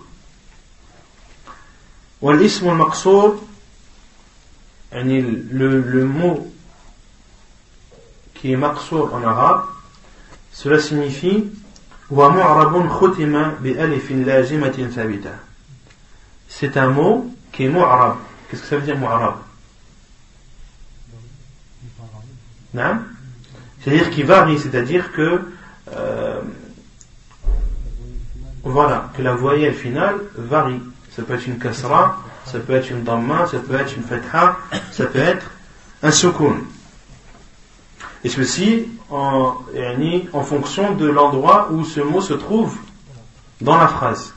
والاسم 2.22 2.70
المقصود 2.70 3.40
يعني 4.92 5.22
le, 5.52 5.82
le 5.82 6.06
mot 6.06 6.52
qui 8.41 8.53
est 8.53 8.57
maqsour 8.57 9.13
en 9.15 9.23
arabe, 9.23 9.65
cela 10.53 10.79
signifie 10.79 11.45
C'est 16.49 16.77
un 16.77 16.89
mot 16.89 17.33
qui 17.53 17.65
est 17.65 17.69
mu'arab. 17.69 18.17
Qu'est-ce 18.49 18.63
que 18.63 18.69
ça 18.69 18.77
veut 18.77 18.83
dire 18.83 18.99
mu'arab 18.99 19.35
C'est-à-dire 23.81 24.11
qui 24.11 24.23
varie, 24.23 24.59
c'est-à-dire 24.59 25.13
que 25.13 25.41
euh, 25.93 26.41
voilà, 28.63 29.11
que 29.17 29.23
la 29.23 29.35
voyelle 29.35 29.75
finale 29.75 30.17
varie. 30.37 30.81
Ça 31.15 31.23
peut 31.23 31.35
être 31.35 31.47
une 31.47 31.59
kasra, 31.59 32.19
ça 32.45 32.59
peut 32.59 32.75
être 32.75 32.91
une 32.91 33.03
damma, 33.03 33.47
ça 33.47 33.59
peut 33.59 33.75
être 33.75 33.97
une 33.97 34.05
fatha, 34.05 34.57
ça 34.93 35.07
peut 35.07 35.19
être 35.19 35.51
un 36.03 36.11
soukoun. 36.11 36.65
Et 38.24 38.30
ceci 38.30 38.88
en, 39.10 39.56
en 40.34 40.44
fonction 40.44 40.96
de 40.96 41.08
l'endroit 41.08 41.70
où 41.72 41.86
ce 41.86 42.02
mot 42.02 42.22
se 42.22 42.34
trouve 42.34 42.76
dans 43.62 43.78
la 43.78 43.88
phrase. 43.88 44.34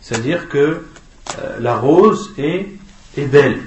C'est-à-dire 0.00 0.48
que 0.48 0.58
euh, 1.38 1.58
la 1.60 1.76
rose 1.76 2.32
est, 2.38 2.68
est 3.16 3.26
belle 3.26 3.60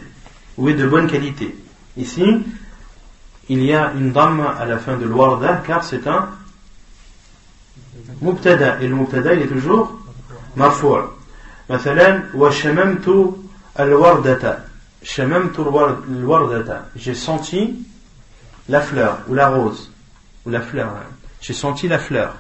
ou 0.57 0.69
est 0.69 0.73
de 0.73 0.87
bonne 0.87 1.07
qualité. 1.07 1.55
Ici, 1.97 2.43
il 3.47 3.63
y 3.63 3.73
a 3.73 3.91
une 3.93 4.11
damma 4.11 4.49
à 4.59 4.65
la 4.65 4.77
fin 4.79 4.97
de 4.97 5.05
l'warda 5.05 5.63
car 5.65 5.83
c'est 5.83 6.07
un 6.07 6.29
مبتدا 8.21 8.79
المبتدا 8.81 9.33
il 9.33 9.41
est 9.41 9.47
toujours 9.47 9.87
مرفوع 10.57 11.09
مثلا 11.69 12.23
وشممت 12.35 13.07
الوردة 13.07 13.35
شممت 13.77 13.79
الوردة 13.79 14.59
j'ai 16.96 17.14
senti 17.14 17.86
la 18.68 18.80
fleur 18.80 19.18
ou 19.28 19.34
la 19.34 19.48
rose 19.48 19.90
ou 20.44 20.50
la 20.50 20.60
fleur. 20.60 20.88
Hein. 20.88 21.06
J'ai 21.40 21.54
senti 21.54 21.88
la 21.88 21.98
fleur. 21.98 22.34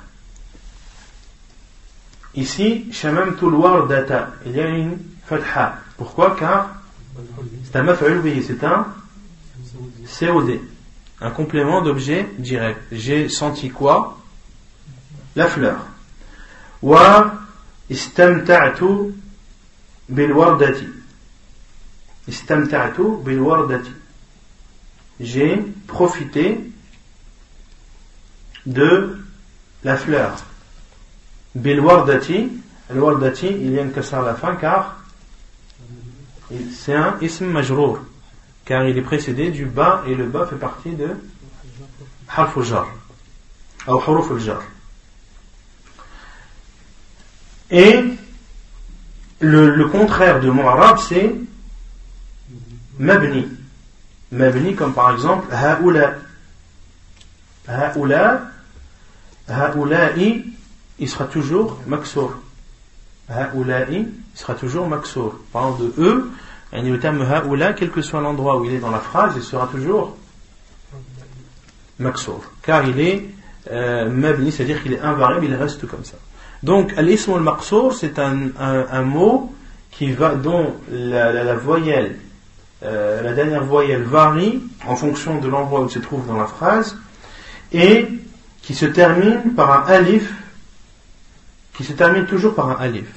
Ici, 2.34 2.86
il 2.86 4.52
y 4.52 4.60
a 4.60 4.68
une 4.68 4.98
fatha. 5.24 5.78
Pourquoi? 5.96 6.36
Car 6.38 6.68
c'est 7.64 7.76
un 7.76 7.96
c'est 10.06 10.26
un 10.26 10.32
COD, 10.32 10.60
un 11.20 11.30
complément 11.30 11.82
d'objet 11.82 12.28
direct. 12.38 12.80
J'ai 12.92 13.28
senti 13.28 13.70
quoi? 13.70 14.18
La 15.34 15.46
fleur. 15.46 15.78
Wa 16.82 17.34
istamta'tu 17.90 19.12
bil 20.08 20.32
wardati. 20.32 20.86
J'ai 25.20 25.56
profité 25.86 26.60
de 28.66 29.18
la 29.84 29.96
fleur. 29.96 30.36
Bil 31.54 31.80
wardati. 31.80 32.48
Al 32.90 32.98
wardati, 32.98 33.46
il 33.46 33.72
y 33.72 33.78
a 33.78 33.82
une 33.82 33.92
cassure 33.92 34.18
à 34.18 34.22
la 34.22 34.34
fin 34.34 34.56
car 34.56 34.96
c'est 36.72 36.94
un 36.94 37.16
ism 37.20 37.46
majrour. 37.46 38.00
Car 38.64 38.84
il 38.84 38.96
est 38.98 39.02
précédé 39.02 39.50
du 39.50 39.66
bas 39.66 40.02
et 40.06 40.14
le 40.14 40.26
bas 40.26 40.46
fait 40.46 40.56
partie 40.56 40.90
de 40.90 41.10
harf 42.28 42.60
jar. 42.62 42.86
Ou 43.88 43.92
huruf 43.92 44.38
jar. 44.38 44.62
Et 47.70 48.04
le, 49.40 49.84
contraire 49.86 50.40
de 50.40 50.50
arabe 50.50 50.98
c'est 50.98 51.34
mabni. 53.00 53.48
Mabni 54.30 54.74
comme 54.76 54.94
par 54.94 55.12
exemple 55.12 55.52
haoula. 55.52 56.14
Haoula, 57.66 58.42
haoula'i, 59.48 60.44
il 60.98 61.08
sera 61.08 61.24
toujours 61.24 61.78
maksour. 61.86 62.34
Haoula'i, 63.28 63.98
il 63.98 64.38
sera 64.38 64.54
toujours 64.54 64.88
maksour. 64.88 65.36
Parlant 65.52 65.76
de 65.76 65.92
eux, 65.98 66.30
le 66.72 66.98
terme 66.98 67.22
haoula, 67.22 67.72
quel 67.72 67.90
que 67.90 68.02
soit 68.02 68.20
l'endroit 68.20 68.58
où 68.58 68.64
il 68.64 68.74
est 68.74 68.78
dans 68.78 68.90
la 68.90 68.98
phrase, 68.98 69.34
il 69.36 69.42
sera 69.42 69.66
toujours 69.66 70.16
maksour. 71.98 72.42
Car 72.62 72.84
il 72.88 73.00
est 73.00 73.28
euh, 73.70 74.08
mabni, 74.08 74.52
c'est-à-dire 74.52 74.82
qu'il 74.82 74.94
est 74.94 75.00
invariable, 75.00 75.46
il 75.46 75.54
reste 75.54 75.86
comme 75.86 76.04
ça. 76.04 76.16
Donc, 76.62 76.92
l'ism 76.98 77.34
al-maqsour, 77.34 77.94
c'est 77.94 78.18
un, 78.18 79.02
mot 79.02 79.54
qui 79.90 80.12
va, 80.12 80.34
dont 80.34 80.74
la 80.90 81.54
voyelle, 81.54 82.16
euh, 82.82 83.22
la 83.22 83.32
dernière 83.32 83.64
voyelle 83.64 84.02
varie 84.02 84.62
en 84.86 84.96
fonction 84.96 85.38
de 85.38 85.48
l'endroit 85.48 85.82
où 85.82 85.86
il 85.86 85.90
se 85.90 85.98
trouve 85.98 86.26
dans 86.26 86.38
la 86.38 86.46
phrase 86.46 86.96
et 87.72 88.08
qui 88.62 88.74
se 88.74 88.86
termine 88.86 89.54
par 89.54 89.70
un 89.70 89.92
alif, 89.92 90.32
qui 91.74 91.84
se 91.84 91.92
termine 91.92 92.26
toujours 92.26 92.54
par 92.54 92.70
un 92.70 92.76
alif, 92.76 93.08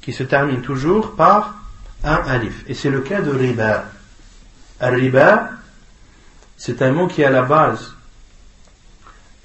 qui 0.00 0.12
se 0.12 0.22
termine 0.22 0.60
toujours 0.60 1.14
par 1.14 1.56
un 2.02 2.22
alif. 2.26 2.64
Et 2.68 2.74
c'est 2.74 2.90
le 2.90 3.00
cas 3.00 3.20
de 3.22 3.30
riba. 3.30 3.86
Riba, 4.80 5.50
c'est 6.56 6.82
un 6.82 6.92
mot 6.92 7.06
qui 7.06 7.24
à 7.24 7.30
la 7.30 7.42
base 7.42 7.94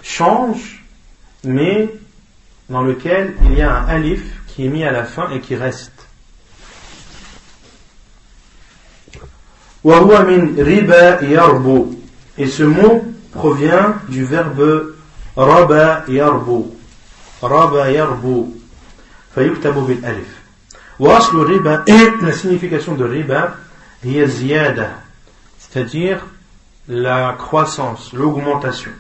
change 0.02 0.80
mais 1.44 1.90
dans 2.70 2.82
lequel 2.82 3.36
il 3.46 3.54
y 3.54 3.62
a 3.62 3.80
un 3.80 3.88
alif 3.88 4.22
qui 4.48 4.66
est 4.66 4.70
mis 4.70 4.84
à 4.84 4.92
la 4.92 5.04
fin 5.04 5.30
et 5.32 5.40
qui 5.40 5.56
reste. 5.56 5.99
Et 12.37 12.47
ce 12.47 12.63
mot 12.63 13.05
provient 13.33 13.97
du 14.09 14.25
verbe 14.25 14.95
raba 15.37 16.05
yarbu. 16.09 16.65
Raba 17.43 17.91
yarbu. 17.91 18.55
فيكتب 19.35 19.75
بالألف. 19.75 20.45
وأصل 20.99 21.41
الربا 21.41 21.85
et 21.89 22.25
la 22.25 22.33
signification 22.33 22.95
de 22.95 23.05
riba 23.05 23.57
هي 24.05 24.23
الزيادة 24.23 24.91
c'est-à-dire 25.59 26.21
la 26.89 27.33
croissance, 27.39 28.13
l'augmentation. 28.13 28.93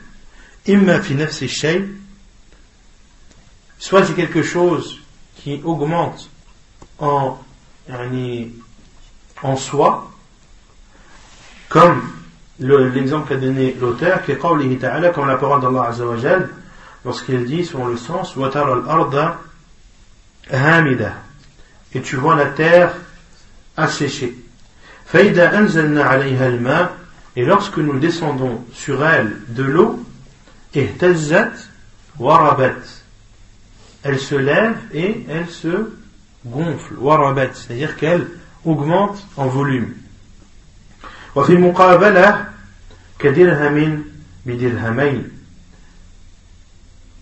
إما 0.68 1.01
في 1.01 1.14
نفس 1.14 1.42
الشيء 1.42 1.88
soit 3.78 4.05
c'est 4.05 4.14
quelque 4.14 4.42
chose 4.42 4.99
qui 5.36 5.61
augmente 5.62 6.30
en, 6.99 7.38
en 9.42 9.57
soi, 9.57 10.07
comme 11.70 12.01
l'exemple 12.59 13.30
qu'a 13.30 13.38
donné 13.38 13.78
l'auteur, 13.80 14.24
qui 14.24 14.32
est 14.32 14.38
comme 14.38 14.59
la 14.59 15.38
parole 15.38 15.61
d'Allah 15.61 15.89
Azzawajal, 15.89 16.49
lorsqu'il 17.05 17.45
dit, 17.45 17.63
selon 17.63 17.88
le 17.88 17.97
sens, 17.97 18.36
et 21.93 22.01
tu 22.01 22.17
vois 22.17 22.36
la 22.36 22.47
terre 22.47 22.93
asséchée. 23.78 24.36
Et 25.13 25.32
lorsque 27.45 27.78
nous 27.78 27.99
descendons 27.99 28.65
sur 28.74 29.05
elle 29.05 29.38
de 29.49 29.63
l'eau, 29.63 30.03
elle 30.74 30.97
se 34.20 34.36
lève 34.36 34.76
et 34.93 35.26
elle 35.30 35.49
se 35.49 35.91
gonfle, 36.45 36.95
c'est-à-dire 37.53 37.95
qu'elle 37.95 38.28
augmente 38.65 39.26
en 39.38 39.47
volume 39.47 39.93
وفي 41.38 41.53
المقابلة 41.53 42.49
كدرهم 43.18 44.05
بدرهمين 44.47 45.30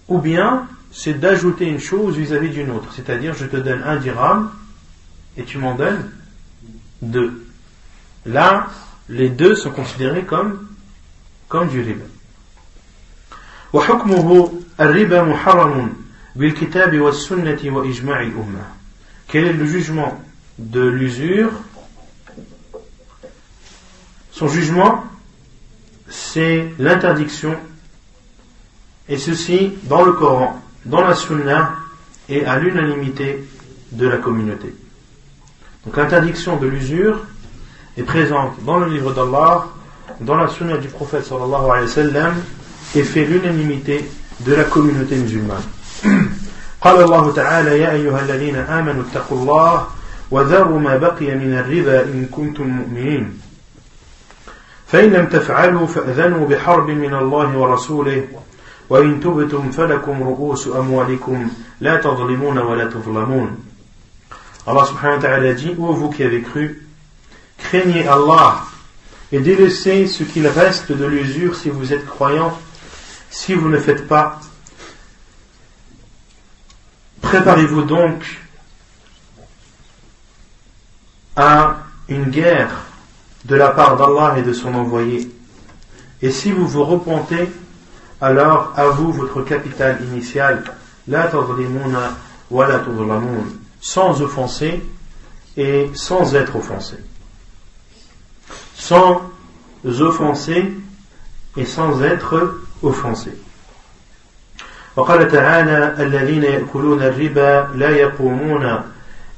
ou 0.08 0.18
bien 0.18 0.66
c'est 0.92 1.14
d'ajouter 1.14 1.66
une 1.66 1.80
chose 1.80 2.16
vis-à-vis 2.16 2.50
d'une 2.50 2.70
autre 2.70 2.92
c'est-à-dire 2.92 3.34
je 3.34 3.46
te 3.46 3.56
donne 3.56 3.82
un 3.82 3.96
dirham 3.96 4.50
et 5.36 5.44
tu 5.44 5.58
m'en 5.58 5.74
donnes 5.74 6.10
deux 7.00 7.46
là 8.26 8.68
les 9.08 9.30
deux 9.30 9.54
sont 9.54 9.70
considérés 9.70 10.24
comme 10.24 10.66
comme 11.48 11.68
du 11.68 11.80
riba 11.80 12.04
وحكمه 13.72 14.52
الربا 14.80 15.22
محرم 15.22 15.92
quel 16.34 16.46
est 19.44 19.52
le 19.52 19.66
jugement 19.66 20.18
de 20.58 20.80
l'usure 20.80 21.50
Son 24.36 24.48
jugement, 24.48 25.04
c'est 26.08 26.72
l'interdiction, 26.78 27.56
et 29.08 29.18
ceci 29.18 29.74
dans 29.84 30.04
le 30.04 30.12
Coran, 30.12 30.60
dans 30.84 31.02
la 31.02 31.14
Sunna 31.14 31.74
et 32.28 32.44
à 32.44 32.58
l'unanimité 32.58 33.44
de 33.92 34.08
la 34.08 34.16
communauté. 34.18 34.74
Donc 35.84 35.96
l'interdiction 35.96 36.56
de 36.56 36.66
l'usure 36.66 37.20
est 37.98 38.02
présente 38.04 38.62
dans 38.64 38.78
le 38.78 38.88
livre 38.88 39.12
d'Allah, 39.12 39.66
dans 40.20 40.36
la 40.36 40.48
Sunna 40.48 40.76
du 40.76 40.88
prophète 40.88 41.24
sallallahu 41.24 41.64
alayhi 41.70 41.86
wa 41.86 41.88
sallam, 41.88 42.34
et 42.94 43.02
fait 43.02 43.24
l'unanimité 43.24 44.08
de 44.40 44.54
la 44.54 44.64
communauté 44.64 45.16
musulmane. 45.16 45.62
قال 46.82 47.02
الله 47.02 47.32
تعالى 47.32 47.78
يا 47.78 47.92
أيها 47.92 48.20
الذين 48.20 48.56
آمنوا 48.56 49.02
اتقوا 49.02 49.38
الله 49.38 49.86
وذروا 50.30 50.78
ما 50.80 50.96
بقي 50.96 51.34
من 51.34 51.54
الربا 51.54 52.02
إن 52.02 52.26
كنتم 52.26 52.66
مؤمنين 52.66 53.38
فإن 54.86 55.10
لم 55.10 55.26
تفعلوا 55.26 55.86
فأذنوا 55.86 56.48
بحرب 56.48 56.90
من 56.90 57.14
الله 57.14 57.56
ورسوله 57.56 58.28
وإن 58.90 59.20
تبتم 59.20 59.70
فلكم 59.70 60.22
رؤوس 60.22 60.68
أموالكم 60.68 61.50
لا 61.80 61.96
تظلمون 61.96 62.58
ولا 62.58 62.84
تظلمون 62.84 63.56
Allah 64.64 64.86
subhanahu 64.86 65.16
wa 65.16 65.22
ta'ala 65.22 65.54
dit, 65.54 65.74
ô 65.76 65.92
vous 65.92 66.10
qui 66.10 66.22
avez 66.22 66.40
cru, 66.40 66.86
craignez 67.58 68.06
Allah 68.06 68.62
et 69.32 69.40
délaissez 69.40 70.06
ce 70.06 70.22
qu'il 70.22 70.46
reste 70.46 70.92
de 70.92 71.04
l'usure 71.04 71.56
si 71.56 71.68
vous 71.68 71.92
êtes 71.92 72.06
croyants, 72.06 72.56
si 73.28 73.54
vous 73.54 73.68
ne 73.68 73.78
faites 73.78 74.06
pas 74.06 74.38
Préparez-vous 77.22 77.82
donc 77.82 78.40
à 81.34 81.78
une 82.08 82.24
guerre 82.24 82.70
de 83.46 83.56
la 83.56 83.68
part 83.70 83.96
d'Allah 83.96 84.38
et 84.38 84.42
de 84.42 84.52
son 84.52 84.74
envoyé. 84.74 85.30
Et 86.20 86.30
si 86.30 86.52
vous 86.52 86.66
vous 86.66 86.84
repentez, 86.84 87.50
alors 88.20 88.72
à 88.76 88.86
vous 88.86 89.12
votre 89.12 89.42
capital 89.42 89.98
initial, 90.12 90.62
la 91.08 91.30
wa 92.50 92.68
la 92.68 92.80
sans 93.80 94.22
offenser 94.22 94.82
et 95.56 95.90
sans 95.94 96.34
être 96.34 96.56
offensé. 96.56 96.96
Sans 98.76 99.22
offenser 99.84 100.72
et 101.56 101.64
sans 101.64 102.02
être 102.02 102.60
offensé. 102.82 103.32
وقال 104.96 105.28
تعالى 105.28 105.94
الذين 105.98 106.44
يأكلون 106.44 107.02
الربا 107.02 107.68
لا 107.74 107.90
يقومون 107.90 108.82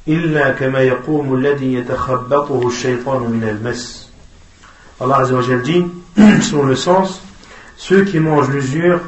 إلا 0.07 0.51
كما 0.51 0.79
يقوم 0.79 1.35
الذي 1.35 1.73
يتخبطه 1.73 2.67
الشيطان 2.67 3.21
من 3.21 3.43
المس 3.43 4.05
Allah 5.01 5.17
Azza 5.17 5.35
wa 5.35 5.41
dit, 5.57 5.85
selon 6.41 6.63
le 6.63 6.75
sens, 6.75 7.21
ceux 7.75 8.05
qui 8.05 8.19
mangent 8.19 8.49
l'usure 8.49 9.01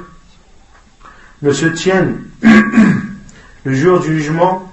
ne 1.41 1.51
se 1.53 1.65
tiennent 1.65 2.25
le 3.63 3.73
jour 3.73 4.01
du 4.01 4.17
jugement 4.17 4.69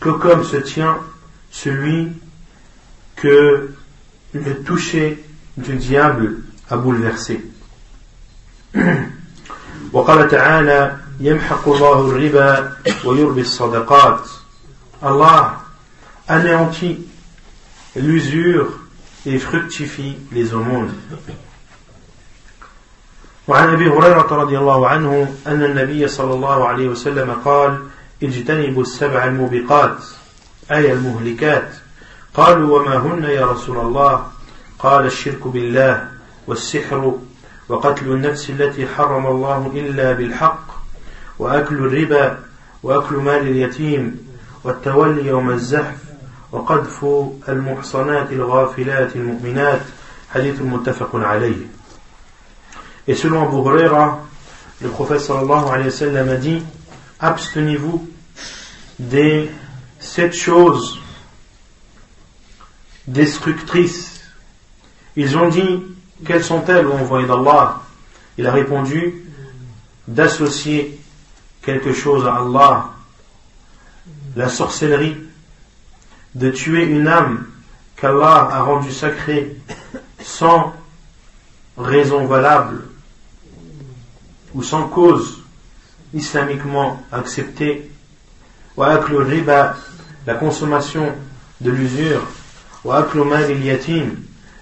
que 0.00 0.08
comme 0.10 0.42
se 0.42 0.56
tient 0.56 0.98
celui 1.52 2.08
que 3.14 3.70
le 4.32 4.62
toucher 4.64 5.24
du 5.56 5.76
diable 5.76 6.38
a 6.70 6.76
bouleversé. 6.76 7.40
وقال 9.92 10.28
تعالى 10.28 10.96
يمحق 11.20 11.68
الله 11.68 12.00
الربا 12.10 12.72
ويربي 13.04 13.40
الصدقات 13.40 14.28
Allah 15.03 15.59
anéantit 16.29 17.05
l'usure 17.95 18.69
et 19.25 19.37
fructifie 19.37 20.17
les 20.31 20.53
aumônes. 20.53 20.93
وعن 23.47 23.69
ابي 23.69 23.89
هريره 23.89 24.27
رضي 24.31 24.57
الله 24.57 24.87
عنه 24.87 25.35
ان 25.47 25.63
النبي 25.63 26.07
صلى 26.07 26.33
الله 26.33 26.67
عليه 26.67 26.87
وسلم 26.87 27.31
قال 27.45 27.79
اجتنبوا 28.23 28.81
السبع 28.81 29.23
الموبقات 29.23 29.97
اي 30.71 30.93
المهلكات 30.93 31.69
قالوا 32.33 32.79
وما 32.79 32.97
هن 32.97 33.23
يا 33.23 33.45
رسول 33.45 33.79
الله 33.79 34.27
قال 34.79 35.05
الشرك 35.05 35.47
بالله 35.47 36.07
والسحر 36.47 37.17
وقتل 37.69 38.05
النفس 38.05 38.49
التي 38.49 38.87
حرم 38.87 39.27
الله 39.27 39.71
الا 39.75 40.13
بالحق 40.13 40.67
واكل 41.39 41.75
الربا 41.75 42.39
واكل 42.83 43.15
مال 43.15 43.47
اليتيم 43.47 44.22
والتولي 44.64 45.26
يوم 45.26 45.50
الزحف 45.50 45.96
وقذف 46.52 47.06
المحصنات 47.48 48.32
الغافلات 48.32 49.16
المؤمنات 49.16 49.82
حديث 50.34 50.60
متفق 50.60 51.10
عليه 51.14 51.66
Et 53.06 53.14
selon 53.14 53.44
Abu 53.44 53.56
Huraira, 53.56 54.20
le 54.82 54.90
prophète 54.90 55.20
sallallahu 55.20 55.68
alayhi 55.70 55.86
wa 55.86 55.90
sallam 55.90 56.28
a 56.28 56.36
dit 56.36 56.62
Abstenez-vous 57.20 58.06
des 58.98 59.50
sept 59.98 60.34
choses 60.34 61.00
destructrices. 63.06 64.20
Ils 65.16 65.36
ont 65.38 65.48
dit 65.48 65.82
Quelles 66.26 66.44
sont-elles, 66.44 66.86
ô 66.86 66.92
envoyé 66.92 67.26
d'Allah 67.26 67.80
Il 68.36 68.46
a 68.46 68.52
répondu 68.52 69.24
D'associer 70.06 71.00
quelque 71.62 71.92
chose 71.92 72.26
à 72.26 72.36
Allah, 72.36 72.90
la 74.35 74.49
sorcellerie, 74.49 75.17
de 76.35 76.49
tuer 76.49 76.85
une 76.85 77.07
âme 77.07 77.45
qu'Allah 77.95 78.49
a 78.51 78.61
rendue 78.63 78.91
sacrée 78.91 79.55
sans 80.21 80.73
raison 81.77 82.25
valable 82.25 82.81
ou 84.53 84.63
sans 84.63 84.87
cause 84.87 85.41
islamiquement 86.13 87.01
acceptée, 87.11 87.89
le 88.77 89.17
riba, 89.17 89.75
la 90.25 90.35
consommation 90.35 91.13
de 91.61 91.71
l'usure, 91.71 92.21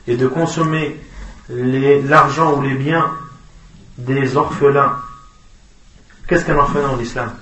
et 0.08 0.16
de 0.16 0.28
consommer 0.28 1.00
l'argent 1.50 2.58
ou 2.58 2.62
les 2.62 2.76
biens 2.76 3.12
des 3.98 4.38
orphelins. 4.38 4.98
Qu'est-ce 6.28 6.46
qu'un 6.46 6.58
orphelin 6.58 6.90
en 6.90 7.00
islam 7.00 7.34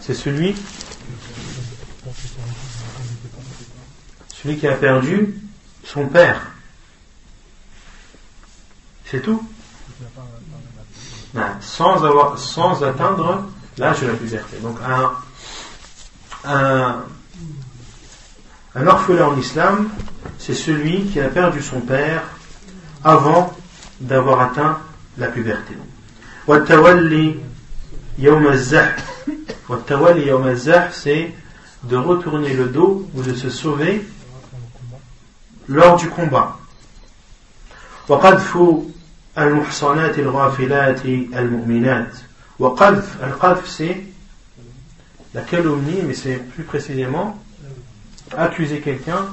C'est 0.00 0.14
celui 0.14 0.54
qui 4.58 4.66
a 4.66 4.74
perdu 4.74 5.34
son 5.84 6.06
père. 6.06 6.40
C'est 9.04 9.20
tout 9.20 9.42
sans, 11.60 12.04
avoir, 12.04 12.38
sans 12.38 12.82
atteindre 12.82 13.44
l'âge 13.78 14.00
de 14.00 14.08
la 14.08 14.14
puberté. 14.14 14.56
Donc 14.58 14.76
un, 14.86 15.12
un, 16.44 17.04
un 18.74 18.86
orphelin 18.86 19.26
en 19.26 19.38
islam, 19.38 19.88
c'est 20.38 20.54
celui 20.54 21.06
qui 21.06 21.20
a 21.20 21.28
perdu 21.28 21.62
son 21.62 21.80
père 21.80 22.22
avant 23.04 23.54
d'avoir 24.00 24.40
atteint 24.40 24.78
la 25.18 25.28
puberté. 25.28 25.74
c'est 30.91 31.33
de 31.83 31.95
retourner 31.95 32.53
le 32.53 32.65
dos 32.65 33.07
ou 33.13 33.21
de 33.21 33.33
se 33.33 33.49
sauver 33.49 34.05
lors 35.67 35.97
du 35.97 36.09
combat. 36.09 36.57
المحصنات 39.37 40.19
الغافلات 40.19 41.05
المؤمنات 41.05 42.13
وقذف 42.59 43.23
القذف 43.23 43.67
c'est 43.67 43.97
la 45.35 45.41
calomnie 45.41 46.01
mais 46.01 46.15
c'est 46.15 46.37
plus 46.37 46.63
précisément 46.63 47.37
accuser 48.35 48.79
quelqu'un 48.79 49.27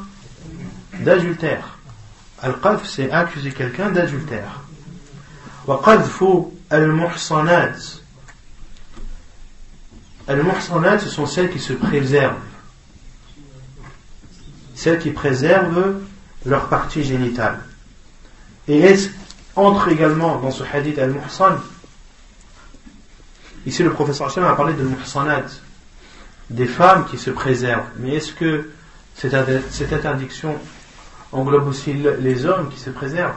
d'adultère 1.01 1.79
al-qadf 2.43 2.87
c'est 2.87 3.11
accuser 3.11 3.53
quelqu'un 3.53 3.91
d'adultère 3.91 4.61
وقذف 5.67 6.25
المحصنات 6.73 7.98
ah, 10.30 10.34
Al-Muhsanat, 10.34 11.00
ce 11.00 11.10
sont 11.10 11.26
celles 11.26 11.50
qui 11.50 11.60
se 11.60 11.74
préservent. 11.74 12.38
Celles 14.76 15.00
qui 15.00 15.10
préservent 15.10 15.96
leur 16.46 16.70
partie 16.70 17.04
génitale. 17.04 17.60
Et 18.68 18.80
est-ce 18.80 19.10
entre 19.56 19.90
également 19.90 20.40
dans 20.40 20.52
ce 20.52 20.64
hadith 20.64 21.00
Al-Muhsan 21.00 21.58
Ici, 23.66 23.84
le 23.84 23.92
professeur 23.92 24.28
Hachem 24.28 24.44
a 24.44 24.56
parlé 24.56 24.74
de 24.74 24.84
Muhsanat, 24.84 25.48
des 26.50 26.68
femmes 26.68 27.06
qui 27.06 27.18
se 27.18 27.32
préservent. 27.32 27.90
Mais 27.98 28.16
est-ce 28.16 28.32
que 28.32 28.70
cette 29.16 29.94
interdiction 29.94 30.56
englobe 31.32 31.68
aussi 31.68 31.94
les 31.94 32.46
hommes 32.46 32.70
qui 32.70 32.80
se 32.80 32.92
préservent? 32.92 33.36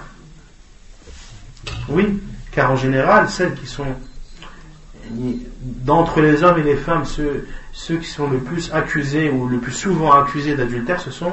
Oui, 1.88 2.22
car 2.52 2.70
en 2.70 2.76
général, 2.76 3.30
celles 3.30 3.54
qui 3.54 3.66
sont 3.66 3.96
d'entre 5.60 6.20
les 6.20 6.42
hommes 6.42 6.58
et 6.58 6.62
les 6.62 6.76
femmes, 6.76 7.04
ceux, 7.04 7.46
ceux 7.72 7.96
qui 7.96 8.08
sont 8.08 8.28
le 8.28 8.38
plus 8.38 8.72
accusés 8.72 9.30
ou 9.30 9.48
le 9.48 9.58
plus 9.58 9.72
souvent 9.72 10.12
accusés 10.12 10.54
d'adultère, 10.56 11.00
ce 11.00 11.10
sont 11.10 11.32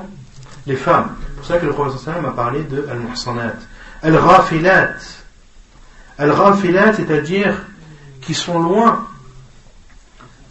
les 0.68 0.76
femmes. 0.76 1.16
C'est 1.20 1.36
pour 1.36 1.46
ça 1.46 1.58
que 1.58 1.66
le 1.66 1.72
Hachem 1.72 2.26
a 2.26 2.32
parlé 2.32 2.64
de 2.64 2.88
al-muhsanat. 2.90 3.56
Al-Ghafilat. 4.02 4.96
Al-Ghafilat, 6.18 6.94
c'est-à-dire 6.94 7.66
qui 8.22 8.34
sont 8.34 8.60
loin 8.60 9.08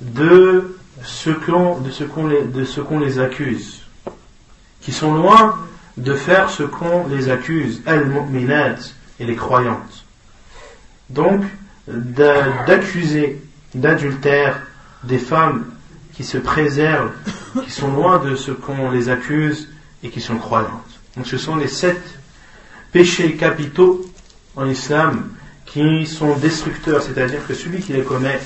de 0.00 0.76
ce 1.02 1.30
qu'on 1.30 2.26
les, 2.26 2.42
de 2.44 3.04
les 3.04 3.18
accuse. 3.18 3.82
Qui 4.80 4.92
sont 4.92 5.14
loin 5.14 5.58
de 5.96 6.14
faire 6.14 6.50
ce 6.50 6.62
qu'on 6.62 7.06
les 7.08 7.28
accuse. 7.28 7.82
Al-Mu'minat 7.86 8.76
et 9.20 9.24
les 9.24 9.36
croyantes. 9.36 10.04
Donc, 11.10 11.42
d'accuser 11.88 13.40
d'adultère 13.74 14.60
des 15.04 15.18
femmes 15.18 15.66
qui 16.12 16.24
se 16.24 16.38
préservent, 16.38 17.12
qui 17.64 17.70
sont 17.70 17.92
loin 17.92 18.18
de 18.18 18.34
ce 18.36 18.50
qu'on 18.50 18.90
les 18.90 19.08
accuse 19.08 19.68
et 20.02 20.10
qui 20.10 20.20
sont 20.20 20.36
croyantes. 20.36 21.00
Donc 21.16 21.26
ce 21.26 21.38
sont 21.38 21.56
les 21.56 21.68
sept 21.68 22.00
péchés 22.92 23.36
capitaux 23.36 24.04
en 24.56 24.68
islam 24.68 25.30
qui 25.66 26.06
sont 26.06 26.36
destructeurs, 26.36 27.02
c'est-à-dire 27.02 27.46
que 27.46 27.54
celui 27.54 27.80
qui 27.80 27.92
les 27.92 28.02
commet 28.02 28.40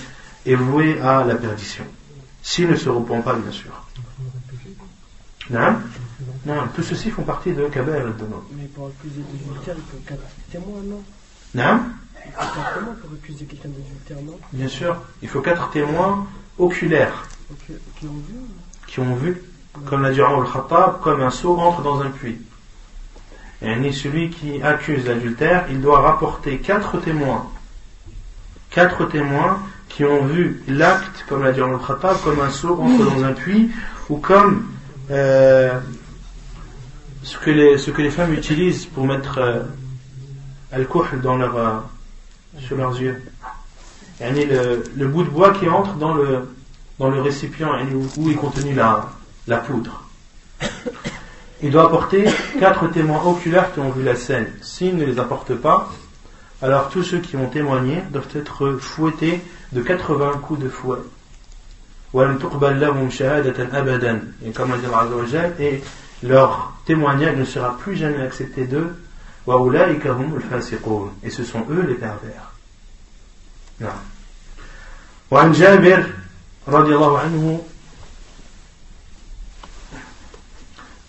est 0.45 0.55
voué 0.55 1.01
à 1.01 1.25
la 1.25 1.35
perdition. 1.37 1.85
S'il 2.43 2.69
ne 2.69 2.77
se 2.77 2.89
repent 2.89 3.23
pas, 3.23 3.35
bien 3.35 3.53
sûr. 3.53 3.87
Non 5.51 5.77
Non, 6.45 6.69
tout 6.75 6.83
ceci 6.83 7.11
font 7.11 7.23
partie 7.23 7.53
de 7.53 7.67
Kaber 7.69 8.03
Mais 8.57 8.65
pour 8.75 8.89
accuser 8.89 9.23
d'adultère, 9.33 9.77
il 9.77 9.83
faut 9.83 10.03
quatre 10.07 10.23
témoins, 10.51 10.83
non? 10.85 11.03
Non 11.55 11.81
Quelqu'un 12.25 13.69
d'adultère, 13.69 14.17
non 14.25 14.39
Bien 14.53 14.69
sûr, 14.69 14.97
il 15.23 15.29
faut 15.29 15.41
quatre 15.41 15.71
témoins 15.71 16.27
oculaires. 16.59 17.25
Qui 17.97 18.07
ont 18.07 18.11
vu 18.11 18.35
Qui 18.87 19.01
ont 19.01 19.15
vu, 19.15 19.43
comme 19.87 20.03
l'a 20.03 20.13
dit 20.13 20.21
al-Khattab, 20.21 21.01
comme 21.01 21.23
un 21.23 21.31
seau 21.31 21.59
entre 21.59 21.83
dans 21.83 22.01
un 22.01 22.11
puits. 22.11 22.39
Et 23.63 23.93
celui 23.93 24.31
qui 24.31 24.61
accuse 24.63 25.07
l'adultère, 25.07 25.67
il 25.71 25.81
doit 25.81 26.01
rapporter 26.01 26.59
quatre 26.59 26.99
témoins. 26.99 27.49
Quatre 28.71 29.05
témoins 29.07 29.63
qui 29.89 30.05
ont 30.05 30.25
vu 30.25 30.63
l'acte, 30.67 31.25
comme 31.29 31.45
l'a 31.45 31.53
dit 31.53 31.61
le 31.61 31.79
Khattab, 31.79 32.17
comme 32.25 32.41
un 32.41 32.51
seau 32.51 32.81
entre 32.81 33.05
dans 33.05 33.25
un 33.25 33.33
puits, 33.33 33.71
ou 34.09 34.17
comme 34.17 34.67
euh, 35.11 35.79
ce, 37.23 37.39
que 37.39 37.51
les, 37.51 37.79
ce 37.79 37.91
que 37.91 38.03
les 38.03 38.11
femmes 38.11 38.33
utilisent 38.33 38.87
pour 38.87 39.07
mettre 39.07 39.39
euh, 39.39 39.63
al 40.73 40.87
dans 41.23 41.37
leur, 41.37 41.57
euh, 41.57 41.79
sur 42.59 42.77
leurs 42.77 43.01
yeux. 43.01 43.23
Le, 44.21 44.85
le 44.97 45.09
bout 45.09 45.25
de 45.25 45.31
bois 45.31 45.53
qui 45.53 45.69
entre 45.69 45.95
dans 45.95 46.15
le, 46.15 46.49
dans 46.99 47.09
le 47.09 47.21
récipient 47.21 47.71
où 48.17 48.31
est 48.31 48.35
contenue 48.35 48.75
la, 48.75 49.11
la 49.49 49.59
poudre. 49.59 50.05
Il 51.63 51.71
doit 51.71 51.87
apporter 51.87 52.25
quatre 52.59 52.89
témoins 52.89 53.23
oculaires 53.25 53.73
qui 53.73 53.81
ont 53.81 53.91
vu 53.91 54.03
la 54.03 54.17
scène. 54.17 54.47
S'il 54.63 54.97
ne 54.97 55.05
les 55.05 55.19
apporte 55.19 55.55
pas, 55.55 55.91
alors 56.61 56.89
tous 56.89 57.03
ceux 57.03 57.19
qui 57.19 57.37
ont 57.37 57.49
témoigné 57.49 58.03
doivent 58.11 58.29
être 58.35 58.77
fouettés 58.81 59.41
de 59.73 59.83
80 59.83 60.41
coups 60.43 60.61
de 60.61 60.69
fouet. 60.69 60.99
Et 62.15 62.19
comme 64.53 64.73
dit 64.79 65.37
et 65.59 65.83
leur 66.23 66.73
témoignage 66.85 67.37
ne 67.37 67.45
sera 67.45 67.77
plus 67.79 67.97
jamais 67.97 68.21
accepté 68.21 68.65
d'eux 68.65 68.95
et 69.47 71.31
ce 71.31 71.45
sont 71.45 71.65
eux 71.71 71.85
les 71.89 71.95
pervers. 71.95 72.53
نعم. 73.81 73.99
وعن 75.31 75.53
جابر 75.53 76.07
رضي 76.69 76.95
الله 76.95 77.19
عنه 77.19 77.61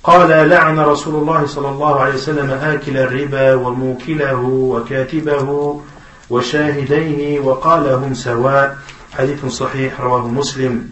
قال 0.03 0.49
لعن 0.49 0.79
رسول 0.79 1.15
الله 1.15 1.45
صلى 1.45 1.69
الله 1.69 1.99
عليه 1.99 2.13
وسلم 2.13 2.49
آكل 2.51 2.97
الربا 2.97 3.55
وموكله 3.55 4.41
وكاتبه 4.43 5.81
وشاهديه 6.29 7.39
وقال 7.39 7.87
هم 7.87 8.13
سواء. 8.13 8.77
حديث 9.13 9.45
صحيح 9.45 10.01
رواه 10.01 10.27
مسلم. 10.27 10.89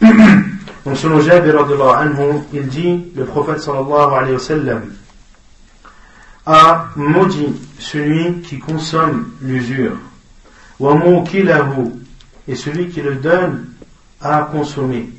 Donc 0.84 0.96
selon 0.96 1.20
Jabir 1.20 1.66
il 2.52 2.68
dit, 2.68 3.12
le 3.14 3.24
prophète 3.24 3.60
sallallahu 3.60 4.14
alayhi 4.14 4.34
wa 4.34 4.38
sallam 4.38 4.82
a 6.50 6.88
maudit 6.96 7.52
celui 7.78 8.40
qui 8.40 8.58
consomme 8.58 9.34
l'usure, 9.42 9.98
et 12.48 12.54
celui 12.54 12.88
qui 12.88 13.02
le 13.02 13.16
donne 13.16 13.66
à 14.22 14.48
consommer. 14.50 15.10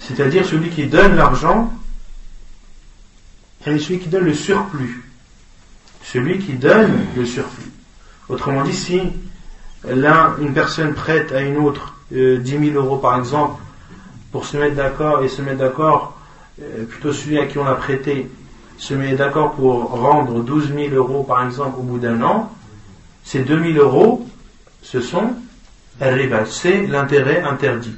C'est-à-dire 0.00 0.44
celui 0.44 0.70
qui 0.70 0.86
donne 0.86 1.14
l'argent, 1.14 1.72
et 3.66 3.78
celui 3.78 4.00
qui 4.00 4.08
donne 4.08 4.24
le 4.24 4.34
surplus. 4.34 5.08
Celui 6.02 6.40
qui 6.40 6.54
donne 6.54 7.06
le 7.16 7.24
surplus. 7.24 7.70
Autrement 8.28 8.64
dit, 8.64 8.74
si 8.74 9.00
l'un, 9.88 10.34
une 10.40 10.54
personne 10.54 10.94
prête 10.94 11.30
à 11.30 11.42
une 11.42 11.58
autre 11.58 11.94
euh, 12.12 12.38
10 12.38 12.72
000 12.72 12.84
euros 12.84 12.98
par 12.98 13.16
exemple, 13.16 13.62
pour 14.32 14.44
se 14.44 14.56
mettre 14.56 14.74
d'accord 14.74 15.22
et 15.22 15.28
se 15.28 15.40
mettre 15.40 15.58
d'accord, 15.58 16.18
euh, 16.60 16.84
plutôt 16.84 17.12
celui 17.12 17.38
à 17.38 17.46
qui 17.46 17.58
on 17.58 17.66
a 17.66 17.76
prêté, 17.76 18.28
se 18.80 18.94
met 18.94 19.12
d'accord 19.12 19.52
pour 19.52 19.90
rendre 19.90 20.42
12 20.42 20.72
000 20.74 20.94
euros 20.94 21.22
par 21.22 21.44
exemple 21.44 21.78
au 21.78 21.82
bout 21.82 21.98
d'un 21.98 22.22
an, 22.22 22.50
ces 23.22 23.40
2 23.40 23.74
000 23.74 23.78
euros, 23.78 24.26
ce 24.82 25.00
sont 25.02 25.34
c'est 26.46 26.86
l'intérêt 26.86 27.42
interdit. 27.42 27.94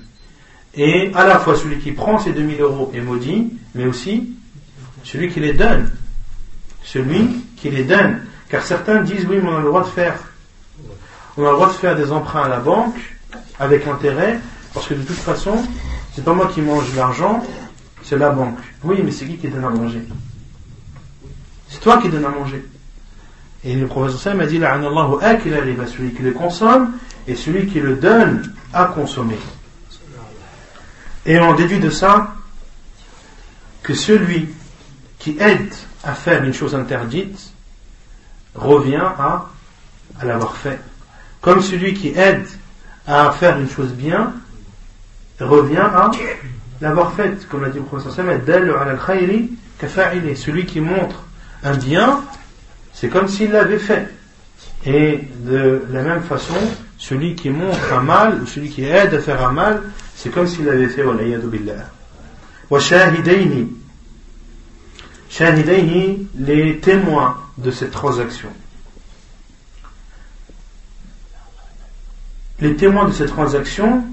Et 0.74 1.12
à 1.14 1.24
la 1.24 1.38
fois 1.38 1.54
celui 1.54 1.78
qui 1.78 1.92
prend 1.92 2.18
ces 2.18 2.32
2 2.32 2.56
000 2.56 2.62
euros 2.68 2.90
est 2.92 3.00
maudit, 3.00 3.52
mais 3.76 3.86
aussi 3.86 4.32
celui 5.04 5.30
qui 5.30 5.38
les 5.38 5.52
donne. 5.52 5.88
Celui 6.82 7.28
qui 7.56 7.70
les 7.70 7.84
donne. 7.84 8.22
Car 8.48 8.64
certains 8.64 9.02
disent 9.02 9.24
oui, 9.30 9.38
mais 9.40 9.48
on 9.48 9.56
a 9.58 9.60
le 9.60 9.66
droit 9.66 9.82
de 9.82 9.88
faire. 9.88 10.18
On 11.36 11.46
a 11.46 11.50
le 11.50 11.54
droit 11.54 11.68
de 11.68 11.74
faire 11.74 11.94
des 11.94 12.10
emprunts 12.10 12.42
à 12.42 12.48
la 12.48 12.58
banque 12.58 12.98
avec 13.60 13.86
intérêt, 13.86 14.40
parce 14.74 14.88
que 14.88 14.94
de 14.94 15.02
toute 15.02 15.16
façon, 15.16 15.54
c'est 16.12 16.24
pas 16.24 16.32
moi 16.32 16.50
qui 16.52 16.60
mange 16.60 16.92
l'argent, 16.96 17.40
c'est 18.02 18.18
la 18.18 18.30
banque. 18.30 18.58
Oui, 18.82 19.00
mais 19.04 19.12
c'est 19.12 19.26
qui 19.26 19.36
qui 19.36 19.46
donne 19.46 19.64
à 19.64 19.70
manger? 19.70 20.02
C'est 21.72 21.80
toi 21.80 21.96
qui 22.02 22.10
donne 22.10 22.26
à 22.26 22.28
manger. 22.28 22.62
Et 23.64 23.74
le 23.74 23.86
professeur 23.86 24.34
m'a 24.34 24.44
dit 24.44 24.58
celui 24.58 26.12
qui 26.12 26.22
le 26.22 26.32
consomme 26.32 26.92
et 27.26 27.34
celui 27.34 27.66
qui 27.66 27.80
le 27.80 27.96
donne 27.96 28.52
à 28.74 28.84
consommer. 28.86 29.38
Et 31.24 31.40
on 31.40 31.54
déduit 31.54 31.78
de 31.78 31.88
ça 31.88 32.34
que 33.82 33.94
celui 33.94 34.48
qui 35.18 35.38
aide 35.40 35.72
à 36.04 36.12
faire 36.12 36.44
une 36.44 36.52
chose 36.52 36.74
interdite 36.74 37.52
revient 38.54 38.96
à, 38.96 39.46
l'avoir 40.22 40.56
fait. 40.56 40.78
Comme 41.40 41.62
celui 41.62 41.94
qui 41.94 42.08
aide 42.08 42.46
à 43.06 43.30
faire 43.32 43.58
une 43.58 43.70
chose 43.70 43.92
bien 43.92 44.34
revient 45.40 45.78
à 45.78 46.10
l'avoir 46.82 47.14
faite. 47.14 47.48
Comme 47.48 47.62
l'a 47.62 47.70
dit 47.70 47.78
le 47.78 47.84
professeur 47.84 48.12
celui 50.36 50.66
qui 50.66 50.80
montre 50.80 51.24
un 51.62 51.76
bien, 51.76 52.22
c'est 52.92 53.08
comme 53.08 53.28
s'il 53.28 53.52
l'avait 53.52 53.78
fait. 53.78 54.08
Et 54.84 55.20
de 55.44 55.82
la 55.90 56.02
même 56.02 56.22
façon, 56.22 56.54
celui 56.98 57.34
qui 57.34 57.50
montre 57.50 57.92
un 57.92 58.02
mal, 58.02 58.42
ou 58.42 58.46
celui 58.46 58.68
qui 58.68 58.84
aide 58.84 59.14
à 59.14 59.20
faire 59.20 59.46
un 59.46 59.52
mal, 59.52 59.82
c'est 60.16 60.30
comme 60.30 60.46
s'il 60.46 60.64
l'avait 60.64 60.88
fait. 60.88 61.04
Shahidayni, 65.30 66.28
les 66.36 66.78
témoins 66.78 67.38
de 67.58 67.70
cette 67.70 67.90
transaction. 67.90 68.50
les 72.62 72.76
témoins 72.76 73.06
de 73.06 73.12
cette 73.12 73.30
transaction, 73.30 74.04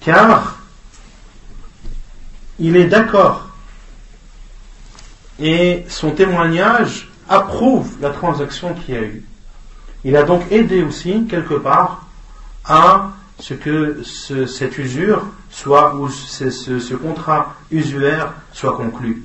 car 0.00 0.56
il 2.60 2.76
est 2.76 2.84
d'accord 2.84 3.47
et 5.40 5.84
son 5.88 6.10
témoignage 6.10 7.08
approuve 7.28 7.96
la 8.00 8.10
transaction 8.10 8.74
qu'il 8.74 8.94
y 8.94 8.98
a 8.98 9.02
eu. 9.02 9.22
Il 10.04 10.16
a 10.16 10.22
donc 10.22 10.42
aidé 10.50 10.82
aussi, 10.82 11.26
quelque 11.28 11.54
part, 11.54 12.06
à 12.64 13.10
ce 13.38 13.54
que 13.54 14.02
cette 14.02 14.78
usure 14.78 15.26
soit, 15.50 15.94
ou 15.96 16.08
ce, 16.08 16.94
contrat 16.94 17.54
usuaire 17.70 18.32
soit 18.52 18.76
conclu. 18.76 19.22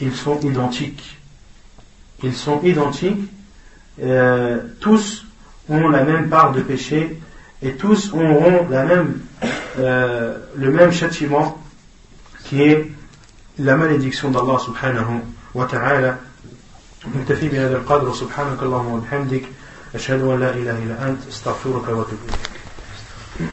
Ils 0.00 0.14
sont 0.14 0.40
identiques. 0.40 1.18
Ils 2.22 2.34
sont 2.34 2.60
identiques, 2.62 3.30
euh, 4.00 4.58
tous 4.80 5.24
ont 5.68 5.88
la 5.88 6.04
même 6.04 6.28
part 6.28 6.52
de 6.52 6.60
péché 6.60 7.18
et 7.62 7.72
tous 7.72 8.12
auront 8.12 8.66
la 8.70 8.84
même, 8.84 9.20
euh, 9.78 10.38
le 10.56 10.70
même 10.70 10.92
châtiment 10.92 11.58
qui 12.44 12.62
est 12.62 12.90
la 13.58 13.76
malédiction 13.76 14.30
d'Allah 14.30 14.58
subhanahu 14.58 15.20
wa 15.54 15.66
ta'ala. 15.66 16.18
نكتفي 17.02 17.48
بهذا 17.48 17.76
القدر 17.76 18.14
سبحانك 18.14 18.62
اللهم 18.62 18.86
وبحمدك 18.86 19.42
أشهد 19.94 20.22
أن 20.22 20.40
لا 20.40 20.50
إله 20.50 20.78
إلا 20.78 21.08
أنت 21.08 21.26
استغفرك 21.28 21.88
وأتوب 21.88 22.18
إليك 23.40 23.52